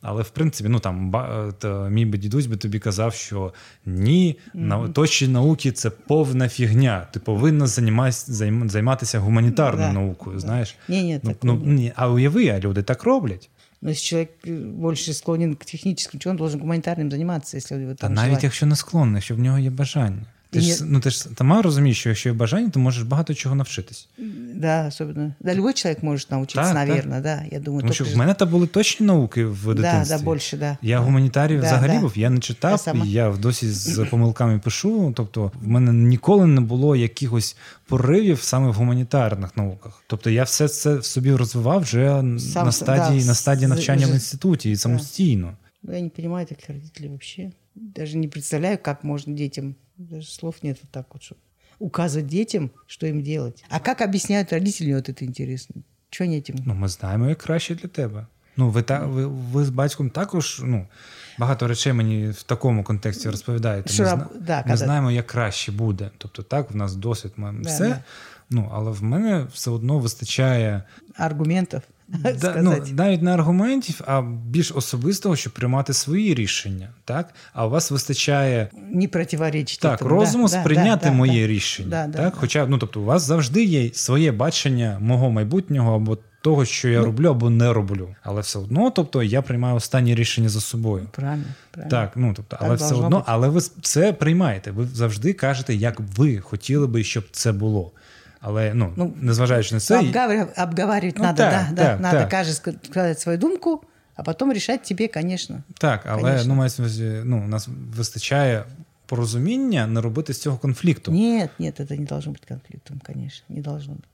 але 0.00 0.22
в 0.22 0.28
принципі, 0.28 0.68
ну 0.68 0.78
там 0.78 1.10
ба- 1.10 1.52
та, 1.58 1.88
мій 1.88 2.06
би 2.06 2.18
дідусь 2.18 2.46
би 2.46 2.56
тобі 2.56 2.78
казав, 2.78 3.14
що 3.14 3.52
ні, 3.86 4.38
на 4.54 4.88
точні 4.88 5.28
науки 5.28 5.72
це 5.72 5.90
повна 5.90 6.48
фігня. 6.48 7.06
Ти 7.12 7.20
повинна 7.20 7.66
займатися, 7.66 8.32
займатися 8.66 9.18
гуманітарною 9.18 9.92
наукою. 9.92 10.38
Знаєш, 10.40 10.76
Ні, 10.88 11.02
ні, 11.02 11.20
ну, 11.22 11.36
ну, 11.42 11.60
ні, 11.64 11.92
а 11.96 12.10
уяви, 12.10 12.48
а 12.48 12.58
люди 12.60 12.82
так 12.82 13.04
роблять. 13.04 13.50
Но 13.81 13.89
если 13.89 14.03
человек 14.03 14.29
э, 14.43 14.65
больше 14.71 15.13
склонен 15.13 15.55
к 15.55 15.65
техническим, 15.65 16.19
чому 16.19 16.31
он 16.31 16.37
должен 16.37 16.59
гуманітарним 16.59 17.11
займатися, 17.11 17.57
якщо 17.57 17.75
його 17.75 17.93
Та 17.93 17.97
там 17.97 18.13
навіть 18.13 18.27
желание? 18.27 18.43
якщо 18.43 18.65
не 18.65 18.75
склонний, 18.75 19.15
якщо 19.15 19.35
в 19.35 19.39
нього 19.39 19.59
є 19.59 19.69
бажання. 19.69 20.25
Ти 20.60 20.66
ж, 20.66 20.84
ну, 20.84 21.00
ти 21.00 21.10
ж 21.10 21.26
сама 21.38 21.62
розумієш, 21.62 21.98
що 22.00 22.08
якщо 22.08 22.28
є 22.28 22.32
бажання, 22.34 22.70
то 22.70 22.80
можеш 22.80 23.02
багато 23.02 23.34
чого 23.34 23.54
навчитись. 23.54 24.08
Да, 24.54 24.86
особенно. 24.86 25.32
Да, 25.40 25.54
любой 25.54 25.72
человек 25.74 26.02
может 26.02 26.30
научиться, 26.30 26.62
Так, 26.62 26.74
так. 26.74 26.88
наверное, 26.88 27.20
да. 27.20 27.42
Я 27.52 27.58
думаю, 27.60 27.80
Тому 27.80 27.92
що 27.92 28.04
в 28.04 28.16
мене 28.16 28.34
там 28.34 28.48
були 28.48 28.66
точні 28.66 29.06
науки 29.06 29.44
в 29.44 29.66
Да, 29.66 29.74
дитинстві. 29.74 30.24
да, 30.24 30.32
більше, 30.32 30.56
да. 30.56 30.78
Я 30.82 30.98
гуманітарій 31.00 31.56
Да, 31.56 31.66
взагалі 31.66 31.92
да. 31.92 32.00
був, 32.00 32.18
я 32.18 32.30
не 32.30 32.40
читав, 32.40 32.70
Я 32.70 32.78
сама. 32.78 33.04
я 33.06 33.30
досі 33.30 33.70
з 33.70 34.06
помилками 34.10 34.58
пишу. 34.58 35.12
Тобто, 35.16 35.52
в 35.62 35.68
мене 35.68 35.92
ніколи 35.92 36.46
не 36.46 36.60
було 36.60 36.96
якихось 36.96 37.56
поривів 37.86 38.42
саме 38.42 38.68
в 38.70 38.74
гуманітарних 38.74 39.56
науках. 39.56 40.02
Тобто 40.06 40.30
я 40.30 40.42
все 40.42 40.68
це 40.68 40.94
в 40.96 41.04
собі 41.04 41.32
розвивав 41.32 41.80
вже 41.80 42.22
Сам, 42.38 42.66
на 42.66 42.72
стадії, 42.72 43.20
да, 43.20 43.26
на 43.26 43.34
стадії 43.34 43.66
з- 43.66 43.70
навчання 43.70 44.00
в 44.06 44.08
вже- 44.08 44.14
інституті 44.14 44.70
і 44.70 44.76
самостійно. 44.76 45.52
Ну, 45.82 45.94
я 45.96 46.00
не 46.02 46.08
понимаю 46.08 46.46
таких 46.46 46.68
родителей 46.68 47.08
вообще. 47.08 47.50
Даже 47.75 48.17
не 48.17 48.27
представляю, 48.27 48.77
как 48.77 49.03
можно 49.03 49.33
детям, 49.33 49.75
даже 49.97 50.31
слов 50.31 50.63
нет 50.63 50.77
вот 50.81 50.91
так 50.91 51.05
вот, 51.13 51.23
чтобы 51.23 51.39
указывать 51.79 52.27
детям, 52.27 52.71
что 52.87 53.07
им 53.07 53.21
делать. 53.23 53.63
А 53.69 53.79
как 53.79 54.01
объясняют 54.01 54.51
родители, 54.53 54.93
вот 54.93 55.09
это 55.09 55.25
интересно. 55.25 55.75
Чего 56.09 56.29
они 56.29 56.37
этим... 56.39 56.55
Ну, 56.65 56.73
ми 56.75 56.87
знаємо, 56.87 57.29
як 57.29 57.37
краще 57.37 57.75
для 57.75 57.87
тебе. 57.89 58.25
Ну, 58.57 58.69
ви 58.69 58.81
та 58.81 59.05
ви, 59.05 59.25
ви 59.27 59.65
з 59.65 59.69
батьком 59.69 60.09
також 60.09 60.61
ну, 60.65 60.87
багато 61.39 61.67
речей 61.67 61.93
мені 61.93 62.29
в 62.29 62.43
такому 62.43 62.83
контексті 62.83 63.29
розповідаєте. 63.29 63.89
Що 63.93 64.03
ми, 64.03 64.09
раб- 64.09 64.17
зна- 64.17 64.41
да, 64.41 64.57
ми 64.57 64.63
когда- 64.63 64.77
знаємо, 64.77 65.11
як 65.11 65.27
краще 65.27 65.71
буде. 65.71 66.11
Тобто, 66.17 66.43
так, 66.43 66.71
в 66.71 66.75
нас 66.75 66.95
досвід 66.95 67.31
маємо 67.37 67.63
Да, 67.63 67.69
все. 67.69 67.87
да. 67.89 68.03
Ну, 68.49 68.69
але 68.73 68.91
в 68.91 69.03
мене 69.03 69.47
все 69.53 69.71
одно 69.71 69.99
вистачає 69.99 70.83
аргументов 71.17 71.81
да, 72.40 72.56
ну, 72.62 72.76
навіть 72.92 73.22
не 73.22 73.34
аргументів, 73.34 74.00
а 74.06 74.22
більш 74.22 74.72
особистого, 74.72 75.36
щоб 75.36 75.52
приймати 75.52 75.92
свої 75.92 76.34
рішення. 76.34 76.88
Так? 77.04 77.34
А 77.52 77.66
у 77.66 77.70
вас 77.70 77.90
вистачає 77.90 78.68
Не 78.92 79.06
так, 79.90 80.00
розуму 80.00 80.48
да, 80.48 80.60
сприйняти 80.60 81.06
да, 81.06 81.12
моє 81.12 81.40
да. 81.40 81.52
рішення. 81.52 81.90
Так? 81.90 82.10
да. 82.10 82.32
Хоча, 82.36 82.66
ну, 82.66 82.78
тобто, 82.78 83.00
у 83.00 83.04
вас 83.04 83.22
завжди 83.22 83.64
є 83.64 83.90
своє 83.92 84.32
бачення 84.32 84.98
мого 85.00 85.30
майбутнього 85.30 85.94
або 85.94 86.18
того, 86.46 86.64
що 86.64 86.88
я 86.88 87.04
роблю 87.04 87.28
або 87.30 87.50
не 87.50 87.72
роблю. 87.72 88.08
Але 88.22 88.40
все 88.40 88.58
одно, 88.58 88.90
тобто, 88.90 89.22
я 89.22 89.42
приймаю 89.42 89.74
останнє 89.74 90.14
рішення 90.14 90.48
за 90.48 90.60
собою. 90.60 91.08
Правильно, 91.12 91.44
правильно. 91.70 91.90
Так, 91.90 92.12
ну 92.16 92.32
тобто, 92.36 92.56
але 92.60 92.68
Так 92.68 92.78
все 92.78 92.94
одно, 92.94 93.16
бути. 93.18 93.24
але 93.26 93.48
ви 93.48 93.60
це 93.82 94.12
приймаєте. 94.12 94.70
Ви 94.70 94.86
завжди 94.86 95.32
кажете, 95.32 95.74
як 95.74 96.00
ви 96.16 96.38
хотіли 96.38 96.86
би, 96.86 97.04
щоб 97.04 97.24
це 97.32 97.52
було. 97.52 97.92
Але 98.39 98.73
ну, 98.73 98.93
Ну, 98.95 99.13
незважаючи 99.21 99.75
на 99.75 99.81
це, 99.81 99.99
Обговаривать, 99.99 100.59
обговаривать 100.59 101.17
Ну, 101.17 101.23
надо, 101.23 101.37
так, 101.37 101.51
да, 101.51 101.75
да, 101.75 101.83
так, 101.83 101.99
надо 101.99 102.17
так. 102.17 102.33
каждый 102.33 102.51
ска- 102.53 102.85
сказать 102.85 103.19
свою 103.19 103.37
думку, 103.37 103.83
а 104.15 104.23
потом 104.23 104.51
решать 104.51 104.83
тебе, 104.83 105.07
конечно. 105.07 105.63
Так, 105.77 106.05
але 106.05 106.21
Конечно. 106.21 106.47
ну, 106.47 106.55
мається 106.55 106.81
на 106.81 106.87
увазі, 106.87 107.21
ну, 107.25 107.43
у 107.45 107.47
нас 107.47 107.69
вистачає 107.95 108.65
порозуміння 109.05 109.87
не 109.87 110.01
робити 110.01 110.33
з 110.33 110.41
цього 110.41 110.57
конфлікту. 110.57 111.11
Нет, 111.11 111.49
нет, 111.59 111.79
это 111.79 111.99
не 111.99 112.05
должно 112.05 112.31
быть 112.31 112.47
конфликтом, 112.47 113.01
конечно, 113.05 113.45
не 113.49 113.61
должно 113.61 113.93
быть. 113.93 114.05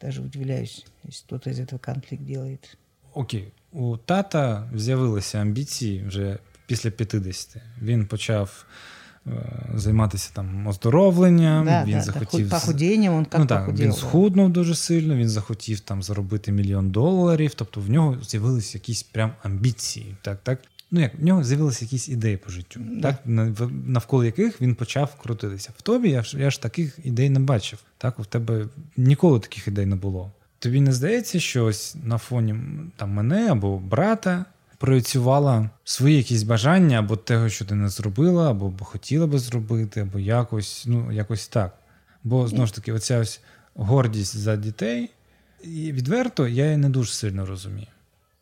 Даже 0.00 0.20
удивляюсь, 0.22 0.86
если 1.08 1.24
кто-то 1.26 1.50
из 1.50 1.58
этого 1.60 1.78
конфликт 1.78 2.24
делает. 2.24 2.76
Окей, 3.14 3.52
у 3.72 3.96
тата 3.96 4.68
з'явилися 4.74 5.38
амбіції 5.38 6.04
вже 6.06 6.38
після 6.66 6.90
50. 6.90 7.56
Він 7.82 8.06
почав 8.06 8.64
е, 8.68 8.72
займатися 9.75 10.29
там 10.33 10.67
оздоровленням, 10.67 11.65
Да, 11.65 11.83
він 11.83 11.91
да, 11.91 11.97
да, 11.97 12.03
захотів. 12.03 12.45
худ- 12.47 12.49
похудением 12.49 13.13
он 13.13 13.25
ну, 13.37 13.45
так, 13.45 13.65
похудел. 13.65 13.85
він 13.85 13.93
схуднув 13.93 14.49
дуже 14.49 14.75
сильно, 14.75 15.15
він 15.15 15.29
захотів 15.29 15.79
там 15.79 16.03
заробити 16.03 16.51
мільйон 16.51 16.89
доларів. 16.89 17.53
Тобто 17.55 17.81
в 17.81 17.89
нього 17.89 18.17
з'явилися 18.27 18.77
якісь 18.77 19.03
прям 19.03 19.31
амбіції. 19.43 20.15
Так, 20.21 20.39
так. 20.43 20.59
Ну 20.91 20.99
як 21.01 21.19
в 21.19 21.23
нього 21.23 21.43
з'явилися 21.43 21.85
якісь 21.85 22.09
ідеї 22.09 22.37
по 22.37 22.49
життю, 22.51 22.79
так 23.01 23.15
на- 23.25 23.43
в- 23.51 23.71
навколо 23.87 24.25
яких 24.25 24.61
він 24.61 24.75
почав 24.75 25.15
крутитися. 25.15 25.69
В 25.77 25.81
тобі 25.81 26.09
я 26.09 26.23
ж 26.23 26.39
я 26.39 26.51
ж 26.51 26.61
таких 26.61 26.99
ідей 27.03 27.29
не 27.29 27.39
бачив. 27.39 27.79
Так, 27.97 28.19
у 28.19 28.23
тебе 28.25 28.65
ніколи 28.97 29.39
таких 29.39 29.67
ідей 29.67 29.85
не 29.85 29.95
було. 29.95 30.31
Тобі 30.59 30.81
не 30.81 30.93
здається, 30.93 31.39
що 31.39 31.65
ось 31.65 31.95
на 32.03 32.17
фоні 32.17 32.55
там 32.95 33.09
мене 33.11 33.51
або 33.51 33.77
брата 33.77 34.45
проєцювала 34.77 35.69
свої 35.83 36.17
якісь 36.17 36.43
бажання 36.43 36.99
або 36.99 37.15
того, 37.15 37.49
що 37.49 37.65
ти 37.65 37.75
не 37.75 37.89
зробила, 37.89 38.51
або, 38.51 38.73
хотіла 38.81 39.27
би 39.27 39.39
зробити, 39.39 40.01
або 40.01 40.19
якось, 40.19 40.83
ну 40.87 41.11
якось 41.11 41.47
так. 41.47 41.77
Бо 42.23 42.47
знову 42.47 42.67
ж 42.67 42.75
таки, 42.75 42.93
оця 42.93 43.19
ось 43.19 43.41
гордість 43.75 44.37
за 44.37 44.55
дітей, 44.55 45.09
і 45.63 45.91
відверто 45.91 46.47
я 46.47 46.65
її 46.65 46.77
не 46.77 46.89
дуже 46.89 47.11
сильно 47.13 47.45
розумію. 47.45 47.87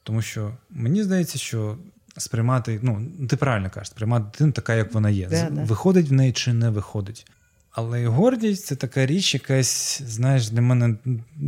Тому 0.04 0.22
що 0.22 0.52
мені 0.70 1.04
здається, 1.04 1.38
що 1.38 1.78
сприймати, 2.18 2.80
ну, 2.82 3.08
ти 3.30 3.36
правильно 3.38 3.70
кажеш, 3.70 3.88
сприймати 3.88 4.26
дитину 4.32 4.52
така, 4.52 4.76
як 4.76 4.94
вона 4.94 5.10
є. 5.10 5.28
Да, 5.28 5.50
да. 5.50 5.64
Виходить 5.64 6.10
в 6.10 6.14
неї 6.14 6.32
чи 6.32 6.54
не 6.54 6.70
виходить. 6.70 7.26
Але 7.72 8.08
гордість 8.08 8.66
це 8.66 8.76
така 8.76 9.06
річ, 9.06 9.34
якась, 9.34 10.02
знаєш, 10.02 10.50
для 10.50 10.62
мене 10.62 10.98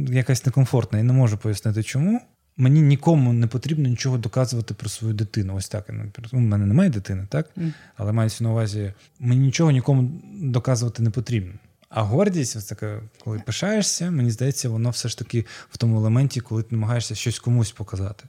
якась 0.10 0.46
некомфортна. 0.46 0.98
Я 0.98 1.04
не 1.04 1.14
можу 1.14 1.38
пояснити, 1.38 1.84
чому 1.84 2.22
Мені 2.57 2.83
нікому 2.83 3.33
не 3.33 3.47
потрібно 3.47 3.89
нічого 3.89 4.19
доказувати 4.19 4.75
про 4.75 4.89
свою 4.89 5.15
дитину. 5.15 5.55
Ось 5.55 5.69
так. 5.69 5.85
я, 5.89 5.95
наприклад, 5.95 6.29
У 6.33 6.41
мене 6.41 6.67
немає 6.67 6.91
дитини, 6.91 7.27
так? 7.31 7.51
Мгм. 7.57 7.75
Але 7.97 8.13
мається 8.13 8.45
на 8.45 8.51
увазі, 8.51 8.93
мені 9.19 9.47
нічого 9.47 9.71
нікому 9.71 10.11
доказувати 10.43 11.03
не 11.03 11.11
потрібно. 11.11 11.53
А 11.89 12.03
гордість, 12.03 12.57
ось 12.57 12.65
така, 12.65 13.03
коли 13.25 13.39
пишаєшся, 13.39 14.11
мені 14.11 14.31
здається, 14.31 14.69
воно 14.69 14.91
все 14.91 15.09
ж 15.09 15.19
таки 15.19 15.45
в 15.71 15.77
тому 15.77 15.97
елементі, 15.97 16.41
коли 16.41 16.63
ти 16.63 16.69
намагаєшся 16.77 17.15
щось 17.15 17.39
комусь 17.39 17.73
показати. 17.73 18.25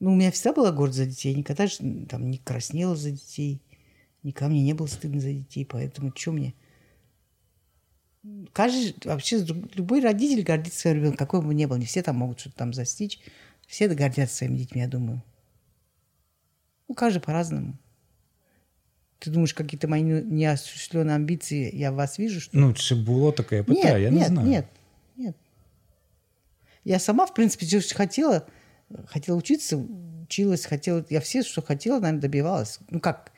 Ну, 0.00 0.10
у 0.12 0.14
меня 0.14 0.30
всегда 0.30 0.60
была 0.62 0.70
гордость 0.70 0.98
за 0.98 1.04
детей. 1.06 1.32
Я 1.32 1.38
никогда 1.38 1.66
ж, 1.66 1.78
м, 1.82 2.06
там, 2.06 2.30
не 2.30 2.38
краснела 2.44 2.96
за 2.96 3.10
детей. 3.10 3.60
Никогда 4.22 4.48
мне 4.48 4.62
не 4.62 4.74
было 4.74 4.86
стыдно 4.86 5.20
за 5.20 5.32
детей. 5.32 5.64
Поэтому 5.64 6.12
что 6.14 6.32
мне? 6.32 6.52
Каждый, 8.53 8.95
вообще, 9.03 9.39
любой 9.73 9.99
родитель 9.99 10.43
гордится 10.43 10.79
своим 10.79 10.97
ребенком, 10.97 11.17
какой 11.17 11.41
бы 11.41 11.53
ни 11.53 11.65
был. 11.65 11.75
Не 11.77 11.85
все 11.85 12.01
там 12.01 12.17
могут 12.17 12.39
что-то 12.39 12.55
там 12.57 12.73
застичь. 12.73 13.19
Все 13.67 13.87
гордятся 13.87 14.35
своими 14.37 14.57
детьми, 14.57 14.81
я 14.81 14.87
думаю. 14.87 15.21
Ну, 16.87 16.95
каждый 16.95 17.19
по-разному. 17.19 17.77
Ты 19.19 19.29
думаешь, 19.29 19.53
какие-то 19.53 19.87
мои 19.87 20.01
не- 20.01 20.21
неосуществленные 20.21 21.15
амбиции 21.15 21.73
я 21.75 21.91
вас 21.91 22.17
вижу, 22.17 22.39
что? 22.41 22.57
Ну, 22.57 22.73
чи 22.73 22.95
було 22.95 23.31
таке? 23.31 23.57
Я 23.57 23.63
питаю, 23.63 23.93
нет, 23.93 24.01
я 24.01 24.09
не 24.09 24.17
нет, 24.17 24.27
знаю. 24.27 24.47
нет, 24.47 24.65
нет. 25.15 25.37
Я 26.83 26.99
сама, 26.99 27.25
в 27.25 27.33
принципе, 27.33 27.65
хотела, 27.95 28.45
хотела 29.07 29.37
учиться, 29.37 29.77
училась, 29.77 30.65
хотела, 30.65 31.05
я 31.09 31.19
все, 31.21 31.43
что 31.43 31.61
хотела, 31.61 31.99
наверное, 31.99 32.21
добивалась. 32.21 32.79
Ну 32.89 32.99
как, 32.99 33.31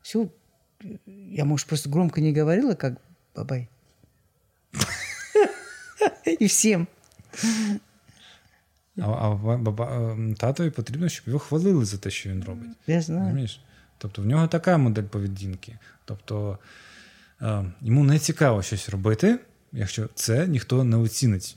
все, 0.00 0.30
я, 1.06 1.44
может, 1.44 1.66
просто 1.66 1.90
громко 1.90 2.20
не 2.20 2.32
говорила, 2.32 2.74
как 2.74 3.00
бабай. 3.34 3.68
И 6.40 6.46
всем. 6.46 6.86
А, 8.98 9.02
а 9.02 9.34
баба, 9.56 10.14
е, 10.18 10.34
татові 10.34 10.70
потрібно, 10.70 11.08
щоб 11.08 11.28
його 11.28 11.38
хвалили 11.38 11.84
за 11.84 11.98
те, 11.98 12.10
що 12.10 12.30
він 12.30 12.44
робить. 12.44 12.70
Я 12.86 13.00
знаю. 13.00 13.22
Розумієш? 13.22 13.60
Тобто 13.98 14.22
в 14.22 14.26
нього 14.26 14.48
така 14.48 14.78
модель 14.78 15.02
поведінки. 15.02 15.78
Тобто 16.04 16.58
е, 17.42 17.64
йому 17.80 18.04
не 18.04 18.18
цікаво 18.18 18.62
щось 18.62 18.88
робити, 18.88 19.38
якщо 19.72 20.08
це 20.14 20.46
ніхто 20.46 20.84
не 20.84 20.96
оцінить. 20.96 21.56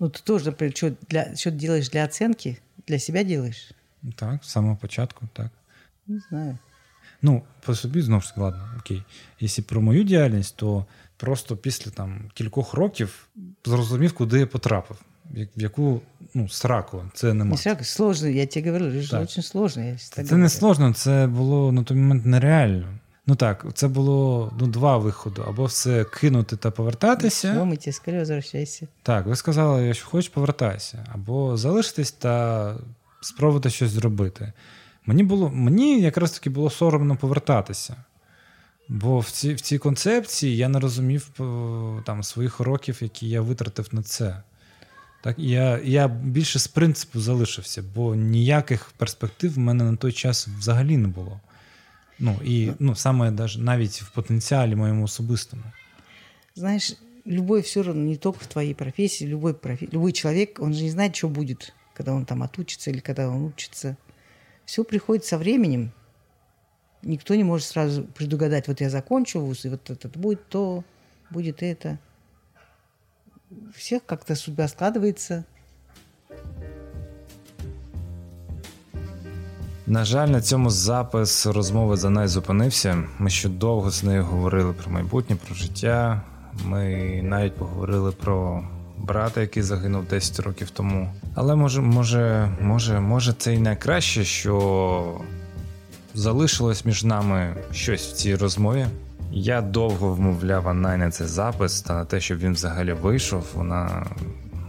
Ну 0.00 0.08
ты 0.08 0.22
тоже, 0.22 0.46
например, 0.46 0.76
что, 0.76 0.92
для, 1.08 1.34
что 1.36 1.50
делаешь 1.50 1.90
для 1.90 2.04
оценки? 2.04 2.58
Для 2.86 2.98
себя 2.98 3.24
делаешь? 3.24 3.72
Так, 4.16 4.44
з 4.44 4.48
самого 4.48 4.76
початку, 4.76 5.28
так. 5.32 5.50
Не 6.06 6.20
знаю. 6.28 6.58
Ну, 7.22 7.42
по 7.60 7.74
собі 7.74 8.02
знову 8.02 8.22
ж 8.22 8.28
таки, 8.28 8.40
ладно, 8.40 8.68
окей. 8.78 9.02
Якщо 9.40 9.62
про 9.62 9.80
мою 9.80 10.04
діяльність, 10.04 10.56
то 10.56 10.86
просто 11.17 11.57
після 11.57 11.91
там 11.91 12.21
кількох 12.33 12.73
років 12.73 13.27
зрозумів, 13.65 14.13
куди 14.13 14.39
я 14.39 14.47
потрапив, 14.47 14.97
в 15.31 15.37
як- 15.37 15.49
в 15.57 15.61
яку 15.61 16.01
ну, 16.33 16.49
сраку 16.49 17.03
це 17.13 17.33
нема. 17.33 17.51
Не 17.51 17.57
сразу, 17.57 17.83
сложно, 17.83 18.27
я 18.27 18.45
тебе 18.45 18.67
говорю, 18.71 18.85
это 18.85 19.01
же 19.01 19.11
Так. 19.11 19.21
очень 19.21 19.43
сложно. 19.43 19.83
я 19.83 19.93
всегда 19.95 20.15
Це 20.15 20.21
говорю. 20.21 20.37
не 20.37 20.49
сложно, 20.49 20.93
це 20.93 21.27
було 21.27 21.71
на 21.71 21.83
той 21.83 21.97
момент 21.97 22.25
нереально. 22.25 22.87
Ну 23.27 23.35
так, 23.35 23.65
це 23.73 23.87
було 23.87 24.51
ну, 24.59 24.67
два 24.67 24.97
виходи: 24.97 25.41
або 25.47 25.65
все 25.65 26.03
кинути 26.03 26.55
та 26.57 26.71
повертатися. 26.71 27.53
Всё, 27.53 27.65
мы 27.65 27.77
тебе 27.77 27.93
скорее 27.93 28.19
возвращайся. 28.19 28.87
Так, 29.03 29.25
ви 29.25 29.35
сказали, 29.35 29.83
якщо 29.87 30.05
хочеш, 30.07 30.29
повертайся, 30.29 31.05
або 31.13 31.57
залишитись 31.57 32.11
та 32.11 32.75
спробувати 33.21 33.69
щось 33.69 33.91
зробити. 33.91 34.53
Мені 35.05 35.23
було, 35.23 35.49
мені 35.49 36.01
якраз 36.01 36.31
таки 36.31 36.49
було 36.49 36.69
соромно 36.69 37.15
повертатися. 37.15 37.95
Бо 38.88 39.20
в 39.20 39.30
цій, 39.30 39.54
в 39.54 39.60
цій 39.60 39.78
концепції 39.78 40.56
я 40.56 40.68
не 40.68 40.80
розумів 40.80 41.30
е, 41.40 41.42
там, 42.06 42.22
своїх 42.22 42.60
років, 42.60 42.98
які 43.00 43.28
я 43.28 43.40
витратив 43.40 43.88
на 43.92 44.02
це. 44.02 44.42
Так, 45.22 45.38
я, 45.38 45.80
я 45.84 46.08
більше 46.08 46.58
з 46.58 46.68
принципу 46.68 47.20
залишився, 47.20 47.84
бо 47.94 48.14
ніяких 48.14 48.90
перспектив 48.96 49.54
в 49.54 49.58
мене 49.58 49.84
на 49.84 49.96
той 49.96 50.12
час 50.12 50.48
взагалі 50.58 50.96
не 50.96 51.08
було. 51.08 51.40
Ну, 52.18 52.36
і 52.44 52.72
ну, 52.78 52.94
саме 52.94 53.30
навіть 53.58 54.02
в 54.02 54.10
потенціалі 54.10 54.76
моєму 54.76 55.04
особистому. 55.04 55.62
Знаешь, 56.54 56.96
любой 57.26 57.60
все 57.60 57.82
равно, 57.82 58.02
не 58.02 58.16
только 58.16 58.38
в 58.44 58.46
твоей 58.46 58.74
профессии, 58.74 59.26
любой, 59.26 59.52
профи- 59.52 59.88
любой 59.92 60.12
человек, 60.12 60.58
он 60.60 60.74
же 60.74 60.82
не 60.82 60.90
знает, 60.90 61.16
что 61.16 61.28
будет, 61.28 61.72
когда 61.94 62.12
он 62.12 62.24
там 62.24 62.42
отучится 62.42 62.90
или 62.90 63.00
когда 63.00 63.28
он 63.28 63.44
учится. 63.44 63.96
Все 64.64 64.82
приходит 64.82 65.24
со 65.24 65.38
временем. 65.38 65.92
Никто 67.01 67.35
не 67.35 67.43
может 67.43 67.67
сразу 67.67 68.03
предугадать, 68.03 68.67
вот 68.67 68.81
я 68.81 68.89
закончу 68.89 69.41
вуз, 69.41 69.65
и 69.65 69.69
вот 69.69 69.89
это 69.89 70.07
будет 70.17 70.47
то, 70.47 70.83
будет 71.29 71.61
это. 71.61 71.97
У 73.51 73.71
всех 73.77 74.05
как-то 74.05 74.35
судьба 74.35 74.67
складывается. 74.67 75.45
На 79.85 80.05
жаль, 80.05 80.29
на 80.29 80.41
цьому 80.41 80.69
запис 80.69 81.45
розмови 81.45 81.97
за 81.97 82.09
нею 82.09 82.27
зупинився. 82.27 83.03
Ми 83.19 83.29
ще 83.29 83.49
довго 83.49 83.91
з 83.91 84.03
нею 84.03 84.23
говорили 84.23 84.73
про 84.73 84.91
майбутнє, 84.91 85.35
про 85.45 85.55
життя. 85.55 86.21
Ми 86.65 87.21
навіть 87.23 87.55
поговорили 87.55 88.11
про 88.11 88.63
брата, 88.97 89.41
який 89.41 89.63
загинув 89.63 90.05
10 90.05 90.39
років 90.39 90.69
тому. 90.69 91.13
Але 91.35 91.55
може, 91.55 91.81
може, 91.81 92.51
може, 92.61 92.99
може, 92.99 93.33
це 93.33 93.53
і 93.53 93.57
найкраще, 93.57 94.23
що 94.23 95.21
залишилось 96.14 96.84
між 96.84 97.04
нами 97.04 97.56
щось 97.72 98.06
в 98.06 98.12
цій 98.12 98.36
розмові. 98.36 98.86
Я 99.32 99.60
довго 99.60 100.14
вмовляв 100.14 100.68
Анай 100.68 100.96
на 100.96 101.10
цей 101.10 101.26
запис 101.26 101.80
та 101.80 101.94
на 101.94 102.04
те, 102.04 102.20
щоб 102.20 102.38
він 102.38 102.52
взагалі 102.52 102.92
вийшов. 102.92 103.46
Вона 103.54 104.06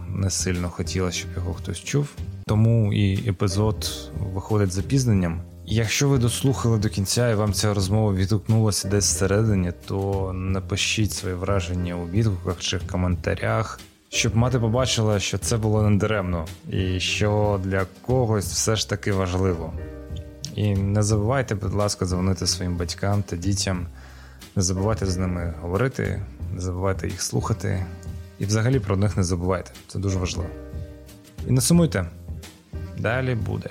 не 0.08 0.30
сильно 0.30 0.68
хотіла, 0.68 1.10
щоб 1.10 1.30
його 1.36 1.54
хтось 1.54 1.78
чув. 1.78 2.08
Тому 2.46 2.92
і 2.92 3.28
епізод 3.28 4.10
виходить 4.34 4.72
запізненням. 4.72 5.40
Якщо 5.66 6.08
ви 6.08 6.18
дослухали 6.18 6.78
до 6.78 6.88
кінця 6.88 7.30
і 7.30 7.34
вам 7.34 7.52
ця 7.52 7.74
розмова 7.74 8.12
відгукнулася 8.12 8.88
десь 8.88 9.04
всередині, 9.04 9.72
то 9.86 10.30
напишіть 10.34 11.12
свої 11.12 11.34
враження 11.34 11.94
у 11.94 12.06
відгуках 12.06 12.58
чи 12.58 12.76
в 12.76 12.86
коментарях, 12.92 13.80
щоб 14.08 14.36
мати 14.36 14.58
побачила, 14.58 15.18
що 15.18 15.38
це 15.38 15.56
було 15.56 15.90
недаремно 15.90 16.46
і 16.70 17.00
що 17.00 17.60
для 17.64 17.86
когось 18.02 18.52
все 18.52 18.76
ж 18.76 18.88
таки 18.88 19.12
важливо. 19.12 19.72
І 20.54 20.74
не 20.74 21.02
забувайте, 21.02 21.54
будь 21.54 21.74
ласка, 21.74 22.06
дзвонити 22.06 22.46
своїм 22.46 22.76
батькам 22.76 23.22
та 23.22 23.36
дітям, 23.36 23.86
не 24.56 24.62
забувайте 24.62 25.06
з 25.06 25.16
ними 25.16 25.54
говорити, 25.60 26.22
не 26.52 26.60
забувайте 26.60 27.08
їх 27.08 27.22
слухати. 27.22 27.86
І 28.38 28.44
взагалі 28.44 28.80
про 28.80 28.96
них 28.96 29.16
не 29.16 29.24
забувайте. 29.24 29.70
Це 29.88 29.98
дуже 29.98 30.18
важливо. 30.18 30.50
І 31.46 31.52
не 31.52 31.60
сумуйте. 31.60 32.06
Далі 32.98 33.34
буде. 33.34 33.70